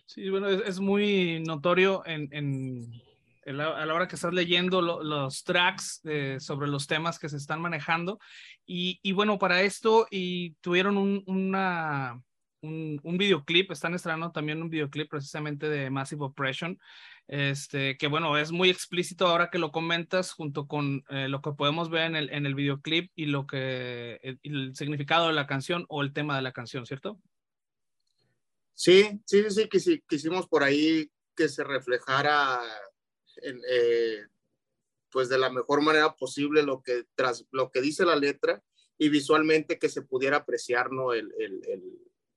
Sí, 0.05 0.29
bueno, 0.29 0.49
es, 0.49 0.61
es 0.67 0.79
muy 0.79 1.39
notorio 1.39 2.05
en, 2.05 2.29
en, 2.31 3.01
en 3.41 3.57
la, 3.57 3.75
a 3.75 3.87
la 3.87 3.93
hora 3.95 4.07
que 4.07 4.17
estás 4.17 4.35
leyendo 4.35 4.83
lo, 4.83 5.01
los 5.01 5.43
tracks 5.43 6.01
eh, 6.03 6.37
sobre 6.39 6.67
los 6.67 6.85
temas 6.85 7.17
que 7.17 7.27
se 7.27 7.37
están 7.37 7.59
manejando. 7.59 8.19
Y, 8.67 8.99
y 9.01 9.13
bueno, 9.13 9.39
para 9.39 9.63
esto, 9.63 10.05
y 10.11 10.51
tuvieron 10.61 10.95
un, 10.95 11.23
una 11.25 12.21
un, 12.65 12.99
un, 13.03 13.17
videoclip, 13.17 13.71
están 13.71 13.93
estrenando 13.93 14.31
también 14.31 14.61
un 14.61 14.69
videoclip 14.69 15.09
precisamente 15.09 15.69
de 15.69 15.89
Massive 15.89 16.25
Oppression, 16.25 16.79
este, 17.27 17.97
que 17.97 18.07
bueno, 18.07 18.37
es 18.37 18.51
muy 18.51 18.69
explícito 18.69 19.27
ahora 19.27 19.49
que 19.49 19.57
lo 19.57 19.71
comentas 19.71 20.31
junto 20.31 20.67
con 20.67 21.03
eh, 21.09 21.27
lo 21.27 21.41
que 21.41 21.51
podemos 21.51 21.89
ver 21.89 22.03
en 22.03 22.15
el, 22.15 22.29
en 22.31 22.45
el 22.45 22.55
videoclip 22.55 23.11
y 23.15 23.25
lo 23.25 23.47
que, 23.47 24.19
el, 24.21 24.39
el, 24.43 24.75
significado 24.75 25.27
de 25.27 25.33
la 25.33 25.47
canción 25.47 25.85
o 25.89 26.01
el 26.01 26.13
tema 26.13 26.35
de 26.35 26.41
la 26.41 26.51
canción, 26.51 26.85
¿cierto? 26.85 27.19
Sí, 28.73 29.21
sí, 29.25 29.43
sí, 29.49 29.67
sí, 29.79 30.03
quisimos 30.07 30.47
por 30.47 30.63
ahí 30.63 31.09
que 31.35 31.49
se 31.49 31.63
reflejara 31.63 32.61
en, 33.37 33.61
eh, 33.69 34.25
pues 35.09 35.29
de 35.29 35.37
la 35.37 35.49
mejor 35.49 35.81
manera 35.81 36.15
posible 36.15 36.63
lo 36.63 36.81
que, 36.81 37.05
tras, 37.15 37.45
lo 37.51 37.71
que 37.71 37.81
dice 37.81 38.05
la 38.05 38.15
letra 38.15 38.61
y 38.97 39.09
visualmente 39.09 39.79
que 39.79 39.89
se 39.89 40.01
pudiera 40.01 40.37
apreciar 40.37 40.91
¿no? 40.91 41.13
el 41.13 41.31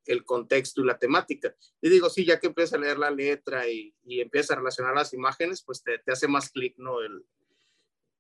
el 0.09 0.25
contexto 0.25 0.83
y 0.83 0.87
la 0.87 0.99
temática. 0.99 1.55
Y 1.81 1.89
digo, 1.89 2.11
sí, 2.11 2.25
ya 2.25 2.41
que 2.41 2.49
empieza 2.49 2.77
a 2.77 2.81
leer 2.81 2.99
la 2.99 3.11
letra 3.11 3.69
y, 3.69 3.95
y 4.05 4.21
empieza 4.21 4.55
a 4.55 4.57
relacionar 4.57 4.95
las 4.95 5.13
imágenes, 5.15 5.63
pues 5.63 5.83
te, 5.83 5.99
te 5.99 6.13
hace 6.13 6.27
más 6.27 6.51
clic, 6.51 6.75
¿no? 6.79 7.01
El, 7.01 7.25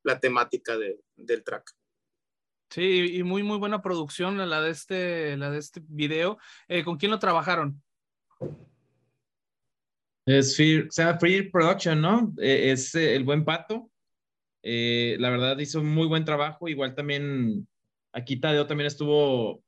la 0.04 0.20
temática 0.20 0.76
de, 0.76 1.00
del 1.16 1.42
track. 1.42 1.74
Sí, 2.70 3.16
y 3.16 3.22
muy, 3.22 3.42
muy 3.42 3.58
buena 3.58 3.80
producción 3.80 4.36
la 4.36 4.60
de 4.60 4.70
este, 4.70 5.36
la 5.36 5.50
de 5.50 5.58
este 5.58 5.82
video. 5.88 6.38
Eh, 6.68 6.84
¿Con 6.84 6.98
quién 6.98 7.10
lo 7.10 7.18
trabajaron? 7.18 7.82
Es 10.26 10.54
Fear, 10.54 10.88
o 10.88 10.90
sea, 10.90 11.18
Free 11.18 11.48
Production, 11.50 12.02
¿no? 12.02 12.34
Eh, 12.38 12.72
es 12.72 12.94
eh, 12.94 13.16
el 13.16 13.24
buen 13.24 13.46
pato. 13.46 13.90
Eh, 14.62 15.16
la 15.18 15.30
verdad 15.30 15.58
hizo 15.58 15.82
muy 15.82 16.06
buen 16.06 16.26
trabajo. 16.26 16.68
Igual 16.68 16.94
también 16.94 17.66
aquí 18.12 18.36
Tadeo 18.36 18.66
también 18.66 18.88
estuvo 18.88 19.64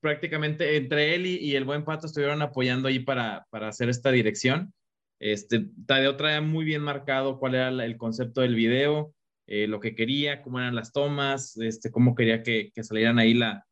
prácticamente 0.00 0.76
entre 0.76 1.14
él 1.14 1.26
y, 1.26 1.56
el 1.56 1.64
buen 1.64 1.84
Pato 1.84 2.06
estuvieron 2.06 2.42
apoyando 2.42 2.88
ahí 2.88 3.00
para, 3.00 3.46
para 3.50 3.68
hacer 3.68 3.88
esta 3.88 4.10
dirección. 4.10 4.72
Este, 5.20 5.66
Tadeo 5.86 6.16
trae 6.16 6.40
muy 6.40 6.64
bien 6.64 6.82
marcado 6.82 7.38
cuál 7.38 7.54
era 7.54 7.68
el 7.68 7.96
concepto 7.96 8.40
del 8.40 8.54
video, 8.54 9.14
eh, 9.46 9.66
lo 9.66 9.80
que 9.80 9.94
quería, 9.94 10.42
cómo 10.42 10.58
eran 10.58 10.74
las 10.74 10.92
tomas, 10.92 11.56
este, 11.58 11.90
cómo 11.90 12.14
quería 12.14 12.42
que, 12.42 12.70
que, 12.74 12.84
salieran 12.84 13.18
ahí 13.18 13.34
la, 13.34 13.64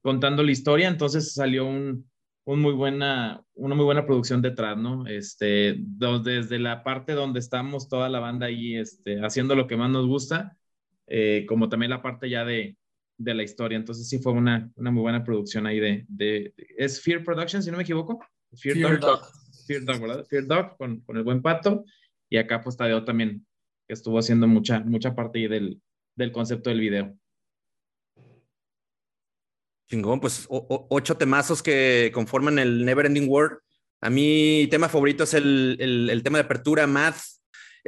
contando 0.00 0.42
la 0.42 0.52
historia. 0.52 0.88
Entonces 0.88 1.34
salió 1.34 1.66
un, 1.66 2.08
un 2.48 2.60
muy 2.60 2.72
buena, 2.72 3.42
una 3.52 3.74
muy 3.74 3.84
buena 3.84 4.06
producción 4.06 4.40
detrás, 4.40 4.78
¿no? 4.78 5.06
Este, 5.06 5.76
desde 5.78 6.58
la 6.58 6.82
parte 6.82 7.12
donde 7.12 7.40
estamos 7.40 7.90
toda 7.90 8.08
la 8.08 8.20
banda 8.20 8.46
ahí 8.46 8.74
este, 8.74 9.20
haciendo 9.20 9.54
lo 9.54 9.66
que 9.66 9.76
más 9.76 9.90
nos 9.90 10.06
gusta, 10.06 10.56
eh, 11.06 11.44
como 11.46 11.68
también 11.68 11.90
la 11.90 12.00
parte 12.00 12.30
ya 12.30 12.46
de, 12.46 12.77
de 13.18 13.34
la 13.34 13.42
historia. 13.42 13.76
Entonces 13.76 14.08
sí 14.08 14.18
fue 14.18 14.32
una, 14.32 14.70
una 14.76 14.90
muy 14.90 15.02
buena 15.02 15.24
producción 15.24 15.66
ahí 15.66 15.80
de, 15.80 16.06
de, 16.08 16.54
de, 16.56 16.66
¿Es 16.78 17.02
Fear 17.02 17.22
Production, 17.24 17.62
si 17.62 17.70
no 17.70 17.76
me 17.76 17.82
equivoco? 17.82 18.20
Fear, 18.56 18.76
Fear 18.76 19.00
Dog. 19.00 19.20
Dog. 19.20 19.32
Fear 19.66 19.84
Dog, 19.84 20.00
¿verdad? 20.00 20.24
Fear 20.24 20.46
Dog 20.46 20.76
con, 20.78 21.00
con, 21.00 21.16
el 21.16 21.24
buen 21.24 21.42
pato. 21.42 21.84
Y 22.30 22.38
acá 22.38 22.62
pues 22.62 22.76
Tadeo 22.76 23.04
también, 23.04 23.46
que 23.86 23.94
estuvo 23.94 24.18
haciendo 24.18 24.46
mucha, 24.46 24.80
mucha 24.80 25.14
parte 25.14 25.40
ahí 25.40 25.48
del, 25.48 25.82
del 26.14 26.32
concepto 26.32 26.70
del 26.70 26.80
video. 26.80 27.14
Chingón, 29.90 30.20
pues 30.20 30.46
o, 30.48 30.58
o, 30.58 30.86
ocho 30.90 31.16
temazos 31.16 31.62
que 31.62 32.10
conforman 32.12 32.58
el 32.58 32.84
Never 32.84 33.06
Ending 33.06 33.28
World. 33.28 33.58
A 34.00 34.10
mi 34.10 34.68
tema 34.70 34.88
favorito 34.88 35.24
es 35.24 35.34
el, 35.34 35.76
el, 35.80 36.10
el 36.10 36.22
tema 36.22 36.38
de 36.38 36.44
apertura, 36.44 36.86
Math, 36.86 37.20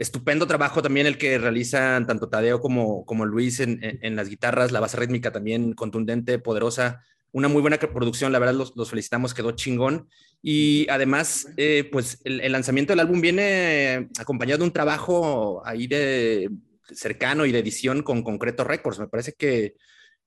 estupendo 0.00 0.46
trabajo 0.46 0.80
también 0.80 1.06
el 1.06 1.18
que 1.18 1.38
realizan 1.38 2.06
tanto 2.06 2.30
Tadeo 2.30 2.58
como, 2.60 3.04
como 3.04 3.26
Luis 3.26 3.60
en, 3.60 3.78
en, 3.82 4.16
las 4.16 4.30
guitarras, 4.30 4.72
la 4.72 4.80
base 4.80 4.96
rítmica 4.96 5.30
también 5.30 5.74
contundente, 5.74 6.38
poderosa, 6.38 7.04
una 7.32 7.48
muy 7.48 7.60
buena 7.60 7.78
producción, 7.78 8.32
la 8.32 8.38
verdad 8.38 8.54
los, 8.54 8.74
los 8.76 8.88
felicitamos, 8.88 9.34
quedó 9.34 9.52
chingón. 9.52 10.08
Y 10.40 10.88
además, 10.88 11.48
eh, 11.58 11.86
pues 11.92 12.22
el, 12.24 12.50
lanzamiento 12.50 12.92
del 12.92 13.00
álbum 13.00 13.20
viene 13.20 14.08
acompañado 14.18 14.58
de 14.58 14.64
un 14.64 14.72
trabajo 14.72 15.60
ahí 15.66 15.86
de 15.86 16.48
cercano 16.90 17.44
y 17.44 17.52
de 17.52 17.58
edición 17.58 18.02
con 18.02 18.22
Concreto 18.22 18.64
Records. 18.64 18.98
Me 18.98 19.08
parece 19.08 19.34
que 19.34 19.74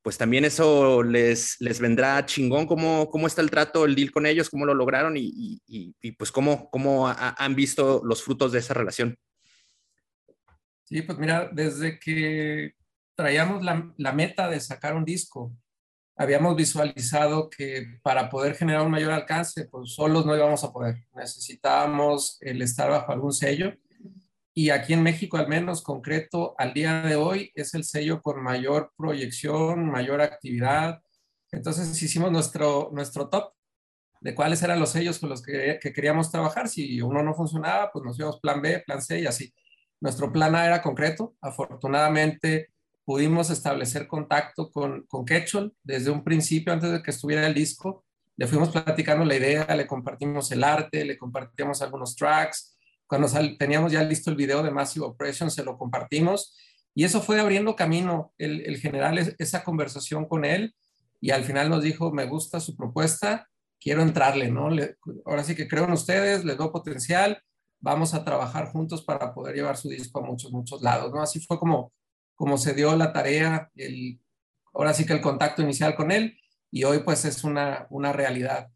pues 0.03 0.19
también 0.19 0.45
eso 0.45 1.01
les, 1.01 1.59
les 1.61 1.80
vendrá 1.80 2.24
chingón, 2.28 2.67
cómo, 2.67 3.09
cómo 3.09 3.26
está 3.26 3.41
el 3.41 3.49
trato, 3.49 3.86
el 3.86 3.95
deal 3.95 4.11
con 4.11 4.28
ellos, 4.28 4.51
cómo 4.51 4.65
lo 4.65 4.76
lograron 4.76 5.17
y, 5.17 5.61
y, 5.65 5.95
y 5.99 6.11
pues 6.11 6.32
cómo, 6.32 6.69
cómo 6.69 7.07
ha, 7.07 7.36
han 7.43 7.55
visto 7.55 8.01
los 8.05 8.21
frutos 8.21 8.51
de 8.51 8.59
esa 8.59 8.76
relación. 8.76 9.17
Sí, 10.84 11.02
pues 11.02 11.18
mira, 11.18 11.50
desde 11.52 12.00
que 12.00 12.74
traíamos 13.16 13.64
la, 13.64 13.94
la, 13.98 14.12
meta 14.12 14.50
de 14.50 14.60
sacar 14.60 14.96
un 14.96 15.06
disco, 15.06 15.56
habíamos 16.16 16.56
visualizado 16.56 17.50
que 17.50 18.00
para 18.04 18.30
poder 18.30 18.56
generar 18.56 18.82
un 18.84 18.92
mayor 18.92 19.12
alcance, 19.12 19.66
pues 19.66 19.94
solos 19.94 20.26
no 20.26 20.36
íbamos 20.36 20.64
a 20.64 20.72
poder. 20.72 21.06
Necesitábamos 21.14 22.38
el 22.42 22.62
estar 22.62 22.90
bajo 22.90 23.12
algún 23.12 23.34
sello. 23.34 23.74
Y 24.54 24.70
aquí 24.70 24.94
en 24.94 25.02
México, 25.02 25.38
al 25.38 25.48
menos 25.48 25.82
concreto, 25.82 26.54
al 26.60 26.74
día 26.74 27.02
de 27.02 27.16
hoy, 27.16 27.52
es 27.56 27.74
el 27.74 27.84
sello 27.84 28.22
con 28.22 28.44
mayor 28.44 28.92
proyección, 28.96 29.90
mayor 29.90 30.22
actividad. 30.22 31.02
Entonces 31.52 32.02
hicimos 32.02 32.32
nuestro, 32.32 32.90
nuestro 32.94 33.30
top 33.30 33.54
de 34.22 34.36
cuáles 34.36 34.62
eran 34.62 34.80
los 34.80 34.92
sellos 34.92 35.20
con 35.20 35.30
los 35.30 35.42
que, 35.42 35.80
que 35.82 35.92
queríamos 35.92 36.32
trabajar. 36.32 36.70
Si 36.70 37.02
uno 37.02 37.24
no 37.24 37.34
funcionaba, 37.34 37.92
pues 37.92 38.06
nos 38.06 38.18
íbamos 38.20 38.40
plan 38.40 38.62
B, 38.62 38.84
plan 38.86 39.02
C 39.02 39.22
y 39.22 39.26
así. 39.26 39.54
Nuestro 40.04 40.34
plan 40.34 40.54
A 40.54 40.66
era 40.66 40.82
concreto. 40.82 41.34
Afortunadamente, 41.39 42.74
pudimos 43.06 43.49
establecer 43.49 44.06
contacto 44.06 44.70
con, 44.70 45.04
con 45.08 45.24
desde 45.82 46.12
un 46.12 46.26
principio, 46.26 46.74
antes 46.74 46.91
de 46.91 47.01
que 47.01 47.12
estuviera 47.12 47.47
el 47.47 47.54
disco. 47.54 48.04
Le 48.36 48.45
fuimos 48.45 48.68
platicando 48.68 49.24
la 49.24 49.38
idea, 49.38 49.66
le 49.74 49.88
compartimos 49.88 50.51
el 50.51 50.66
arte, 50.66 51.06
le 51.06 51.18
compartimos 51.18 51.82
algunos 51.82 52.18
tracks. 52.18 52.78
Cuando 53.08 53.30
teníamos 53.58 53.93
ya 53.93 54.04
listo 54.04 54.30
el 54.30 54.36
video 54.36 54.62
de 54.62 54.72
Massive 54.72 55.06
Operation, 55.06 55.49
se 55.49 55.64
lo 55.64 55.78
compartimos. 55.78 56.54
Y 56.93 57.06
eso 57.06 57.22
fue 57.22 57.39
abriendo 57.39 57.78
camino, 57.78 58.34
el, 58.38 58.76
general, 58.80 59.18
esa 59.38 59.64
conversación 59.64 60.28
con 60.28 60.43
él. 60.43 60.76
Y 61.22 61.32
al 61.32 61.45
final 61.45 61.70
nos 61.70 61.82
dijo, 61.82 62.12
me 62.12 62.26
gusta 62.26 62.60
su 62.60 62.76
propuesta, 62.76 63.47
quiero 63.80 64.01
entrarle, 64.01 64.51
¿no? 64.51 64.68
ahora 65.26 65.45
sí 65.45 65.56
que 65.56 65.70
creo 65.70 65.86
en 65.86 65.93
ustedes, 65.93 66.43
les 66.43 66.58
doy 66.58 66.72
potencial, 66.72 67.41
vamos 67.84 68.14
a 68.14 68.24
trabajar 68.24 68.72
juntos 68.72 69.04
para 69.04 69.34
poder 69.34 69.56
llevar 69.56 69.76
su 69.76 69.90
disco 69.90 70.20
a 70.20 70.24
muchos, 70.24 70.54
muchos 70.54 70.82
lados, 70.82 71.12
¿no? 71.12 71.22
Así 71.22 71.42
fue 71.42 71.60
como, 71.60 71.92
como 72.34 72.58
se 72.58 72.74
dio 72.74 72.96
la 72.96 73.12
tarea, 73.12 73.70
el, 73.76 74.22
ahora 74.74 74.94
sí 74.94 75.06
que 75.06 75.12
el 75.12 75.20
contacto 75.20 75.62
inicial 75.62 75.94
con 75.94 76.10
él 76.10 76.40
y 76.72 76.86
hoy 76.86 77.00
pues 77.00 77.26
es 77.26 77.44
una, 77.44 77.86
una 77.90 78.14
realidad. 78.14 78.70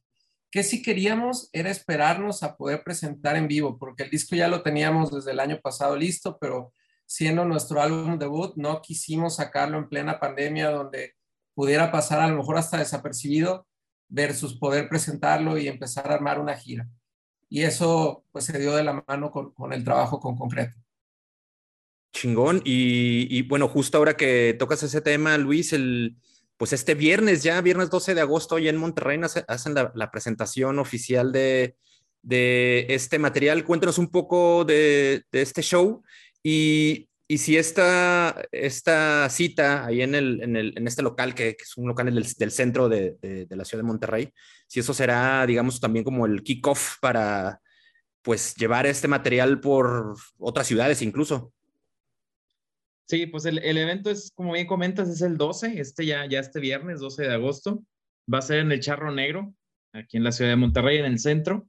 Que 0.52 0.62
si 0.62 0.82
queríamos 0.82 1.50
era 1.54 1.70
esperarnos 1.72 2.44
a 2.44 2.58
poder 2.58 2.84
presentar 2.84 3.38
en 3.38 3.48
vivo, 3.48 3.78
porque 3.80 4.04
el 4.04 4.10
disco 4.10 4.36
ya 4.36 4.50
lo 4.50 4.62
teníamos 4.62 5.10
desde 5.10 5.32
el 5.32 5.40
año 5.40 5.62
pasado 5.62 5.96
listo, 5.96 6.38
pero 6.38 6.74
siendo 7.06 7.46
nuestro 7.46 7.82
álbum 7.82 8.20
debut, 8.20 8.58
no 8.58 8.82
quisimos 8.82 9.38
sacarlo 9.38 9.78
en 9.78 9.88
plena 9.88 10.20
pandemia 10.20 10.70
donde 10.70 11.14
pudiera 11.54 11.94
pasar 11.94 12.20
a 12.20 12.28
lo 12.28 12.36
mejor 12.36 12.58
hasta 12.58 12.78
desapercibido 12.78 13.68
versus 14.10 14.58
poder 14.60 14.90
presentarlo 14.90 15.58
y 15.58 15.70
empezar 15.70 16.12
a 16.12 16.16
armar 16.16 16.42
una 16.42 16.58
gira. 16.58 16.90
Y 17.50 17.64
eso 17.64 18.24
pues 18.32 18.46
se 18.46 18.60
dio 18.60 18.76
de 18.76 18.84
la 18.84 19.04
mano 19.08 19.32
con, 19.32 19.52
con 19.52 19.74
el 19.74 19.84
trabajo 19.84 20.20
con 20.20 20.36
concreto. 20.36 20.76
Chingón. 22.14 22.62
Y, 22.66 23.28
y, 23.30 23.44
bueno, 23.44 23.68
justo 23.68 23.98
ahora 23.98 24.18
que 24.18 24.56
tocas 24.58 24.82
ese 24.84 25.02
tema, 25.02 25.38
Luis, 25.38 25.72
el, 25.74 26.18
pues 26.58 26.74
este 26.74 26.96
viernes, 26.96 27.44
ya 27.44 27.62
viernes 27.62 27.90
12 27.90 28.16
de 28.16 28.22
agosto, 28.22 28.58
ya 28.58 28.70
en 28.70 28.78
Monterrey 28.78 29.20
hacen 29.48 29.74
la, 29.74 29.92
la 29.96 30.12
presentación 30.12 30.80
oficial 30.80 31.32
de, 31.32 31.78
de, 32.24 32.88
este 32.90 33.20
material. 33.20 33.64
Cuéntanos 33.64 33.98
un 33.98 34.10
poco 34.10 34.66
de, 34.66 35.24
de 35.32 35.42
este 35.42 35.62
show 35.62 36.02
y 36.42 37.08
y 37.30 37.40
si 37.40 37.58
esta, 37.58 38.42
esta 38.52 39.30
cita 39.30 39.86
ahí 39.86 40.02
en, 40.02 40.16
el, 40.16 40.42
en, 40.42 40.56
el, 40.56 40.74
en 40.78 40.88
este 40.88 41.04
local, 41.04 41.36
que, 41.36 41.58
es 41.60 41.76
un 41.76 41.88
local 41.88 42.06
del, 42.06 42.26
del 42.38 42.52
centro 42.52 42.88
de, 42.88 43.18
la 43.50 43.66
ciudad 43.66 43.84
de 43.84 43.88
Monterrey, 43.88 44.34
si 44.68 44.80
eso 44.80 44.94
será, 44.94 45.46
digamos, 45.46 45.82
también 45.82 46.06
como 46.06 46.26
el 46.26 46.42
kickoff 46.42 46.98
para, 47.02 47.60
pues, 48.22 48.56
llevar 48.56 48.86
este 48.86 49.10
material 49.10 49.60
por 49.60 50.16
otras 50.38 50.68
ciudades 50.68 51.02
incluso. 51.02 51.54
Sí, 53.10 53.26
pues 53.26 53.46
el, 53.46 53.58
el, 53.60 53.78
evento 53.78 54.10
es, 54.10 54.32
como 54.34 54.54
bien 54.54 54.68
comentas, 54.68 55.10
es 55.10 55.22
el 55.22 55.38
12, 55.38 55.80
este 55.82 56.06
ya, 56.06 56.26
ya 56.28 56.40
este 56.40 56.62
viernes, 56.62 57.02
12 57.02 57.24
de 57.24 57.34
agosto. 57.34 57.84
Va 58.34 58.40
a 58.40 58.42
ser 58.42 58.60
en 58.60 58.72
el 58.72 58.80
Charro 58.80 59.12
Negro, 59.14 59.54
aquí 59.94 60.18
en 60.18 60.24
la 60.24 60.32
ciudad 60.32 60.52
de 60.52 60.58
Monterrey, 60.58 60.98
en 60.98 61.06
el 61.06 61.20
centro. 61.20 61.68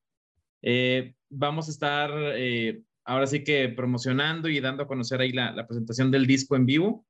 Eh, 0.63 1.15
vamos 1.29 1.69
a 1.69 1.71
estar 1.71 2.11
eh, 2.15 2.83
ahora 3.09 3.27
sí 3.27 3.43
que 3.43 3.71
promocionando 3.71 4.49
y 4.49 4.61
dando 4.61 4.83
a 4.83 4.87
conocer 4.87 5.21
ahí 5.21 5.33
la, 5.33 5.51
la, 5.53 5.67
presentación 5.67 6.11
del 6.11 6.27
disco 6.27 6.57
en 6.57 6.67
vivo. 6.67 7.07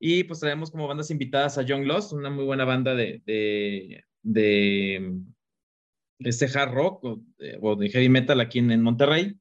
Y 0.00 0.24
pues 0.24 0.40
traemos 0.40 0.70
como 0.70 0.88
bandas 0.88 1.10
invitadas 1.10 1.58
a 1.58 1.62
Young 1.62 1.84
Lost, 1.84 2.12
una 2.12 2.30
muy 2.30 2.44
buena 2.44 2.64
banda 2.64 2.94
de, 2.94 3.22
de, 3.26 4.02
de, 4.22 5.12
este 6.20 6.46
hard 6.46 6.72
rock 6.72 7.04
o 7.04 7.22
de, 7.38 7.58
o 7.60 7.76
de, 7.76 7.88
heavy 7.90 8.08
metal 8.08 8.40
aquí 8.40 8.58
en, 8.58 8.70
en 8.70 8.82
Monterrey. 8.82 9.38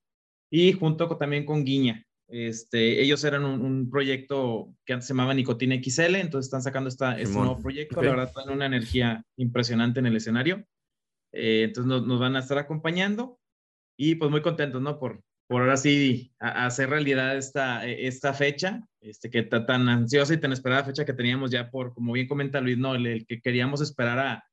Y 0.52 0.74
junto 0.74 1.08
con, 1.08 1.18
también 1.18 1.46
con 1.46 1.64
Guiña. 1.64 2.06
Este, 2.28 3.02
ellos 3.02 3.24
eran 3.24 3.46
un, 3.46 3.62
un, 3.62 3.90
proyecto 3.90 4.74
que 4.86 4.94
antes 4.94 5.08
se 5.08 5.14
llamaba 5.14 5.34
Nicotina 5.34 5.76
XL, 5.76 6.16
entonces 6.16 6.48
están 6.48 6.64
sacando 6.64 6.90
esta, 6.90 7.18
este 7.18 7.36
nuevo 7.36 7.60
proyecto. 7.60 8.00
Okay. 8.00 8.10
La 8.10 8.16
verdad, 8.16 8.34
tienen 8.34 8.56
una 8.56 8.66
energía 8.66 9.24
impresionante 9.38 10.00
en 10.00 10.08
el 10.08 10.16
escenario. 10.16 10.66
Eh, 11.32 11.64
entonces 11.64 11.88
nos, 11.88 12.06
nos, 12.06 12.20
van 12.20 12.36
a 12.36 12.40
estar 12.40 12.58
acompañando 12.58 13.40
y 13.98 14.16
pues 14.16 14.32
muy 14.32 14.42
contentos, 14.42 14.82
¿no? 14.82 15.00
Por, 15.00 15.22
por 15.48 15.62
ahora 15.62 15.78
sí 15.78 16.34
hacer 16.40 16.90
realidad 16.90 17.38
esta, 17.38 17.86
esta 17.86 18.34
fecha, 18.34 18.88
este, 19.02 19.30
que 19.30 19.40
está 19.40 19.66
tan 19.66 19.88
ansiosa 19.88 20.34
y 20.34 20.40
tan 20.40 20.52
esperada 20.52 20.84
fecha 20.84 21.06
que 21.06 21.14
teníamos 21.14 21.52
ya 21.52 21.70
por, 21.70 21.94
como 21.94 22.14
bien 22.14 22.28
comenta 22.28 22.62
Luis, 22.62 22.78
¿no? 22.78 22.96
el, 22.96 23.06
el 23.06 23.26
que 23.26 23.42
queríamos 23.42 23.82
esperar 23.82 24.20
a, 24.20 24.44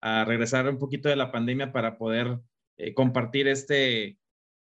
a, 0.00 0.24
regresar 0.24 0.68
un 0.68 0.78
poquito 0.78 1.08
de 1.08 1.16
la 1.16 1.30
pandemia 1.30 1.72
para 1.72 1.98
poder 1.98 2.38
eh, 2.78 2.94
compartir 2.94 3.46
este, 3.48 4.18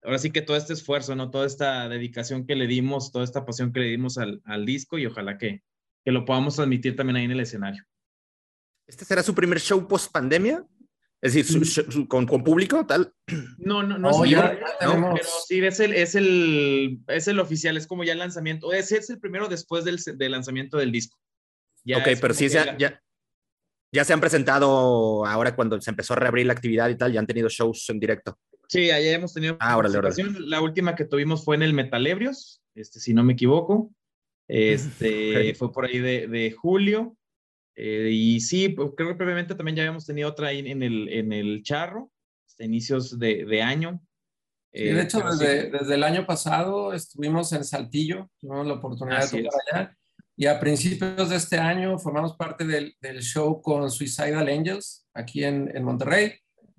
ahora 0.03 0.19
sí 0.19 0.31
que 0.31 0.41
todo 0.41 0.55
este 0.55 0.73
esfuerzo, 0.73 1.15
¿no? 1.15 1.31
Toda 1.31 1.45
esta 1.45 1.89
dedicación 1.89 2.45
que 2.45 2.55
le 2.55 2.67
dimos, 2.67 3.11
toda 3.11 3.25
esta 3.25 3.45
pasión 3.45 3.73
que 3.73 3.81
le 3.81 3.87
dimos 3.87 4.17
al, 4.17 4.41
al 4.45 4.65
disco 4.65 4.97
y 4.97 5.05
ojalá 5.05 5.37
que, 5.37 5.63
que 6.05 6.11
lo 6.11 6.23
podamos 6.23 6.55
transmitir 6.55 6.95
también 6.95 7.17
ahí 7.17 7.25
en 7.25 7.31
el 7.31 7.39
escenario. 7.39 7.83
¿Este 8.87 9.05
será 9.05 9.23
su 9.23 9.33
primer 9.33 9.59
show 9.59 9.87
post 9.87 10.11
pandemia? 10.11 10.65
Es 11.23 11.33
decir, 11.33 11.65
su, 11.65 11.83
su, 11.89 12.05
con, 12.05 12.25
con, 12.25 12.43
público, 12.43 12.85
tal. 12.85 13.13
No, 13.57 13.81
no, 13.81 13.97
no, 13.97 14.09
oh, 14.09 14.25
es 14.25 14.31
ya, 14.31 14.59
ya 14.81 14.87
no, 14.87 15.13
pero 15.13 15.25
sí, 15.47 15.63
es 15.65 15.79
el, 15.79 15.93
es, 15.93 16.15
el, 16.15 16.99
es 17.07 17.29
el 17.29 17.39
oficial, 17.39 17.77
es 17.77 17.87
como 17.87 18.03
ya 18.03 18.11
el 18.11 18.19
lanzamiento, 18.19 18.73
es, 18.73 18.91
es 18.91 19.09
el 19.09 19.19
primero 19.21 19.47
después 19.47 19.85
del, 19.85 20.01
del 20.17 20.31
lanzamiento 20.33 20.77
del 20.77 20.91
disco. 20.91 21.17
Ya 21.85 21.99
ok, 21.99 22.09
pero 22.19 22.33
sí, 22.33 22.49
ya, 22.49 22.77
ya, 22.77 23.01
ya, 23.93 24.03
se 24.03 24.11
han 24.11 24.19
presentado 24.19 25.25
ahora 25.25 25.55
cuando 25.55 25.79
se 25.79 25.91
empezó 25.91 26.11
a 26.11 26.17
reabrir 26.17 26.45
la 26.45 26.53
actividad 26.53 26.89
y 26.89 26.97
tal, 26.97 27.13
ya 27.13 27.21
han 27.21 27.27
tenido 27.27 27.47
shows 27.47 27.89
en 27.89 28.01
directo. 28.01 28.37
Sí, 28.67 28.87
ya 28.87 28.97
hemos 28.97 29.33
tenido. 29.33 29.55
Ah, 29.61 29.77
órale, 29.77 29.97
órale. 29.97 30.15
La 30.39 30.59
última 30.59 30.93
que 30.93 31.05
tuvimos 31.05 31.45
fue 31.45 31.55
en 31.55 31.63
el 31.63 31.73
Metalebrios, 31.73 32.61
este, 32.75 32.99
si 32.99 33.13
no 33.13 33.23
me 33.23 33.33
equivoco. 33.33 33.91
Este, 34.49 35.31
okay. 35.31 35.53
Fue 35.55 35.71
por 35.71 35.85
ahí 35.85 35.99
de, 35.99 36.27
de 36.27 36.51
julio. 36.51 37.15
Eh, 37.75 38.09
y 38.11 38.39
sí, 38.39 38.69
pues, 38.69 38.91
creo 38.95 39.09
que 39.09 39.15
previamente 39.15 39.55
también 39.55 39.75
ya 39.75 39.83
habíamos 39.83 40.05
tenido 40.05 40.29
otra 40.29 40.49
ahí 40.49 40.59
en 40.59 40.83
el, 40.83 41.09
en 41.09 41.33
el 41.33 41.63
charro, 41.63 42.11
hasta 42.47 42.63
inicios 42.63 43.17
de, 43.17 43.45
de 43.45 43.61
año. 43.61 44.01
Sí, 44.71 44.83
de 44.83 45.01
hecho, 45.01 45.19
desde, 45.21 45.63
sí. 45.63 45.69
desde, 45.71 45.95
el 45.95 46.03
año 46.03 46.25
pasado 46.25 46.93
estuvimos 46.93 47.51
en 47.53 47.63
Saltillo, 47.63 48.29
tuvimos 48.39 48.65
la 48.65 48.73
oportunidad 48.73 49.19
Así 49.19 49.37
de 49.37 49.43
tocar 49.43 49.61
es. 49.67 49.73
allá. 49.73 49.97
Y 50.35 50.47
a 50.47 50.59
principios 50.59 51.29
de 51.29 51.35
este 51.35 51.59
año 51.59 51.99
formamos 51.99 52.35
parte 52.35 52.65
del, 52.65 52.95
del 52.99 53.21
show 53.21 53.61
con 53.61 53.89
Suicidal 53.91 54.47
Angels 54.49 55.07
aquí 55.13 55.43
en, 55.43 55.71
en, 55.75 55.83
Monterrey. 55.83 56.33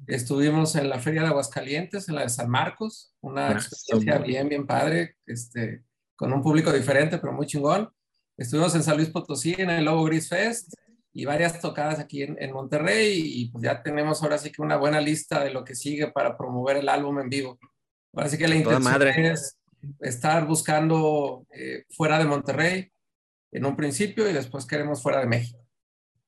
Estuvimos 0.09 0.75
en 0.75 0.89
la 0.89 0.99
Feria 0.99 1.23
de 1.23 1.29
Aguascalientes, 1.29 2.09
en 2.09 2.17
la 2.17 2.23
de 2.23 2.31
San 2.31 2.51
Marcos, 2.51 3.15
una 3.21 3.49
ah, 3.49 3.53
experiencia 3.53 4.19
bien, 4.19 4.49
bien 4.49 4.67
padre, 4.67 5.17
este, 5.25 5.85
con 6.17 6.33
un 6.33 6.43
público 6.43 6.73
diferente, 6.73 7.19
pero 7.19 7.33
muy 7.33 7.47
chingón. 7.47 7.89
Estuvimos 8.37 8.75
en 8.75 8.83
San 8.83 8.97
Luis 8.97 9.11
Potosí, 9.11 9.55
en 9.57 9.71
el 9.71 9.85
Lobo 9.85 10.05
Gris 10.05 10.29
Fest, 10.29 10.75
y 11.17 11.25
varias 11.25 11.61
tocadas 11.61 12.01
aquí 12.01 12.25
en, 12.25 12.37
en, 12.41 12.53
Monterrey 12.53 13.23
y 13.25 13.49
pues 13.49 13.63
ya 13.63 13.83
tenemos 13.83 14.21
ahora 14.23 14.37
sí 14.37 14.51
que 14.51 14.61
una 14.61 14.77
buena 14.77 15.01
lista 15.01 15.45
de 15.45 15.51
lo 15.51 15.65
que 15.65 15.77
sigue 15.77 16.09
para 16.09 16.37
promover 16.37 16.77
el 16.77 16.89
álbum 16.89 17.21
en 17.21 17.31
vivo. 17.31 17.59
Ahora 18.13 18.29
sí 18.29 18.37
que 18.37 18.49
la 18.49 18.57
intención 18.57 18.83
madre. 18.83 19.33
es 19.33 19.61
estar 20.01 20.45
buscando 20.45 21.47
eh, 21.53 21.85
fuera 21.91 22.19
de 22.19 22.25
Monterrey 22.25 22.91
en 23.53 23.65
un 23.65 23.77
principio 23.77 24.29
y 24.29 24.33
después 24.33 24.67
queremos 24.67 25.03
fuera 25.03 25.21
de 25.21 25.27
México. 25.27 25.65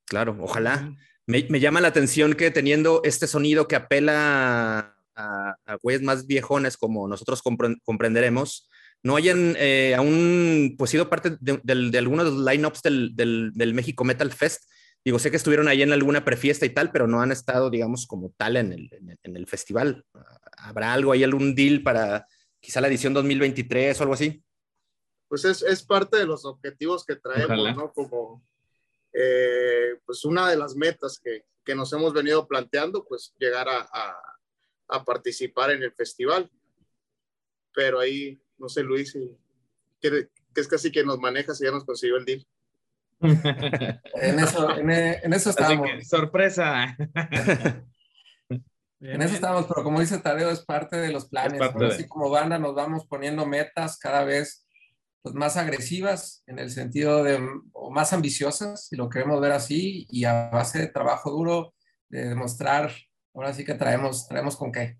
Claro, 0.04 0.36
ojalá. 0.40 0.94
Me, 1.26 1.44
me 1.50 1.58
llama 1.58 1.80
la 1.80 1.88
atención 1.88 2.34
que 2.34 2.52
teniendo 2.52 3.00
este 3.02 3.26
sonido 3.26 3.66
que 3.66 3.74
apela 3.74 4.94
a, 5.16 5.56
a 5.66 5.74
güeyes 5.82 6.02
más 6.02 6.28
viejones 6.28 6.76
como 6.76 7.08
nosotros 7.08 7.42
comprenderemos, 7.84 8.68
no 9.06 9.14
hayan 9.14 9.54
eh, 9.56 9.94
aún 9.94 10.74
pues 10.76 10.90
sido 10.90 11.08
parte 11.08 11.36
de, 11.40 11.60
de, 11.62 11.90
de 11.90 11.98
algunos 11.98 12.24
de 12.24 12.32
los 12.32 12.44
lineups 12.44 12.82
del, 12.82 13.14
del, 13.14 13.52
del, 13.54 13.72
México 13.72 14.02
Metal 14.02 14.32
Fest. 14.32 14.68
Digo, 15.04 15.20
sé 15.20 15.30
que 15.30 15.36
estuvieron 15.36 15.68
ahí 15.68 15.82
en 15.82 15.92
alguna 15.92 16.24
prefiesta 16.24 16.66
y 16.66 16.70
tal, 16.70 16.90
pero 16.90 17.06
no 17.06 17.20
han 17.22 17.30
estado, 17.30 17.70
digamos, 17.70 18.08
como 18.08 18.34
tal 18.36 18.56
en 18.56 18.72
el, 18.72 18.88
en, 18.92 19.16
en 19.22 19.36
el 19.36 19.46
festival. 19.46 20.04
¿Habrá 20.58 20.92
algo 20.92 21.12
ahí, 21.12 21.22
algún 21.22 21.54
deal 21.54 21.84
para 21.84 22.26
quizá 22.58 22.80
la 22.80 22.88
edición 22.88 23.14
2023 23.14 24.00
o 24.00 24.02
algo 24.02 24.14
así? 24.14 24.42
Pues 25.28 25.44
es, 25.44 25.62
es 25.62 25.84
parte 25.84 26.16
de 26.16 26.26
los 26.26 26.44
objetivos 26.44 27.04
que 27.04 27.14
traemos, 27.14 27.60
Ojalá. 27.60 27.74
¿no? 27.74 27.92
Como 27.92 28.44
eh, 29.12 30.00
pues 30.04 30.24
una 30.24 30.50
de 30.50 30.56
las 30.56 30.74
metas 30.74 31.20
que, 31.22 31.44
que, 31.64 31.76
nos 31.76 31.92
hemos 31.92 32.12
venido 32.12 32.48
planteando, 32.48 33.06
pues 33.06 33.32
llegar 33.38 33.68
a, 33.68 33.88
a, 33.92 34.16
a 34.88 35.04
participar 35.04 35.70
en 35.70 35.84
el 35.84 35.92
festival. 35.92 36.50
Pero 37.72 38.00
ahí 38.00 38.40
no 38.58 38.68
sé, 38.68 38.82
Luis, 38.82 39.12
que, 40.00 40.28
que 40.54 40.60
es 40.60 40.68
casi 40.68 40.90
que 40.90 41.04
nos 41.04 41.18
maneja 41.18 41.54
si 41.54 41.64
ya 41.64 41.70
nos 41.70 41.84
consiguió 41.84 42.16
el 42.16 42.24
deal. 42.24 42.46
en, 43.20 44.38
eso, 44.38 44.76
en, 44.76 44.90
en 44.90 45.32
eso 45.32 45.50
estamos. 45.50 45.88
Que, 45.88 46.04
sorpresa. 46.04 46.96
en 49.00 49.22
eso 49.22 49.34
estamos, 49.34 49.66
pero 49.66 49.82
como 49.82 50.00
dice 50.00 50.18
Tadeo, 50.18 50.50
es 50.50 50.64
parte 50.64 50.96
de 50.96 51.12
los 51.12 51.26
planes. 51.26 51.60
Así 51.60 52.06
como 52.06 52.30
banda 52.30 52.58
nos 52.58 52.74
vamos 52.74 53.06
poniendo 53.06 53.46
metas 53.46 53.98
cada 53.98 54.24
vez 54.24 54.66
pues, 55.22 55.34
más 55.34 55.56
agresivas, 55.56 56.42
en 56.46 56.58
el 56.58 56.70
sentido 56.70 57.24
de, 57.24 57.40
o 57.72 57.90
más 57.90 58.12
ambiciosas, 58.12 58.86
si 58.88 58.96
lo 58.96 59.08
queremos 59.08 59.40
ver 59.40 59.52
así, 59.52 60.06
y 60.10 60.24
a 60.24 60.50
base 60.50 60.78
de 60.78 60.86
trabajo 60.88 61.30
duro, 61.30 61.74
de 62.08 62.28
demostrar, 62.28 62.92
ahora 63.34 63.52
sí 63.52 63.64
que 63.64 63.74
traemos, 63.74 64.28
traemos 64.28 64.56
con 64.56 64.70
qué. 64.70 64.98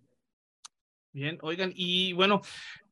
Bien, 1.17 1.39
oigan, 1.41 1.73
y 1.75 2.12
bueno, 2.12 2.43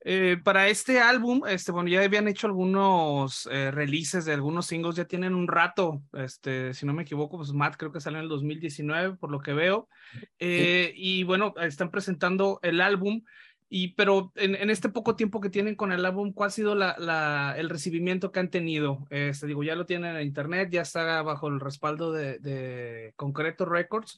eh, 0.01 0.39
para 0.43 0.69
este 0.69 0.99
álbum, 0.99 1.43
este, 1.47 1.73
bueno, 1.73 1.91
ya 1.91 2.03
habían 2.03 2.27
hecho 2.27 2.47
algunos 2.47 3.47
eh, 3.53 3.71
releases 3.71 4.25
de 4.25 4.33
algunos 4.33 4.65
singles, 4.65 4.97
ya 4.97 5.05
tienen 5.05 5.35
un 5.35 5.47
rato, 5.47 6.01
este, 6.15 6.73
si 6.73 6.87
no 6.87 6.95
me 6.95 7.03
equivoco, 7.03 7.37
pues 7.37 7.53
Matt 7.53 7.77
creo 7.77 7.93
que 7.93 8.01
salió 8.01 8.21
en 8.21 8.23
el 8.23 8.31
2019, 8.31 9.19
por 9.19 9.31
lo 9.31 9.41
que 9.41 9.53
veo, 9.53 9.91
eh, 10.39 10.95
y 10.97 11.23
bueno, 11.25 11.53
están 11.61 11.91
presentando 11.91 12.61
el 12.63 12.81
álbum, 12.81 13.25
y 13.69 13.89
pero 13.89 14.33
en, 14.37 14.71
este 14.71 14.89
poco 14.89 15.17
tiempo 15.17 15.43
que 15.43 15.51
tienen 15.51 15.75
con 15.75 15.93
el 15.93 16.07
álbum, 16.07 16.33
¿cuál 16.33 16.47
ha 16.47 16.51
sido 16.51 16.75
la, 16.75 17.55
el 17.59 17.69
recibimiento 17.69 18.33
que 18.33 18.41
han 18.41 18.49
tenido? 18.49 19.07
Este, 19.11 19.47
digo, 19.47 19.63
ya 19.65 19.77
lo 19.77 19.85
tienen 19.85 20.17
en 20.17 20.27
internet, 20.27 20.71
ya 20.73 20.81
está 20.81 21.21
bajo 21.21 21.49
el 21.49 21.61
respaldo 21.61 22.11
de, 22.11 22.39
de 22.39 23.13
Concreto 23.17 23.67
Records, 23.67 24.17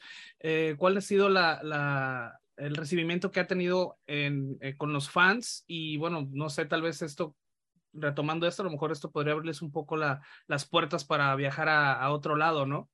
¿cuál 0.78 0.96
ha 0.96 1.00
sido 1.00 1.28
la 1.28 2.38
el 2.56 2.76
recibimiento 2.76 3.30
que 3.30 3.40
ha 3.40 3.46
tenido 3.46 3.98
en, 4.06 4.58
eh, 4.60 4.76
con 4.76 4.92
los 4.92 5.10
fans 5.10 5.64
y 5.66 5.96
bueno, 5.96 6.28
no 6.32 6.48
sé, 6.48 6.64
tal 6.64 6.82
vez 6.82 7.02
esto, 7.02 7.36
retomando 7.92 8.46
esto, 8.46 8.62
a 8.62 8.64
lo 8.66 8.70
mejor 8.70 8.92
esto 8.92 9.10
podría 9.10 9.32
abrirles 9.32 9.62
un 9.62 9.72
poco 9.72 9.96
la, 9.96 10.22
las 10.46 10.66
puertas 10.66 11.04
para 11.04 11.34
viajar 11.36 11.68
a, 11.68 11.94
a, 11.94 12.12
otro 12.12 12.36
lado, 12.36 12.66
¿no? 12.66 12.90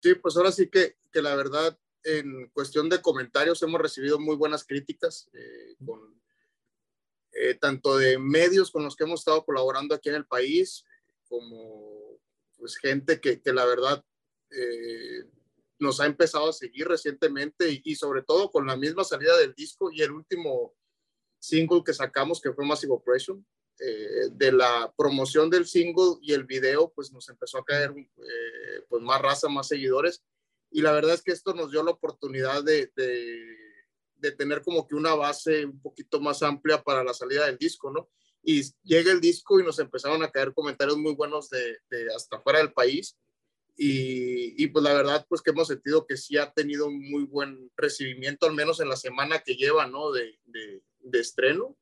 Sí, 0.00 0.14
pues 0.14 0.36
ahora 0.36 0.52
sí 0.52 0.68
que, 0.68 0.96
que 1.12 1.22
la 1.22 1.34
verdad, 1.34 1.76
en 2.04 2.48
cuestión 2.50 2.88
de 2.88 3.02
comentarios 3.02 3.62
hemos 3.62 3.80
recibido 3.80 4.18
muy 4.20 4.36
buenas 4.36 4.64
críticas, 4.64 5.28
eh, 5.32 5.76
con, 5.84 6.18
eh, 7.32 7.54
tanto 7.54 7.96
de 7.96 8.18
medios 8.18 8.70
con 8.70 8.84
los 8.84 8.96
que 8.96 9.04
hemos 9.04 9.20
estado 9.20 9.44
colaborando 9.44 9.94
aquí 9.94 10.08
en 10.08 10.16
el 10.16 10.26
país, 10.26 10.84
como 11.28 12.18
pues 12.56 12.76
gente 12.76 13.20
que, 13.20 13.40
que 13.40 13.52
la 13.52 13.64
verdad 13.64 14.04
eh, 14.50 15.24
nos 15.78 16.00
ha 16.00 16.06
empezado 16.06 16.48
a 16.48 16.52
seguir 16.52 16.88
recientemente 16.88 17.80
y, 17.84 17.94
sobre 17.94 18.22
todo 18.22 18.50
con 18.50 18.66
la 18.66 18.76
misma 18.76 19.04
salida 19.04 19.36
del 19.38 19.54
disco 19.54 19.90
y 19.92 20.02
el 20.02 20.10
último 20.10 20.74
single 21.38 21.82
que 21.84 21.94
sacamos 21.94 22.40
que 22.40 22.52
fue 22.52 22.66
Massive 22.66 22.92
Operation. 22.92 23.44
Eh, 23.80 24.30
de 24.32 24.50
la 24.50 24.92
promoción 24.96 25.48
del 25.48 25.64
single 25.64 26.16
y 26.20 26.32
el 26.32 26.42
video, 26.42 26.92
pues 26.96 27.12
nos 27.12 27.28
empezó 27.28 27.58
a 27.58 27.64
caer 27.64 27.94
eh, 27.96 28.82
pues 28.88 29.00
más 29.04 29.22
raza, 29.22 29.48
más 29.48 29.68
seguidores. 29.68 30.24
Y 30.72 30.82
la 30.82 30.90
verdad 30.90 31.14
es 31.14 31.22
que 31.22 31.30
esto 31.30 31.54
nos 31.54 31.70
dio 31.70 31.84
la 31.84 31.92
oportunidad 31.92 32.64
de, 32.64 32.90
de, 32.96 34.32
tener 34.32 34.62
como 34.62 34.84
que 34.84 34.96
una 34.96 35.14
base 35.14 35.64
un 35.64 35.80
poquito 35.80 36.20
más 36.20 36.42
amplia 36.42 36.82
para 36.82 37.04
la 37.04 37.14
salida 37.14 37.46
del 37.46 37.56
disco, 37.56 37.92
¿no? 37.92 38.10
Y 38.42 38.64
llega 38.82 39.12
el 39.12 39.20
disco 39.20 39.60
y 39.60 39.62
nos 39.62 39.78
empezaron 39.78 40.24
a 40.24 40.30
caer 40.32 40.52
comentarios 40.52 40.98
muy 40.98 41.14
buenos 41.14 41.48
de 41.48 41.78
hasta 42.16 42.40
fuera 42.40 42.58
del 42.58 42.72
país 42.72 43.16
y, 43.80 44.60
y, 44.60 44.66
pues 44.66 44.82
la 44.82 44.92
verdad, 44.92 45.24
pues 45.28 45.40
que 45.40 45.50
hemos 45.50 45.68
sentido 45.68 46.04
que 46.04 46.16
sí 46.16 46.36
ha 46.36 46.52
tenido 46.52 46.88
un 46.88 46.98
muy 46.98 47.22
buen 47.22 47.70
recibimiento, 47.76 48.46
al 48.46 48.54
menos 48.54 48.80
en 48.80 48.88
la 48.88 48.96
semana 48.96 49.38
que 49.38 49.54
lleva, 49.54 49.86
¿no? 49.86 50.10
De, 50.10 50.36
de, 50.46 50.82
de 50.98 51.20
estreno. 51.20 51.78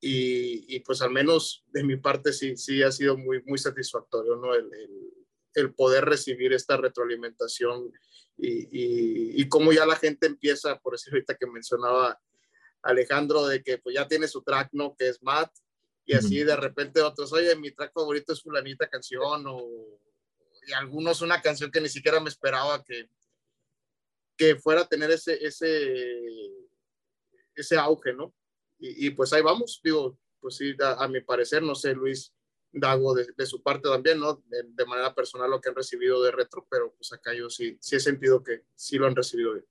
Y, 0.00 0.64
y, 0.68 0.80
pues 0.80 1.02
al 1.02 1.10
menos 1.10 1.64
de 1.72 1.82
mi 1.82 1.96
parte 1.96 2.32
sí, 2.32 2.56
sí 2.56 2.80
ha 2.84 2.92
sido 2.92 3.16
muy, 3.16 3.42
muy 3.42 3.58
satisfactorio, 3.58 4.36
¿no? 4.36 4.54
El, 4.54 4.72
el, 4.72 5.12
el 5.54 5.74
poder 5.74 6.04
recibir 6.04 6.52
esta 6.52 6.76
retroalimentación 6.76 7.92
y, 8.36 9.40
y, 9.42 9.48
cómo 9.48 9.72
ya 9.72 9.86
la 9.86 9.96
gente 9.96 10.28
empieza, 10.28 10.78
por 10.78 10.92
decir 10.92 11.12
ahorita 11.12 11.34
que 11.34 11.48
mencionaba 11.48 12.20
Alejandro, 12.82 13.48
de 13.48 13.64
que 13.64 13.78
pues 13.78 13.96
ya 13.96 14.06
tiene 14.06 14.28
su 14.28 14.42
track, 14.42 14.68
¿no? 14.70 14.94
Que 14.96 15.08
es 15.08 15.20
Matt. 15.24 15.50
Y 16.06 16.14
así 16.14 16.44
de 16.44 16.54
repente 16.54 17.02
otros, 17.02 17.32
oye, 17.32 17.56
mi 17.56 17.72
track 17.72 17.92
favorito 17.92 18.32
es 18.32 18.42
fulanita 18.42 18.88
canción 18.88 19.44
o 19.48 19.98
y 20.66 20.72
algunos 20.72 21.22
una 21.22 21.40
canción 21.40 21.70
que 21.70 21.80
ni 21.80 21.88
siquiera 21.88 22.20
me 22.20 22.28
esperaba 22.28 22.82
que, 22.84 23.08
que 24.36 24.56
fuera 24.56 24.82
a 24.82 24.88
tener 24.88 25.10
ese, 25.10 25.44
ese, 25.44 26.22
ese 27.54 27.76
auge, 27.76 28.12
¿no? 28.12 28.34
Y, 28.78 29.10
pues 29.10 29.32
ahí 29.32 29.40
vamos, 29.40 29.80
digo, 29.82 30.18
pues 30.40 30.56
sí, 30.56 30.76
a, 30.80 31.08
mi 31.08 31.20
parecer, 31.22 31.62
no 31.62 31.74
sé, 31.74 31.94
Luis 31.94 32.34
Dago 32.70 33.14
de, 33.14 33.46
su 33.46 33.62
parte 33.62 33.88
también, 33.88 34.18
¿no? 34.18 34.42
De, 34.46 34.62
de, 34.66 34.84
manera 34.84 35.14
personal 35.14 35.50
lo 35.50 35.60
que 35.60 35.70
han 35.70 35.74
recibido 35.74 36.22
de 36.22 36.32
retro, 36.32 36.66
pero 36.68 36.92
pues 36.92 37.10
acá 37.12 37.32
yo 37.32 37.48
sí, 37.48 37.78
sí 37.80 37.96
he 37.96 38.00
sentido 38.00 38.42
que 38.42 38.64
sí 38.74 38.98
lo 38.98 39.06
han 39.06 39.16
recibido 39.16 39.54
bien. 39.54 39.66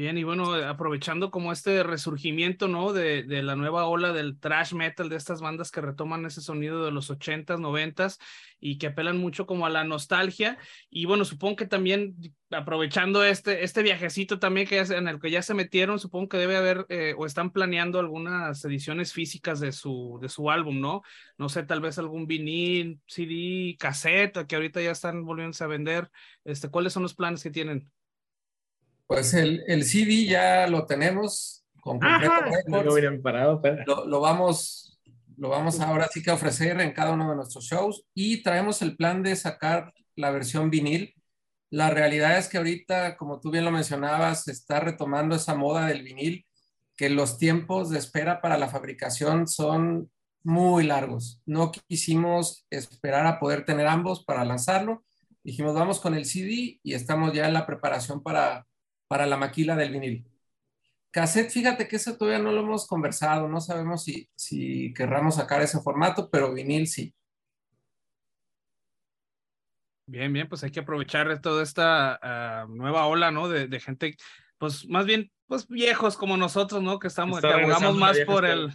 Bien, 0.00 0.16
y 0.16 0.24
bueno, 0.24 0.54
aprovechando 0.54 1.30
como 1.30 1.52
este 1.52 1.82
resurgimiento, 1.82 2.68
¿no? 2.68 2.94
De, 2.94 3.22
de, 3.22 3.42
la 3.42 3.54
nueva 3.54 3.84
ola 3.84 4.14
del 4.14 4.40
thrash 4.40 4.72
metal, 4.72 5.10
de 5.10 5.16
estas 5.16 5.42
bandas 5.42 5.70
que 5.70 5.82
retoman 5.82 6.24
ese 6.24 6.40
sonido 6.40 6.86
de 6.86 6.90
los 6.90 7.10
ochentas, 7.10 7.60
noventas 7.60 8.18
y 8.58 8.78
que 8.78 8.86
apelan 8.86 9.18
mucho 9.18 9.44
como 9.44 9.66
a 9.66 9.68
la 9.68 9.84
nostalgia. 9.84 10.56
Y 10.88 11.04
bueno, 11.04 11.26
supongo 11.26 11.56
que 11.56 11.66
también 11.66 12.16
aprovechando 12.50 13.22
este, 13.22 13.62
este 13.62 13.82
viajecito 13.82 14.38
también 14.38 14.66
que 14.66 14.78
en 14.78 15.06
el 15.06 15.20
que 15.20 15.30
ya 15.30 15.42
se 15.42 15.52
metieron, 15.52 15.98
supongo 15.98 16.30
que 16.30 16.38
debe 16.38 16.56
haber 16.56 16.86
eh, 16.88 17.14
o 17.18 17.26
están 17.26 17.50
planeando 17.50 17.98
algunas 17.98 18.64
ediciones 18.64 19.12
físicas 19.12 19.60
de 19.60 19.70
su, 19.70 20.18
de 20.22 20.30
su 20.30 20.50
álbum, 20.50 20.80
¿no? 20.80 21.02
No 21.36 21.50
sé, 21.50 21.62
tal 21.64 21.82
vez 21.82 21.98
algún 21.98 22.26
vinil, 22.26 23.02
CD, 23.06 23.76
cassette, 23.78 24.46
que 24.46 24.56
ahorita 24.56 24.80
ya 24.80 24.92
están 24.92 25.26
volviéndose 25.26 25.62
a 25.62 25.66
vender. 25.66 26.10
Este, 26.44 26.70
¿Cuáles 26.70 26.94
son 26.94 27.02
los 27.02 27.14
planes 27.14 27.42
que 27.42 27.50
tienen? 27.50 27.90
Pues 29.10 29.34
el, 29.34 29.64
el 29.66 29.82
CD 29.82 30.24
ya 30.24 30.68
lo 30.68 30.86
tenemos 30.86 31.64
con 31.80 31.98
no 31.98 32.00
parado, 32.00 33.60
lo, 33.84 34.06
lo, 34.06 34.20
vamos, 34.20 35.00
lo 35.36 35.48
vamos 35.48 35.80
ahora 35.80 36.06
sí 36.06 36.22
que 36.22 36.30
a 36.30 36.34
ofrecer 36.34 36.80
en 36.80 36.92
cada 36.92 37.10
uno 37.10 37.28
de 37.28 37.34
nuestros 37.34 37.64
shows 37.64 38.04
y 38.14 38.44
traemos 38.44 38.82
el 38.82 38.96
plan 38.96 39.24
de 39.24 39.34
sacar 39.34 39.92
la 40.14 40.30
versión 40.30 40.70
vinil. 40.70 41.16
La 41.70 41.90
realidad 41.90 42.38
es 42.38 42.46
que 42.46 42.58
ahorita, 42.58 43.16
como 43.16 43.40
tú 43.40 43.50
bien 43.50 43.64
lo 43.64 43.72
mencionabas, 43.72 44.44
se 44.44 44.52
está 44.52 44.78
retomando 44.78 45.34
esa 45.34 45.56
moda 45.56 45.86
del 45.86 46.04
vinil, 46.04 46.46
que 46.96 47.10
los 47.10 47.36
tiempos 47.36 47.90
de 47.90 47.98
espera 47.98 48.40
para 48.40 48.58
la 48.58 48.68
fabricación 48.68 49.48
son 49.48 50.08
muy 50.44 50.84
largos. 50.84 51.42
No 51.46 51.72
quisimos 51.72 52.64
esperar 52.70 53.26
a 53.26 53.40
poder 53.40 53.64
tener 53.64 53.88
ambos 53.88 54.24
para 54.24 54.44
lanzarlo. 54.44 55.02
Dijimos, 55.42 55.74
vamos 55.74 55.98
con 55.98 56.14
el 56.14 56.26
CD 56.26 56.78
y 56.80 56.94
estamos 56.94 57.32
ya 57.32 57.48
en 57.48 57.54
la 57.54 57.66
preparación 57.66 58.22
para, 58.22 58.68
para 59.10 59.26
la 59.26 59.36
maquila 59.36 59.74
del 59.74 59.90
vinil. 59.90 60.24
Cassette, 61.10 61.50
fíjate 61.50 61.88
que 61.88 61.96
eso 61.96 62.16
todavía 62.16 62.38
no 62.38 62.52
lo 62.52 62.60
hemos 62.60 62.86
conversado, 62.86 63.48
no 63.48 63.60
sabemos 63.60 64.04
si, 64.04 64.30
si 64.36 64.94
querramos 64.94 65.34
sacar 65.34 65.60
ese 65.62 65.80
formato, 65.80 66.30
pero 66.30 66.54
vinil 66.54 66.86
sí. 66.86 67.12
Bien, 70.06 70.32
bien, 70.32 70.48
pues 70.48 70.62
hay 70.62 70.70
que 70.70 70.78
aprovechar 70.78 71.40
toda 71.40 71.64
esta 71.64 72.20
uh, 72.22 72.72
nueva 72.72 73.06
ola, 73.06 73.32
¿no? 73.32 73.48
De, 73.48 73.66
de, 73.66 73.80
gente, 73.80 74.16
pues 74.58 74.88
más 74.88 75.06
bien, 75.06 75.32
pues 75.48 75.66
viejos 75.66 76.16
como 76.16 76.36
nosotros, 76.36 76.80
¿no? 76.80 77.00
Que 77.00 77.08
estamos, 77.08 77.40
que 77.40 77.48
abogamos 77.48 77.96
más 77.96 78.16
por 78.20 78.44
el, 78.44 78.72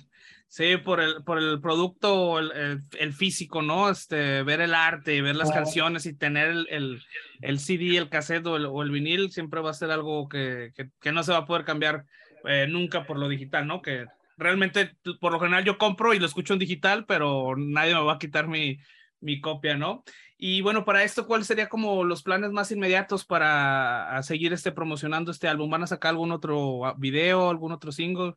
Sí, 0.56 0.78
por 0.78 1.02
el, 1.02 1.22
por 1.26 1.38
el 1.38 1.60
producto, 1.60 2.40
el, 2.40 2.50
el, 2.54 2.84
el, 2.98 3.12
físico, 3.12 3.62
¿no? 3.62 3.90
Este, 3.90 4.42
ver 4.44 4.62
el 4.62 4.74
arte, 4.74 5.22
ver 5.22 5.36
las 5.36 5.52
canciones 5.52 6.06
y 6.06 6.16
tener 6.16 6.48
el, 6.70 7.02
el, 7.42 7.60
CD, 7.60 7.98
el 7.98 8.08
cassette 8.08 8.48
o 8.48 8.56
el, 8.56 8.66
o 8.66 8.82
vinil 8.86 9.32
siempre 9.32 9.60
va 9.60 9.72
a 9.72 9.74
ser 9.74 9.92
algo 9.92 10.30
que, 10.30 10.72
que, 10.74 10.92
que 11.02 11.12
no 11.12 11.24
se 11.24 11.34
va 11.34 11.40
a 11.40 11.46
poder 11.46 11.66
cambiar 11.66 12.06
eh, 12.46 12.68
nunca 12.70 13.06
por 13.06 13.20
lo 13.20 13.28
digital, 13.28 13.68
¿no? 13.68 13.82
Que 13.82 14.06
realmente, 14.38 14.96
por 15.20 15.34
lo 15.34 15.42
general, 15.42 15.66
yo 15.66 15.78
compro 15.78 16.14
y 16.14 16.20
lo 16.20 16.26
escucho 16.26 16.54
en 16.54 16.60
digital, 16.60 17.04
pero 17.06 17.58
nadie 17.58 17.94
me 17.94 18.00
va 18.00 18.14
a 18.14 18.20
quitar 18.20 18.48
mi, 18.48 18.80
mi 19.20 19.42
copia, 19.42 19.76
¿no? 19.76 20.06
Y 20.38 20.62
bueno, 20.62 20.86
para 20.86 21.04
esto, 21.04 21.28
¿cuáles 21.28 21.48
serían 21.48 21.68
como 21.68 22.06
los 22.06 22.24
planes 22.24 22.52
más 22.52 22.72
inmediatos 22.72 23.26
para 23.26 24.24
seguir 24.24 24.54
este, 24.54 24.72
promocionando 24.72 25.32
este 25.32 25.50
álbum? 25.50 25.70
¿Van 25.70 25.84
a 25.84 25.88
sacar 25.88 26.12
algún 26.12 26.32
otro 26.32 26.96
video, 26.98 27.50
algún 27.50 27.74
otro 27.74 27.92
single? 27.92 28.36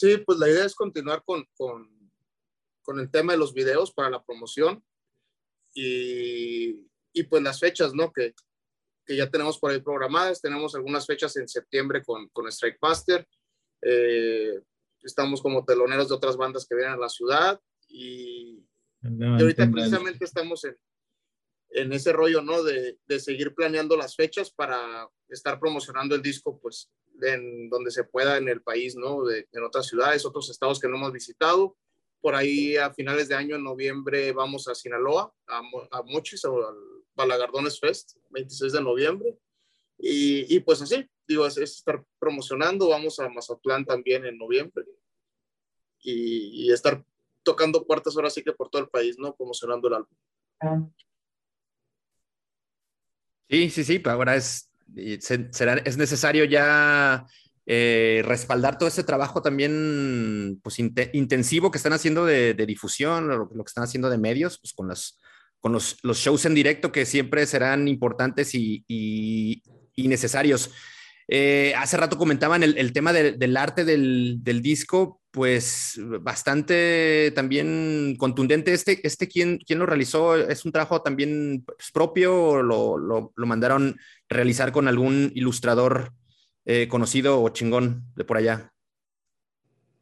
Sí, 0.00 0.16
pues 0.16 0.38
la 0.38 0.48
idea 0.48 0.64
es 0.64 0.74
continuar 0.74 1.22
con, 1.26 1.44
con, 1.52 1.86
con, 2.80 3.00
el 3.00 3.10
tema 3.10 3.34
de 3.34 3.38
los 3.38 3.52
videos 3.52 3.92
para 3.92 4.08
la 4.08 4.24
promoción 4.24 4.82
y, 5.74 6.88
y 7.12 7.22
pues 7.24 7.42
las 7.42 7.60
fechas, 7.60 7.92
¿no? 7.92 8.10
Que, 8.10 8.32
que, 9.04 9.14
ya 9.14 9.30
tenemos 9.30 9.58
por 9.58 9.70
ahí 9.70 9.82
programadas. 9.82 10.40
Tenemos 10.40 10.74
algunas 10.74 11.06
fechas 11.06 11.36
en 11.36 11.46
septiembre 11.46 12.02
con, 12.02 12.30
con 12.30 12.48
Strike 12.48 12.78
Buster. 12.80 13.28
Eh, 13.82 14.62
estamos 15.02 15.42
como 15.42 15.66
teloneros 15.66 16.08
de 16.08 16.14
otras 16.14 16.38
bandas 16.38 16.66
que 16.66 16.76
vienen 16.76 16.94
a 16.94 17.00
la 17.00 17.10
ciudad 17.10 17.60
y, 17.86 18.66
no, 19.02 19.38
y 19.38 19.42
ahorita 19.42 19.70
precisamente 19.70 20.24
estamos 20.24 20.64
en, 20.64 20.78
en 21.70 21.92
ese 21.92 22.12
rollo, 22.12 22.42
¿no? 22.42 22.62
De, 22.62 22.98
de, 23.06 23.20
seguir 23.20 23.54
planeando 23.54 23.96
las 23.96 24.16
fechas 24.16 24.50
para 24.50 25.08
estar 25.28 25.58
promocionando 25.60 26.14
el 26.14 26.22
disco, 26.22 26.58
pues 26.60 26.90
en 27.22 27.68
donde 27.68 27.90
se 27.90 28.04
pueda 28.04 28.38
en 28.38 28.48
el 28.48 28.62
país, 28.62 28.96
¿no? 28.96 29.24
De, 29.24 29.48
en 29.52 29.64
otras 29.64 29.86
ciudades, 29.86 30.24
otros 30.24 30.50
estados 30.50 30.80
que 30.80 30.88
no 30.88 30.96
hemos 30.96 31.12
visitado. 31.12 31.76
Por 32.20 32.34
ahí 32.34 32.76
a 32.76 32.92
finales 32.92 33.28
de 33.28 33.34
año, 33.34 33.56
en 33.56 33.64
noviembre, 33.64 34.32
vamos 34.32 34.68
a 34.68 34.74
Sinaloa, 34.74 35.32
a, 35.46 35.62
a 35.90 36.02
Mochis, 36.02 36.44
al 36.44 36.52
Balagardones 37.14 37.80
Fest, 37.80 38.16
26 38.30 38.72
de 38.72 38.82
noviembre. 38.82 39.38
Y, 39.98 40.54
y 40.54 40.60
pues 40.60 40.80
así, 40.82 41.08
digo, 41.28 41.46
es, 41.46 41.56
es, 41.58 41.76
estar 41.76 42.02
promocionando. 42.18 42.88
Vamos 42.88 43.18
a 43.20 43.28
Mazatlán 43.28 43.84
también 43.84 44.24
en 44.24 44.38
noviembre. 44.38 44.84
Y, 46.02 46.72
estar 46.72 47.04
tocando 47.42 47.86
puertas 47.86 48.16
ahora 48.16 48.30
sí 48.30 48.42
que 48.42 48.52
por 48.52 48.70
todo 48.70 48.82
el 48.82 48.88
país, 48.88 49.18
¿no? 49.18 49.34
Promocionando 49.34 49.88
el 49.88 49.94
álbum. 49.94 50.92
Sí, 53.50 53.70
sí, 53.70 53.84
sí, 53.84 54.02
ahora 54.06 54.36
es 54.36 54.70
será, 55.50 55.74
es 55.84 55.96
necesario 55.96 56.44
ya 56.44 57.26
eh, 57.66 58.22
respaldar 58.24 58.78
todo 58.78 58.88
ese 58.88 59.04
trabajo 59.04 59.42
también 59.42 60.60
pues, 60.62 60.78
intensivo 60.78 61.70
que 61.70 61.78
están 61.78 61.92
haciendo 61.92 62.26
de, 62.26 62.54
difusión, 62.66 63.28
lo, 63.28 63.48
que 63.48 63.62
están 63.66 63.84
haciendo 63.84 64.10
de 64.10 64.18
medios, 64.18 64.58
pues 64.58 64.72
con, 64.72 64.88
las, 64.88 65.18
con 65.60 65.72
los, 65.72 65.98
los, 66.02 66.18
shows 66.18 66.44
en 66.46 66.54
directo 66.54 66.90
que 66.92 67.06
siempre 67.06 67.46
serán 67.46 67.88
importantes 67.88 68.54
y, 68.54 68.84
y, 68.88 69.62
necesarios. 70.08 70.70
Eh, 71.32 71.72
hace 71.76 71.96
rato 71.96 72.18
comentaban 72.18 72.64
el, 72.64 72.92
tema 72.92 73.12
del 73.12 73.56
arte 73.56 73.84
del, 73.84 74.42
disco, 74.62 75.22
pues 75.30 75.94
bastante 76.20 77.32
también 77.36 78.16
contundente. 78.18 78.72
Este, 78.72 78.98
este 79.06 79.28
¿quién, 79.28 79.58
quién 79.64 79.78
lo 79.78 79.86
realizó? 79.86 80.34
¿Es 80.36 80.64
un 80.64 80.72
trabajo 80.72 81.02
también 81.02 81.62
pues, 81.64 81.92
propio 81.92 82.36
o 82.36 82.62
lo, 82.64 82.98
lo, 82.98 83.46
mandaron 83.46 83.96
realizar 84.28 84.72
con 84.72 84.88
algún 84.88 85.30
ilustrador 85.36 86.12
eh, 86.64 86.88
conocido 86.88 87.40
o 87.40 87.48
chingón 87.50 88.02
de 88.16 88.24
por 88.24 88.36
allá? 88.36 88.72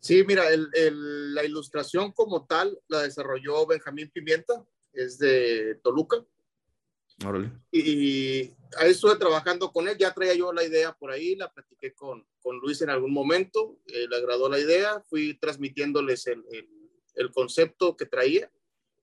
Sí, 0.00 0.24
mira, 0.26 0.44
la 0.48 1.44
ilustración 1.44 2.10
como 2.12 2.46
tal 2.46 2.78
la 2.88 3.02
desarrolló 3.02 3.66
Benjamín 3.66 4.10
Pimienta, 4.10 4.64
es 4.94 5.18
de 5.18 5.78
Toluca. 5.82 6.24
Órale. 7.26 7.50
Y 7.72 8.52
ahí 8.76 8.90
estuve 8.90 9.16
trabajando 9.16 9.72
con 9.72 9.88
él, 9.88 9.96
ya 9.98 10.14
traía 10.14 10.34
yo 10.34 10.52
la 10.52 10.64
idea 10.64 10.92
por 10.92 11.10
ahí, 11.10 11.34
la 11.34 11.52
platiqué 11.52 11.92
con, 11.94 12.26
con 12.40 12.58
Luis 12.58 12.80
en 12.82 12.90
algún 12.90 13.12
momento, 13.12 13.78
eh, 13.86 14.06
le 14.08 14.16
agradó 14.16 14.48
la 14.48 14.60
idea, 14.60 15.02
fui 15.08 15.34
transmitiéndoles 15.34 16.26
el, 16.28 16.44
el, 16.52 16.68
el, 17.14 17.32
concepto 17.32 17.96
que 17.96 18.06
traía, 18.06 18.50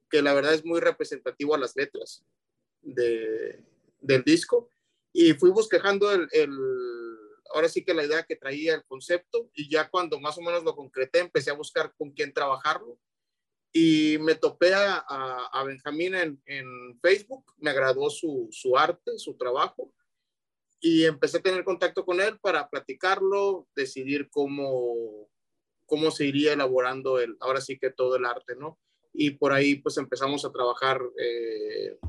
que 0.09 0.21
la 0.21 0.33
verdad 0.33 0.53
es 0.53 0.63
muy 0.63 0.79
representativo 0.79 1.55
a 1.55 1.57
las 1.57 1.75
letras 1.75 2.23
de, 2.81 3.61
del 3.99 4.23
disco, 4.23 4.69
y 5.11 5.33
fui 5.33 5.49
bosquejando 5.49 6.11
el, 6.11 6.27
el 6.31 6.49
ahora 7.53 7.69
sí 7.69 7.83
que 7.83 7.93
la 7.93 8.03
idea 8.03 8.23
que 8.23 8.35
traía 8.35 8.75
el 8.75 8.83
concepto 8.85 9.49
y 9.53 9.69
ya 9.69 9.89
cuando 9.89 10.19
más 10.19 10.37
o 10.37 10.41
menos 10.41 10.63
lo 10.63 10.75
concreté 10.75 11.19
empecé 11.19 11.51
a 11.51 11.55
buscar 11.55 11.93
con 11.97 12.11
quién 12.11 12.33
trabajarlo 12.33 12.97
y 13.77 14.17
me 14.19 14.35
topé 14.35 14.73
a, 14.73 14.99
a, 14.99 15.63
Benjamín 15.65 16.15
en, 16.15 16.41
en, 16.45 16.97
Facebook, 17.01 17.43
me 17.57 17.71
agradó 17.71 18.09
su, 18.09 18.47
su, 18.49 18.77
arte, 18.77 19.17
su 19.17 19.35
trabajo 19.35 19.93
y 20.79 21.03
empecé 21.03 21.39
a 21.39 21.41
tener 21.41 21.65
contacto 21.65 22.05
con 22.05 22.21
él 22.21 22.39
para 22.39 22.69
platicarlo, 22.69 23.67
decidir 23.75 24.29
cómo, 24.29 25.29
cómo 25.85 26.09
se 26.09 26.25
iría 26.25 26.53
elaborando 26.53 27.19
el, 27.19 27.35
ahora 27.41 27.59
sí 27.59 27.77
que 27.77 27.89
todo 27.89 28.15
el 28.15 28.23
arte, 28.23 28.55
¿no? 28.55 28.79
Y 29.11 29.31
por 29.31 29.51
ahí 29.51 29.75
pues 29.75 29.97
empezamos 29.97 30.45
a 30.45 30.53
trabajar 30.53 31.01
eh, 31.19 31.99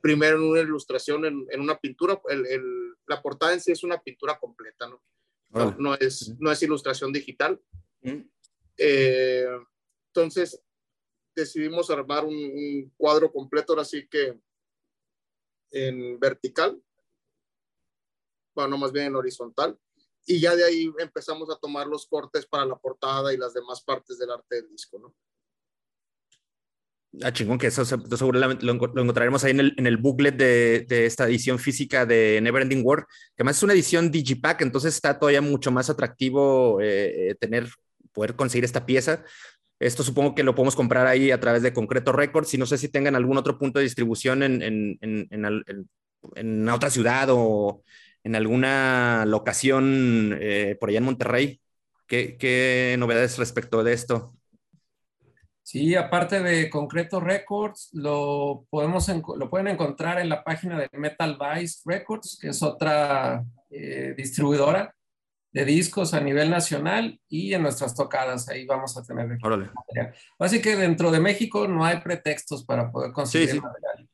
primero 0.00 0.38
en 0.38 0.44
una 0.44 0.60
ilustración, 0.62 1.26
en, 1.26 1.46
en 1.50 1.60
una 1.60 1.78
pintura, 1.78 2.18
el, 2.30 2.46
el, 2.46 2.94
la 3.06 3.20
portada 3.20 3.52
en 3.52 3.60
sí 3.60 3.72
es 3.72 3.84
una 3.84 4.00
pintura 4.00 4.38
completa, 4.38 4.88
¿no? 4.88 5.02
No, 5.50 5.76
no 5.78 5.94
es, 5.96 6.34
no 6.38 6.50
es 6.50 6.62
ilustración 6.62 7.12
digital. 7.12 7.60
Eh, 8.78 9.46
entonces 10.08 10.64
decidimos 11.34 11.90
armar 11.90 12.24
un, 12.24 12.34
un, 12.34 12.92
cuadro 12.96 13.32
completo, 13.32 13.72
ahora 13.72 13.84
sí 13.84 14.06
que 14.08 14.38
en 15.70 16.18
vertical, 16.20 16.80
bueno, 18.54 18.78
más 18.78 18.92
bien 18.92 19.06
en 19.06 19.16
horizontal, 19.16 19.78
y 20.26 20.40
ya 20.40 20.56
de 20.56 20.64
ahí 20.64 20.90
empezamos 20.98 21.50
a 21.50 21.56
tomar 21.56 21.86
los 21.86 22.06
cortes 22.06 22.46
para 22.46 22.64
la 22.64 22.76
portada 22.76 23.32
y 23.32 23.36
las 23.36 23.52
demás 23.52 23.82
partes 23.82 24.18
del 24.18 24.30
arte 24.30 24.56
del 24.56 24.70
disco, 24.70 24.98
¿no? 24.98 25.14
Ah, 27.22 27.32
chingón, 27.32 27.58
que 27.58 27.68
eso 27.68 27.84
seguramente 27.84 28.66
lo, 28.66 28.72
encontraremos 28.72 29.44
ahí 29.44 29.52
en 29.52 29.60
el, 29.60 29.74
en 29.76 29.86
el 29.86 29.98
booklet 29.98 30.36
de, 30.36 30.84
de, 30.88 31.06
esta 31.06 31.26
edición 31.26 31.60
física 31.60 32.04
de 32.06 32.40
Neverending 32.42 32.84
World, 32.84 33.04
que 33.06 33.42
además 33.42 33.58
es 33.58 33.62
una 33.62 33.72
edición 33.72 34.10
Digipack, 34.10 34.62
entonces 34.62 34.94
está 34.94 35.18
todavía 35.18 35.40
mucho 35.40 35.70
más 35.70 35.88
atractivo 35.90 36.80
eh, 36.80 37.30
eh, 37.30 37.34
tener, 37.36 37.68
poder 38.12 38.34
conseguir 38.34 38.64
esta 38.64 38.84
pieza. 38.84 39.24
Esto 39.84 40.02
supongo 40.02 40.34
que 40.34 40.42
lo 40.42 40.54
podemos 40.54 40.76
comprar 40.76 41.06
ahí 41.06 41.30
a 41.30 41.38
través 41.38 41.62
de 41.62 41.74
Concreto 41.74 42.10
Records 42.10 42.54
y 42.54 42.58
no 42.58 42.64
sé 42.64 42.78
si 42.78 42.88
tengan 42.88 43.16
algún 43.16 43.36
otro 43.36 43.58
punto 43.58 43.78
de 43.78 43.84
distribución 43.84 44.42
en, 44.42 44.62
en, 44.62 44.98
en, 45.02 45.86
en 46.36 46.68
otra 46.70 46.88
ciudad 46.88 47.28
o 47.30 47.82
en 48.22 48.34
alguna 48.34 49.26
locación 49.26 50.38
eh, 50.40 50.78
por 50.80 50.88
allá 50.88 50.98
en 50.98 51.04
Monterrey. 51.04 51.60
¿Qué, 52.06 52.38
¿Qué 52.38 52.96
novedades 52.98 53.36
respecto 53.36 53.84
de 53.84 53.92
esto? 53.92 54.34
Sí, 55.62 55.94
aparte 55.94 56.42
de 56.42 56.70
Concreto 56.70 57.20
Records, 57.20 57.90
lo, 57.92 58.64
podemos, 58.70 59.06
lo 59.36 59.50
pueden 59.50 59.68
encontrar 59.68 60.18
en 60.18 60.30
la 60.30 60.42
página 60.42 60.78
de 60.78 60.88
Metal 60.92 61.36
Vice 61.38 61.82
Records, 61.84 62.38
que 62.40 62.48
es 62.48 62.62
otra 62.62 63.44
eh, 63.70 64.14
distribuidora 64.16 64.94
de 65.54 65.64
discos 65.64 66.14
a 66.14 66.20
nivel 66.20 66.50
nacional 66.50 67.20
y 67.28 67.54
en 67.54 67.62
nuestras 67.62 67.94
tocadas, 67.94 68.48
ahí 68.48 68.66
vamos 68.66 68.96
a 68.96 69.04
tener 69.04 69.38
Órale. 69.40 69.70
material. 69.72 70.14
Así 70.40 70.60
que 70.60 70.74
dentro 70.74 71.12
de 71.12 71.20
México 71.20 71.68
no 71.68 71.84
hay 71.84 72.00
pretextos 72.00 72.64
para 72.64 72.90
poder 72.90 73.12
conseguir 73.12 73.48
sí, 73.48 73.54
sí. 73.54 73.60
material. 73.60 74.08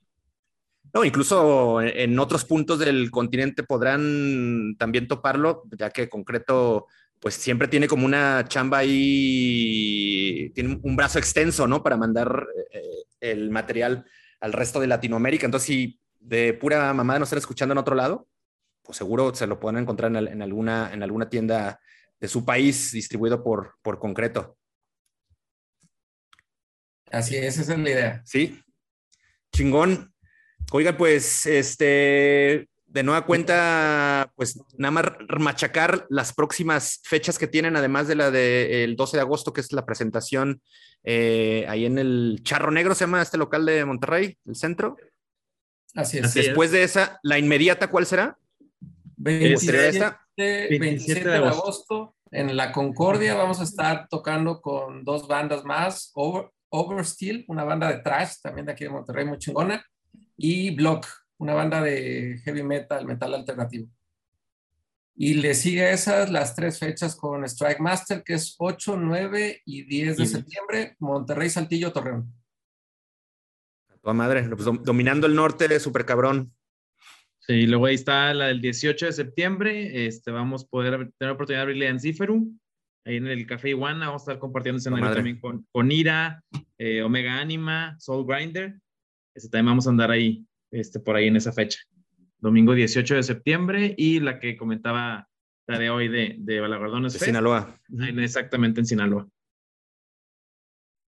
No, 0.92 1.02
incluso 1.02 1.80
en 1.80 2.18
otros 2.18 2.44
puntos 2.44 2.78
del 2.78 3.10
continente 3.10 3.62
podrán 3.62 4.76
también 4.78 5.08
toparlo, 5.08 5.62
ya 5.78 5.88
que 5.88 6.10
Concreto 6.10 6.86
pues 7.20 7.34
siempre 7.34 7.68
tiene 7.68 7.88
como 7.88 8.04
una 8.04 8.44
chamba 8.46 8.78
ahí, 8.78 10.50
tiene 10.54 10.78
un 10.82 10.96
brazo 10.96 11.18
extenso, 11.18 11.66
¿no? 11.66 11.82
Para 11.82 11.96
mandar 11.96 12.46
eh, 12.70 13.04
el 13.20 13.50
material 13.50 14.04
al 14.40 14.52
resto 14.52 14.80
de 14.80 14.88
Latinoamérica. 14.88 15.46
Entonces, 15.46 15.66
si 15.66 16.00
de 16.18 16.52
pura 16.52 16.92
mamada 16.92 17.20
nos 17.20 17.28
están 17.28 17.38
escuchando 17.38 17.72
en 17.72 17.78
otro 17.78 17.94
lado, 17.94 18.26
pues 18.90 18.98
seguro 18.98 19.32
se 19.32 19.46
lo 19.46 19.60
pueden 19.60 19.78
encontrar 19.78 20.10
en, 20.10 20.26
en, 20.26 20.42
alguna, 20.42 20.92
en 20.92 21.04
alguna 21.04 21.30
tienda 21.30 21.78
de 22.18 22.26
su 22.26 22.44
país 22.44 22.90
distribuido 22.90 23.40
por, 23.40 23.74
por 23.82 24.00
concreto. 24.00 24.58
Así 27.08 27.36
es, 27.36 27.56
esa 27.56 27.74
es 27.74 27.78
la 27.78 27.88
idea. 27.88 28.22
Sí, 28.24 28.60
chingón. 29.52 30.12
Oiga, 30.72 30.96
pues, 30.96 31.46
este, 31.46 32.68
de 32.86 33.02
nueva 33.04 33.26
cuenta, 33.26 34.32
pues 34.34 34.60
nada 34.76 34.90
más 34.90 35.04
machacar 35.38 36.06
las 36.08 36.32
próximas 36.32 37.00
fechas 37.04 37.38
que 37.38 37.46
tienen, 37.46 37.76
además 37.76 38.08
de 38.08 38.16
la 38.16 38.32
del 38.32 38.90
de 38.90 38.94
12 38.96 39.18
de 39.18 39.20
agosto, 39.20 39.52
que 39.52 39.60
es 39.60 39.72
la 39.72 39.86
presentación 39.86 40.60
eh, 41.04 41.64
ahí 41.68 41.86
en 41.86 41.98
el 41.98 42.40
Charro 42.42 42.72
Negro, 42.72 42.96
se 42.96 43.04
llama 43.04 43.22
este 43.22 43.38
local 43.38 43.64
de 43.66 43.84
Monterrey, 43.84 44.36
el 44.46 44.56
centro. 44.56 44.96
Así 45.94 46.18
es. 46.18 46.34
Después 46.34 46.72
de 46.72 46.82
esa, 46.82 47.20
la 47.22 47.38
inmediata, 47.38 47.88
¿cuál 47.88 48.06
será? 48.06 48.36
27, 49.22 50.16
27 50.78 51.28
de 51.28 51.36
agosto. 51.36 52.16
En 52.30 52.56
la 52.56 52.72
Concordia 52.72 53.34
vamos 53.34 53.60
a 53.60 53.64
estar 53.64 54.08
tocando 54.08 54.60
con 54.60 55.04
dos 55.04 55.28
bandas 55.28 55.64
más, 55.64 56.10
Over, 56.14 56.50
Oversteel, 56.70 57.44
una 57.48 57.64
banda 57.64 57.88
de 57.88 57.98
trash 57.98 58.36
también 58.42 58.66
de 58.66 58.72
aquí 58.72 58.84
de 58.84 58.90
Monterrey, 58.90 59.26
muy 59.26 59.38
chingona, 59.38 59.84
y 60.36 60.74
Block, 60.74 61.06
una 61.38 61.54
banda 61.54 61.82
de 61.82 62.40
heavy 62.44 62.62
metal, 62.62 63.04
metal 63.04 63.34
alternativo. 63.34 63.88
Y 65.16 65.34
le 65.34 65.54
sigue 65.54 65.90
esas 65.90 66.30
las 66.30 66.54
tres 66.54 66.78
fechas 66.78 67.14
con 67.14 67.44
Strike 67.44 67.80
Master, 67.80 68.22
que 68.24 68.34
es 68.34 68.54
8, 68.58 68.96
9 68.96 69.60
y 69.66 69.82
10 69.82 70.16
de 70.16 70.26
septiembre, 70.26 70.96
Monterrey, 70.98 71.50
Saltillo, 71.50 71.92
Torreón. 71.92 72.32
A 73.90 73.98
tu 73.98 74.14
madre, 74.14 74.48
pues, 74.48 74.64
dominando 74.82 75.26
el 75.26 75.34
norte, 75.34 75.78
súper 75.78 76.06
cabrón. 76.06 76.54
Sí, 77.50 77.66
luego 77.66 77.86
ahí 77.86 77.96
está 77.96 78.32
la 78.32 78.46
del 78.46 78.60
18 78.60 79.06
de 79.06 79.12
septiembre. 79.12 80.06
Este, 80.06 80.30
vamos 80.30 80.62
a 80.62 80.66
poder 80.68 80.92
tener 80.92 81.12
la 81.18 81.32
oportunidad 81.32 81.58
de 81.58 81.62
abrirle 81.62 81.88
en 81.88 81.98
Ciferu, 81.98 82.48
ahí 83.04 83.16
en 83.16 83.26
el 83.26 83.44
Café 83.44 83.70
Iguana. 83.70 84.06
Vamos 84.06 84.22
a 84.22 84.24
estar 84.30 84.38
compartiendo 84.38 84.78
escenario 84.78 85.12
también 85.12 85.40
con, 85.40 85.66
con 85.72 85.90
Ira, 85.90 86.44
eh, 86.78 87.02
Omega 87.02 87.40
Anima, 87.40 87.96
Soul 87.98 88.24
Grinder. 88.24 88.78
Este, 89.34 89.48
también 89.48 89.66
vamos 89.66 89.88
a 89.88 89.90
andar 89.90 90.12
ahí 90.12 90.46
este, 90.70 91.00
por 91.00 91.16
ahí 91.16 91.26
en 91.26 91.34
esa 91.34 91.50
fecha. 91.50 91.80
Domingo 92.38 92.72
18 92.72 93.16
de 93.16 93.22
septiembre 93.24 93.94
y 93.98 94.20
la 94.20 94.38
que 94.38 94.56
comentaba 94.56 95.26
la 95.66 95.78
de 95.80 95.90
hoy 95.90 96.06
de, 96.06 96.36
de 96.38 96.60
Balagardones. 96.60 97.14
De 97.14 97.18
Sinaloa. 97.18 97.76
Exactamente, 98.16 98.78
en 98.78 98.86
Sinaloa. 98.86 99.26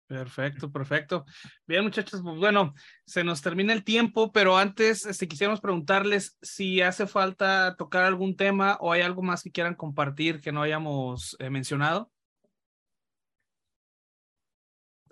Perfecto, 0.08 0.72
perfecto. 0.72 1.26
Bien, 1.66 1.84
muchachos, 1.84 2.22
pues 2.24 2.38
bueno, 2.38 2.74
se 3.06 3.24
nos 3.24 3.42
termina 3.42 3.74
el 3.74 3.84
tiempo, 3.84 4.32
pero 4.32 4.58
antes 4.58 5.06
este, 5.06 5.28
quisiéramos 5.28 5.62
preguntarles 5.62 6.38
si 6.42 6.82
hace 6.82 7.08
falta 7.08 7.76
tocar 7.78 8.04
algún 8.04 8.36
tema 8.36 8.78
o 8.82 8.92
hay 8.92 9.02
algo 9.02 9.22
más 9.22 9.42
que 9.44 9.52
quieran 9.52 9.76
compartir 9.76 10.42
que 10.42 10.52
no 10.52 10.62
hayamos 10.62 11.36
eh, 11.40 11.50
mencionado. 11.50 12.12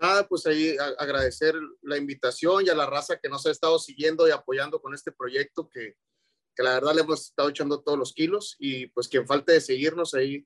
nada, 0.02 0.28
pues 0.28 0.46
ahí 0.48 0.76
agradecer 0.98 1.56
la 1.84 1.96
invitación 1.96 2.66
y 2.66 2.70
a 2.70 2.76
la 2.76 2.88
raza 2.88 3.20
que 3.20 3.30
nos 3.30 3.46
ha 3.46 3.52
estado 3.52 3.78
siguiendo 3.78 4.28
y 4.28 4.32
apoyando 4.32 4.82
con 4.82 4.96
este 4.96 5.12
proyecto 5.12 5.70
que, 5.70 5.96
que 6.56 6.64
la 6.64 6.74
verdad 6.74 6.96
le 6.96 7.02
hemos 7.02 7.28
estado 7.28 7.50
echando 7.50 7.84
todos 7.84 8.00
los 8.00 8.14
kilos 8.14 8.56
y 8.58 8.88
pues 8.88 9.08
quien 9.08 9.28
falte 9.28 9.54
de 9.54 9.62
seguirnos 9.62 10.16
ahí, 10.16 10.46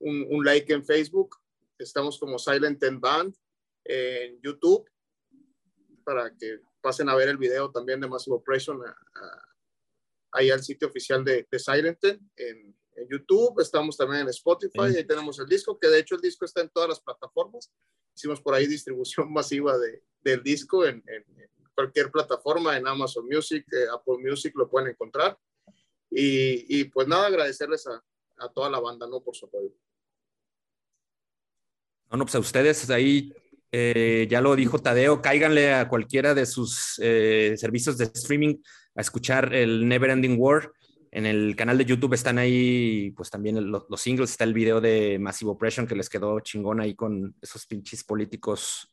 un, 0.00 0.26
un 0.28 0.44
like 0.44 0.72
en 0.72 0.84
Facebook, 0.84 1.36
estamos 1.78 2.18
como 2.18 2.38
Silent 2.38 2.82
and 2.82 3.00
Band 3.00 3.34
en 3.90 4.40
YouTube 4.40 4.88
para 6.04 6.34
que 6.36 6.60
pasen 6.80 7.08
a 7.08 7.14
ver 7.14 7.28
el 7.28 7.36
video 7.36 7.70
también 7.70 8.00
de 8.00 8.08
Massive 8.08 8.36
Operation 8.36 8.80
a, 8.86 8.90
a, 8.90 9.48
ahí 10.32 10.50
al 10.50 10.62
sitio 10.62 10.88
oficial 10.88 11.24
de, 11.24 11.46
de 11.50 11.58
Silent 11.58 12.02
en, 12.04 12.30
en, 12.36 13.08
YouTube, 13.08 13.60
estamos 13.60 13.96
también 13.96 14.22
en 14.22 14.28
Spotify, 14.28 14.94
ahí 14.96 15.04
tenemos 15.04 15.38
el 15.38 15.46
disco, 15.46 15.78
que 15.78 15.88
de 15.88 16.00
hecho 16.00 16.14
el 16.14 16.20
disco 16.20 16.44
está 16.44 16.60
en 16.60 16.68
todas 16.68 16.88
las 16.88 17.00
plataformas. 17.00 17.72
Hicimos 18.14 18.40
por 18.40 18.54
ahí 18.54 18.66
distribución 18.66 19.32
masiva 19.32 19.78
de, 19.78 20.02
del 20.20 20.42
disco 20.42 20.84
en, 20.84 21.02
en, 21.06 21.24
cualquier 21.74 22.10
plataforma, 22.10 22.76
en 22.76 22.86
Amazon 22.86 23.26
Music, 23.26 23.64
eh, 23.72 23.86
Apple 23.92 24.18
Music, 24.18 24.52
lo 24.54 24.68
pueden 24.68 24.90
encontrar. 24.90 25.38
Y, 26.10 26.80
y 26.80 26.84
pues 26.84 27.08
nada, 27.08 27.26
agradecerles 27.26 27.86
a, 27.86 28.04
a, 28.36 28.48
toda 28.52 28.68
la 28.68 28.80
banda, 28.80 29.06
¿no? 29.06 29.22
Por 29.22 29.34
su 29.34 29.46
apoyo. 29.46 29.72
No, 32.10 32.18
no, 32.18 32.24
pues 32.24 32.34
a 32.34 32.40
ustedes 32.40 32.90
ahí 32.90 33.32
eh, 33.72 34.26
ya 34.30 34.40
lo 34.40 34.56
dijo 34.56 34.78
Tadeo, 34.78 35.22
cáiganle 35.22 35.74
a 35.74 35.88
cualquiera 35.88 36.34
de 36.34 36.46
sus 36.46 37.00
eh, 37.02 37.54
servicios 37.56 37.96
de 37.98 38.04
streaming 38.04 38.56
a 38.94 39.00
escuchar 39.00 39.54
el 39.54 39.88
Never 39.88 40.10
Ending 40.10 40.36
War. 40.38 40.72
En 41.12 41.26
el 41.26 41.56
canal 41.56 41.76
de 41.76 41.84
YouTube 41.84 42.14
están 42.14 42.38
ahí, 42.38 43.12
pues 43.16 43.30
también 43.30 43.70
los, 43.70 43.84
los 43.88 44.00
singles, 44.00 44.30
está 44.30 44.44
el 44.44 44.54
video 44.54 44.80
de 44.80 45.18
Massive 45.18 45.50
Oppression 45.50 45.86
que 45.86 45.96
les 45.96 46.08
quedó 46.08 46.38
chingón 46.40 46.80
ahí 46.80 46.94
con 46.94 47.34
esos 47.40 47.66
pinches 47.66 48.04
políticos 48.04 48.88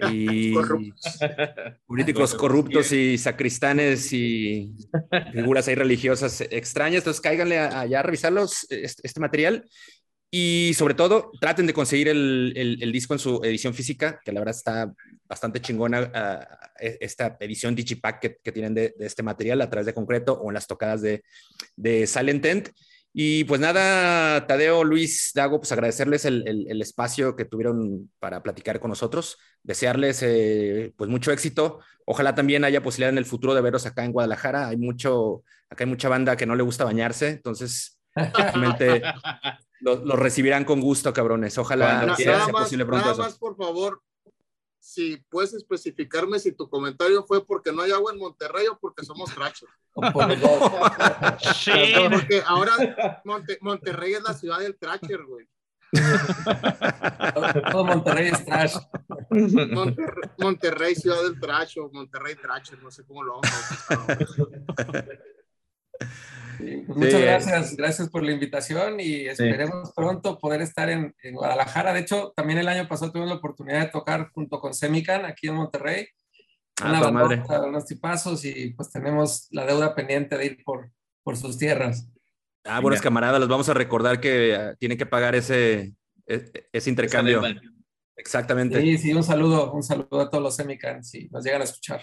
y 0.12 0.54
políticos 1.86 2.34
corruptos 2.34 2.92
y 2.92 3.18
sacristanes 3.18 4.12
y 4.12 4.74
figuras 5.32 5.68
ahí 5.68 5.74
religiosas 5.74 6.40
extrañas. 6.40 6.98
Entonces, 6.98 7.20
cáiganle 7.20 7.58
allá 7.58 8.00
a 8.00 8.02
revisarlos, 8.02 8.66
este, 8.70 9.06
este 9.06 9.20
material. 9.20 9.68
Y 10.32 10.72
sobre 10.74 10.94
todo, 10.94 11.32
traten 11.40 11.66
de 11.66 11.74
conseguir 11.74 12.08
el, 12.08 12.52
el, 12.54 12.80
el, 12.80 12.92
disco 12.92 13.14
en 13.14 13.18
su 13.18 13.40
edición 13.42 13.74
física, 13.74 14.20
que 14.24 14.30
la 14.30 14.40
verdad 14.40 14.54
está 14.54 14.92
bastante 15.28 15.60
chingona 15.60 16.02
uh, 16.02 16.56
esta 16.78 17.36
edición 17.40 17.74
Digipack 17.74 18.20
que, 18.20 18.36
que 18.36 18.52
tienen 18.52 18.72
de, 18.72 18.94
de, 18.96 19.06
este 19.06 19.24
material 19.24 19.60
a 19.60 19.68
través 19.68 19.86
de 19.86 19.94
concreto 19.94 20.34
o 20.34 20.48
en 20.50 20.54
las 20.54 20.68
tocadas 20.68 21.02
de, 21.02 21.24
de 21.74 22.06
Silent 22.06 22.42
Tent. 22.42 22.68
Y 23.12 23.42
pues 23.44 23.60
nada, 23.60 24.46
Tadeo, 24.46 24.84
Luis, 24.84 25.32
Dago, 25.34 25.58
pues 25.58 25.72
agradecerles 25.72 26.24
el, 26.24 26.46
el, 26.46 26.66
el, 26.70 26.80
espacio 26.80 27.34
que 27.34 27.44
tuvieron 27.44 28.08
para 28.20 28.40
platicar 28.40 28.78
con 28.78 28.90
nosotros, 28.90 29.36
desearles 29.64 30.22
eh, 30.22 30.92
pues 30.96 31.10
mucho 31.10 31.32
éxito. 31.32 31.80
Ojalá 32.04 32.36
también 32.36 32.64
haya 32.64 32.84
posibilidad 32.84 33.10
en 33.10 33.18
el 33.18 33.26
futuro 33.26 33.52
de 33.54 33.62
veros 33.62 33.84
acá 33.84 34.04
en 34.04 34.12
Guadalajara. 34.12 34.68
Hay 34.68 34.76
mucho, 34.76 35.42
acá 35.68 35.82
hay 35.82 35.90
mucha 35.90 36.08
banda 36.08 36.36
que 36.36 36.46
no 36.46 36.54
le 36.54 36.62
gusta 36.62 36.84
bañarse, 36.84 37.30
entonces 37.30 37.98
realmente 38.14 39.02
lo, 39.80 39.96
lo, 39.96 40.16
recibirán 40.16 40.64
con 40.64 40.80
gusto, 40.80 41.12
cabrones. 41.12 41.56
Ojalá 41.58 41.98
bueno, 41.98 42.16
sea, 42.16 42.38
más, 42.38 42.50
posible 42.50 42.84
pronto. 42.84 43.06
Nada 43.06 43.12
eso. 43.12 43.22
más, 43.22 43.38
por 43.38 43.56
favor, 43.56 44.02
si 44.78 45.18
puedes 45.28 45.54
especificarme 45.54 46.38
si 46.38 46.52
tu 46.52 46.68
comentario 46.68 47.24
fue 47.24 47.44
porque 47.44 47.72
no 47.72 47.82
hay 47.82 47.92
agua 47.92 48.12
en 48.12 48.18
Monterrey 48.18 48.66
o 48.66 48.78
porque 48.78 49.04
somos 49.04 49.32
trachos. 49.34 49.68
sí. 51.54 51.72
Porque 52.10 52.42
ahora 52.46 52.72
Monte, 53.24 53.58
Monterrey 53.60 54.14
es 54.14 54.22
la 54.22 54.34
ciudad 54.34 54.58
del 54.60 54.76
tracher, 54.76 55.22
güey. 55.24 55.46
Todo 57.70 57.84
Monterrey 57.84 58.28
es 58.28 58.44
trash. 58.44 58.76
Monterrey, 59.30 60.30
Monterrey, 60.38 60.94
ciudad 60.94 61.22
del 61.22 61.40
trash 61.40 61.78
o 61.78 61.90
Monterrey 61.92 62.36
tracher, 62.36 62.80
no 62.82 62.90
sé 62.90 63.04
cómo 63.04 63.22
lo 63.22 63.40
vamos 63.40 63.50
a 63.88 65.04
Sí, 66.60 66.84
pues 66.86 66.98
muchas 66.98 67.14
sí. 67.14 67.22
gracias, 67.22 67.76
gracias 67.76 68.08
por 68.10 68.22
la 68.22 68.32
invitación 68.32 69.00
y 69.00 69.26
esperemos 69.26 69.88
sí. 69.88 69.92
pronto 69.96 70.38
poder 70.38 70.62
estar 70.62 70.90
en, 70.90 71.14
en, 71.22 71.34
Guadalajara. 71.34 71.92
De 71.92 72.00
hecho, 72.00 72.32
también 72.36 72.58
el 72.58 72.68
año 72.68 72.86
pasado 72.86 73.12
tuvimos 73.12 73.30
la 73.30 73.36
oportunidad 73.36 73.80
de 73.80 73.90
tocar 73.90 74.30
junto 74.32 74.60
con 74.60 74.74
Semican 74.74 75.24
aquí 75.24 75.48
en 75.48 75.54
Monterrey. 75.54 76.06
Ah, 76.80 76.98
una 77.00 77.10
madre. 77.10 77.42
unos 77.66 77.86
tipazos 77.86 78.44
y 78.44 78.72
pues 78.72 78.90
tenemos 78.90 79.48
la 79.50 79.66
deuda 79.66 79.94
pendiente 79.94 80.36
de 80.36 80.46
ir 80.46 80.64
por, 80.64 80.90
por 81.22 81.36
sus 81.36 81.58
tierras. 81.58 82.08
Ah, 82.64 82.80
buenos 82.80 83.00
camaradas, 83.00 83.40
les 83.40 83.48
vamos 83.48 83.68
a 83.68 83.74
recordar 83.74 84.20
que 84.20 84.56
uh, 84.56 84.76
tienen 84.76 84.98
que 84.98 85.06
pagar 85.06 85.34
ese, 85.34 85.94
ese, 86.26 86.68
ese 86.72 86.90
intercambio. 86.90 87.42
Exactamente. 88.16 88.80
Sí, 88.80 88.98
sí, 88.98 89.12
un 89.14 89.24
saludo, 89.24 89.72
un 89.72 89.82
saludo 89.82 90.20
a 90.20 90.28
todos 90.28 90.42
los 90.42 90.56
Semicans 90.56 91.10
si 91.10 91.28
nos 91.30 91.42
llegan 91.42 91.62
a 91.62 91.64
escuchar. 91.64 92.02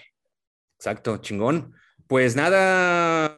Exacto, 0.78 1.18
chingón. 1.18 1.74
Pues 2.08 2.36
nada, 2.36 3.37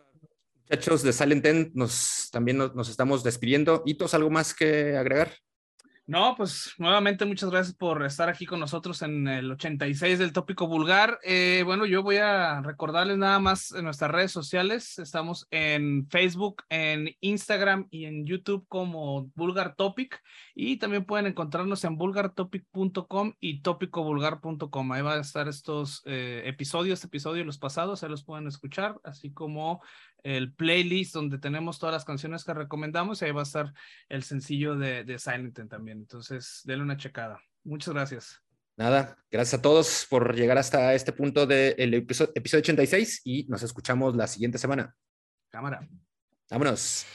Muchachos 0.70 1.02
de 1.02 1.14
Silent 1.14 1.46
End, 1.48 1.72
nos, 1.74 2.30
también 2.32 2.58
nos, 2.58 2.76
nos, 2.76 2.90
estamos 2.90 3.24
despidiendo. 3.24 3.82
¿Hitos 3.88 4.14
algo 4.14 4.30
más 4.30 4.54
que 4.54 4.96
agregar? 4.96 5.32
No, 6.10 6.34
pues 6.36 6.74
nuevamente 6.80 7.24
muchas 7.24 7.52
gracias 7.52 7.76
por 7.76 8.04
estar 8.04 8.30
aquí 8.30 8.48
con 8.48 8.60
nosotros 8.60 9.04
en 9.04 9.28
el 9.28 9.52
86 9.52 10.18
del 10.18 10.34
tópico 10.34 10.66
vulgar. 10.66 11.20
Eh, 11.24 11.62
bueno, 11.64 11.86
yo 11.86 12.02
voy 12.02 12.18
a 12.18 12.64
recordarles 12.64 13.20
nada 13.20 13.38
más 13.38 13.72
en 13.74 13.84
nuestras 13.84 14.10
redes 14.10 14.32
sociales. 14.32 14.98
Estamos 14.98 15.48
en 15.52 16.08
Facebook, 16.10 16.64
en 16.70 17.16
Instagram 17.20 17.88
y 17.92 18.06
en 18.06 18.26
YouTube 18.26 18.66
como 18.68 19.30
Vulgar 19.36 19.76
Topic. 19.76 20.20
Y 20.56 20.78
también 20.78 21.06
pueden 21.06 21.28
encontrarnos 21.28 21.84
en 21.84 21.96
vulgartopic.com 21.96 23.34
y 23.40 23.62
topicovulgar.com. 23.62 24.92
Ahí 24.92 25.04
van 25.04 25.20
a 25.20 25.22
estar 25.22 25.48
estos 25.48 26.02
eh, 26.06 26.42
episodios, 26.46 27.06
los 27.46 27.60
pasados, 27.60 28.02
ahí 28.02 28.10
los 28.10 28.24
pueden 28.24 28.48
escuchar, 28.48 28.96
así 29.04 29.32
como 29.32 29.84
el 30.24 30.54
playlist 30.54 31.14
donde 31.14 31.38
tenemos 31.38 31.80
todas 31.80 31.94
las 31.94 32.06
canciones 32.06 32.44
que 32.44 32.54
recomendamos 32.54 33.22
y 33.22 33.26
ahí 33.26 33.32
va 33.32 33.42
a 33.42 33.44
estar 33.44 33.74
el 34.10 34.24
sencillo 34.24 34.76
de, 34.76 35.04
de 35.04 35.20
Silent 35.20 35.70
también. 35.70 36.00
Entonces, 36.00 36.62
denle 36.66 36.84
una 36.84 36.98
checada. 36.98 37.42
Muchas 37.64 37.94
gracias. 37.94 38.42
Nada, 38.78 39.18
gracias 39.30 39.60
a 39.60 39.62
todos 39.62 40.08
por 40.10 40.36
llegar 40.36 40.58
hasta 40.58 40.94
este 40.94 41.12
punto 41.12 41.46
del 41.46 41.94
episodio, 41.94 42.32
episodio 42.34 42.62
86 42.62 43.22
y 43.26 43.44
nos 43.50 43.62
escuchamos 43.62 44.16
la 44.16 44.26
siguiente 44.26 44.58
semana. 44.58 44.96
Cámara. 45.50 45.86
Vámonos. 46.50 47.06